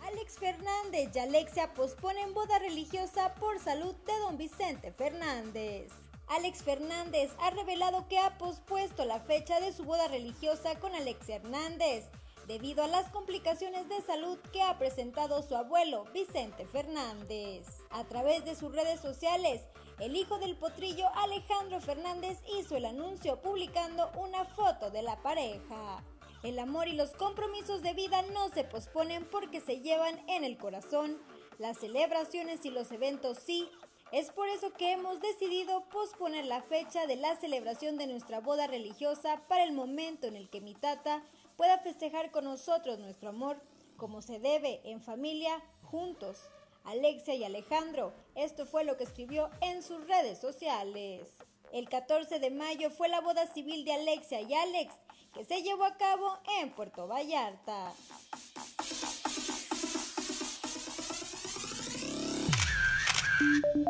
[0.00, 5.92] Alex Fernández y Alexia posponen boda religiosa por salud de don Vicente Fernández.
[6.28, 11.36] Alex Fernández ha revelado que ha pospuesto la fecha de su boda religiosa con Alexia
[11.36, 12.06] Hernández
[12.46, 17.66] debido a las complicaciones de salud que ha presentado su abuelo Vicente Fernández.
[17.90, 19.62] A través de sus redes sociales,
[19.98, 26.04] el hijo del potrillo Alejandro Fernández hizo el anuncio publicando una foto de la pareja.
[26.42, 30.58] El amor y los compromisos de vida no se posponen porque se llevan en el
[30.58, 31.18] corazón.
[31.58, 33.68] Las celebraciones y los eventos sí.
[34.12, 38.68] Es por eso que hemos decidido posponer la fecha de la celebración de nuestra boda
[38.68, 41.24] religiosa para el momento en el que mi tata
[41.56, 43.60] pueda festejar con nosotros nuestro amor
[43.96, 46.38] como se debe, en familia, juntos.
[46.84, 51.28] Alexia y Alejandro, esto fue lo que escribió en sus redes sociales.
[51.72, 54.94] El 14 de mayo fue la boda civil de Alexia y Alex,
[55.34, 57.92] que se llevó a cabo en Puerto Vallarta.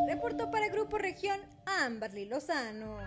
[0.09, 2.99] Reportó para Grupo Región Amberly Lozano.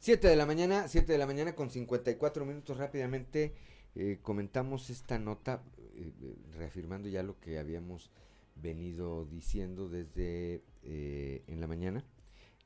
[0.00, 3.52] 7 de la mañana, 7 de la mañana con 54 minutos rápidamente
[3.96, 5.60] eh, comentamos esta nota
[5.96, 8.12] eh, eh, reafirmando ya lo que habíamos
[8.54, 12.04] venido diciendo desde en la mañana.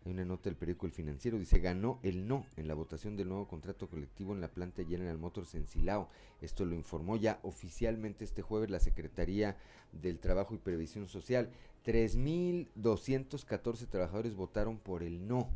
[0.05, 3.29] Hay una nota del periódico El Financiero, dice, ganó el no en la votación del
[3.29, 6.09] nuevo contrato colectivo en la planta General Motors en Silao.
[6.41, 9.57] Esto lo informó ya oficialmente este jueves la Secretaría
[9.93, 11.51] del Trabajo y Previsión Social.
[11.85, 15.51] 3.214 trabajadores votaron por el no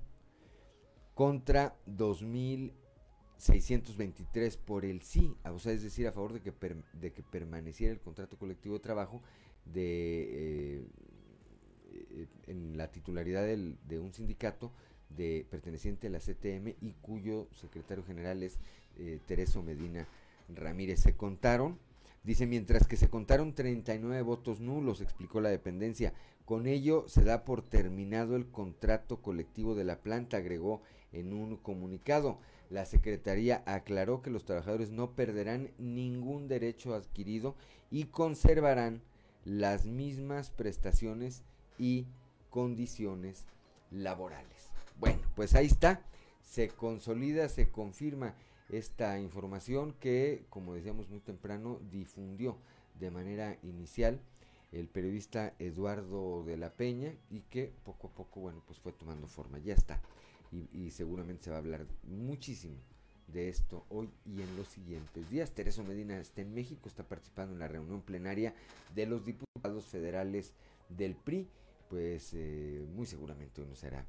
[1.16, 6.52] contra 2.623 por el sí, o sea, es decir, a favor de que,
[6.93, 9.22] de que permaneciera el contrato colectivo de trabajo
[9.64, 10.84] de, eh,
[12.48, 14.72] en la titularidad de un sindicato
[15.09, 18.59] de perteneciente a la CTM y cuyo secretario general es
[18.98, 20.06] eh, Tereso Medina
[20.55, 21.01] Ramírez.
[21.01, 21.78] Se contaron,
[22.24, 26.12] dice, mientras que se contaron 39 votos nulos, explicó la dependencia.
[26.44, 31.56] Con ello se da por terminado el contrato colectivo de la planta, agregó en un
[31.56, 32.38] comunicado.
[32.70, 37.54] La Secretaría aclaró que los trabajadores no perderán ningún derecho adquirido
[37.90, 39.02] y conservarán
[39.44, 41.42] las mismas prestaciones
[41.78, 42.06] y
[42.50, 43.46] condiciones
[43.90, 44.70] laborales.
[45.34, 46.02] pues ahí está,
[46.42, 48.34] se consolida, se confirma
[48.68, 52.58] esta información que, como decíamos muy temprano, difundió
[52.98, 54.20] de manera inicial
[54.72, 59.28] el periodista Eduardo de la Peña y que poco a poco, bueno, pues fue tomando
[59.28, 60.00] forma, ya está.
[60.72, 62.76] Y, seguramente se va a hablar muchísimo
[63.28, 65.50] de esto hoy y en los siguientes días.
[65.50, 68.54] Tereso Medina está en México, está participando en la reunión plenaria
[68.94, 70.54] de los diputados federales
[70.88, 71.48] del PRI,
[71.90, 74.06] pues eh, muy seguramente uno será,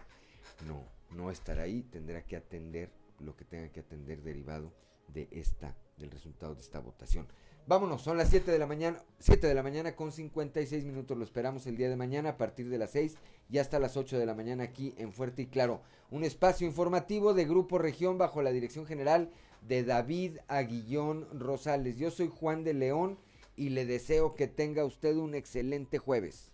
[0.68, 0.84] no,
[1.16, 4.72] no estará ahí, tendrá que atender lo que tenga que atender derivado
[5.08, 7.28] de esta, del resultado de esta votación.
[7.68, 11.18] Vámonos, son las 7 de la mañana, 7 de la mañana con 56 minutos.
[11.18, 13.18] Lo esperamos el día de mañana a partir de las 6
[13.50, 15.82] y hasta las 8 de la mañana aquí en Fuerte y Claro.
[16.10, 19.32] Un espacio informativo de Grupo Región bajo la dirección general
[19.68, 21.98] de David Aguillón Rosales.
[21.98, 23.20] Yo soy Juan de León
[23.58, 26.54] y le deseo que tenga usted un excelente jueves.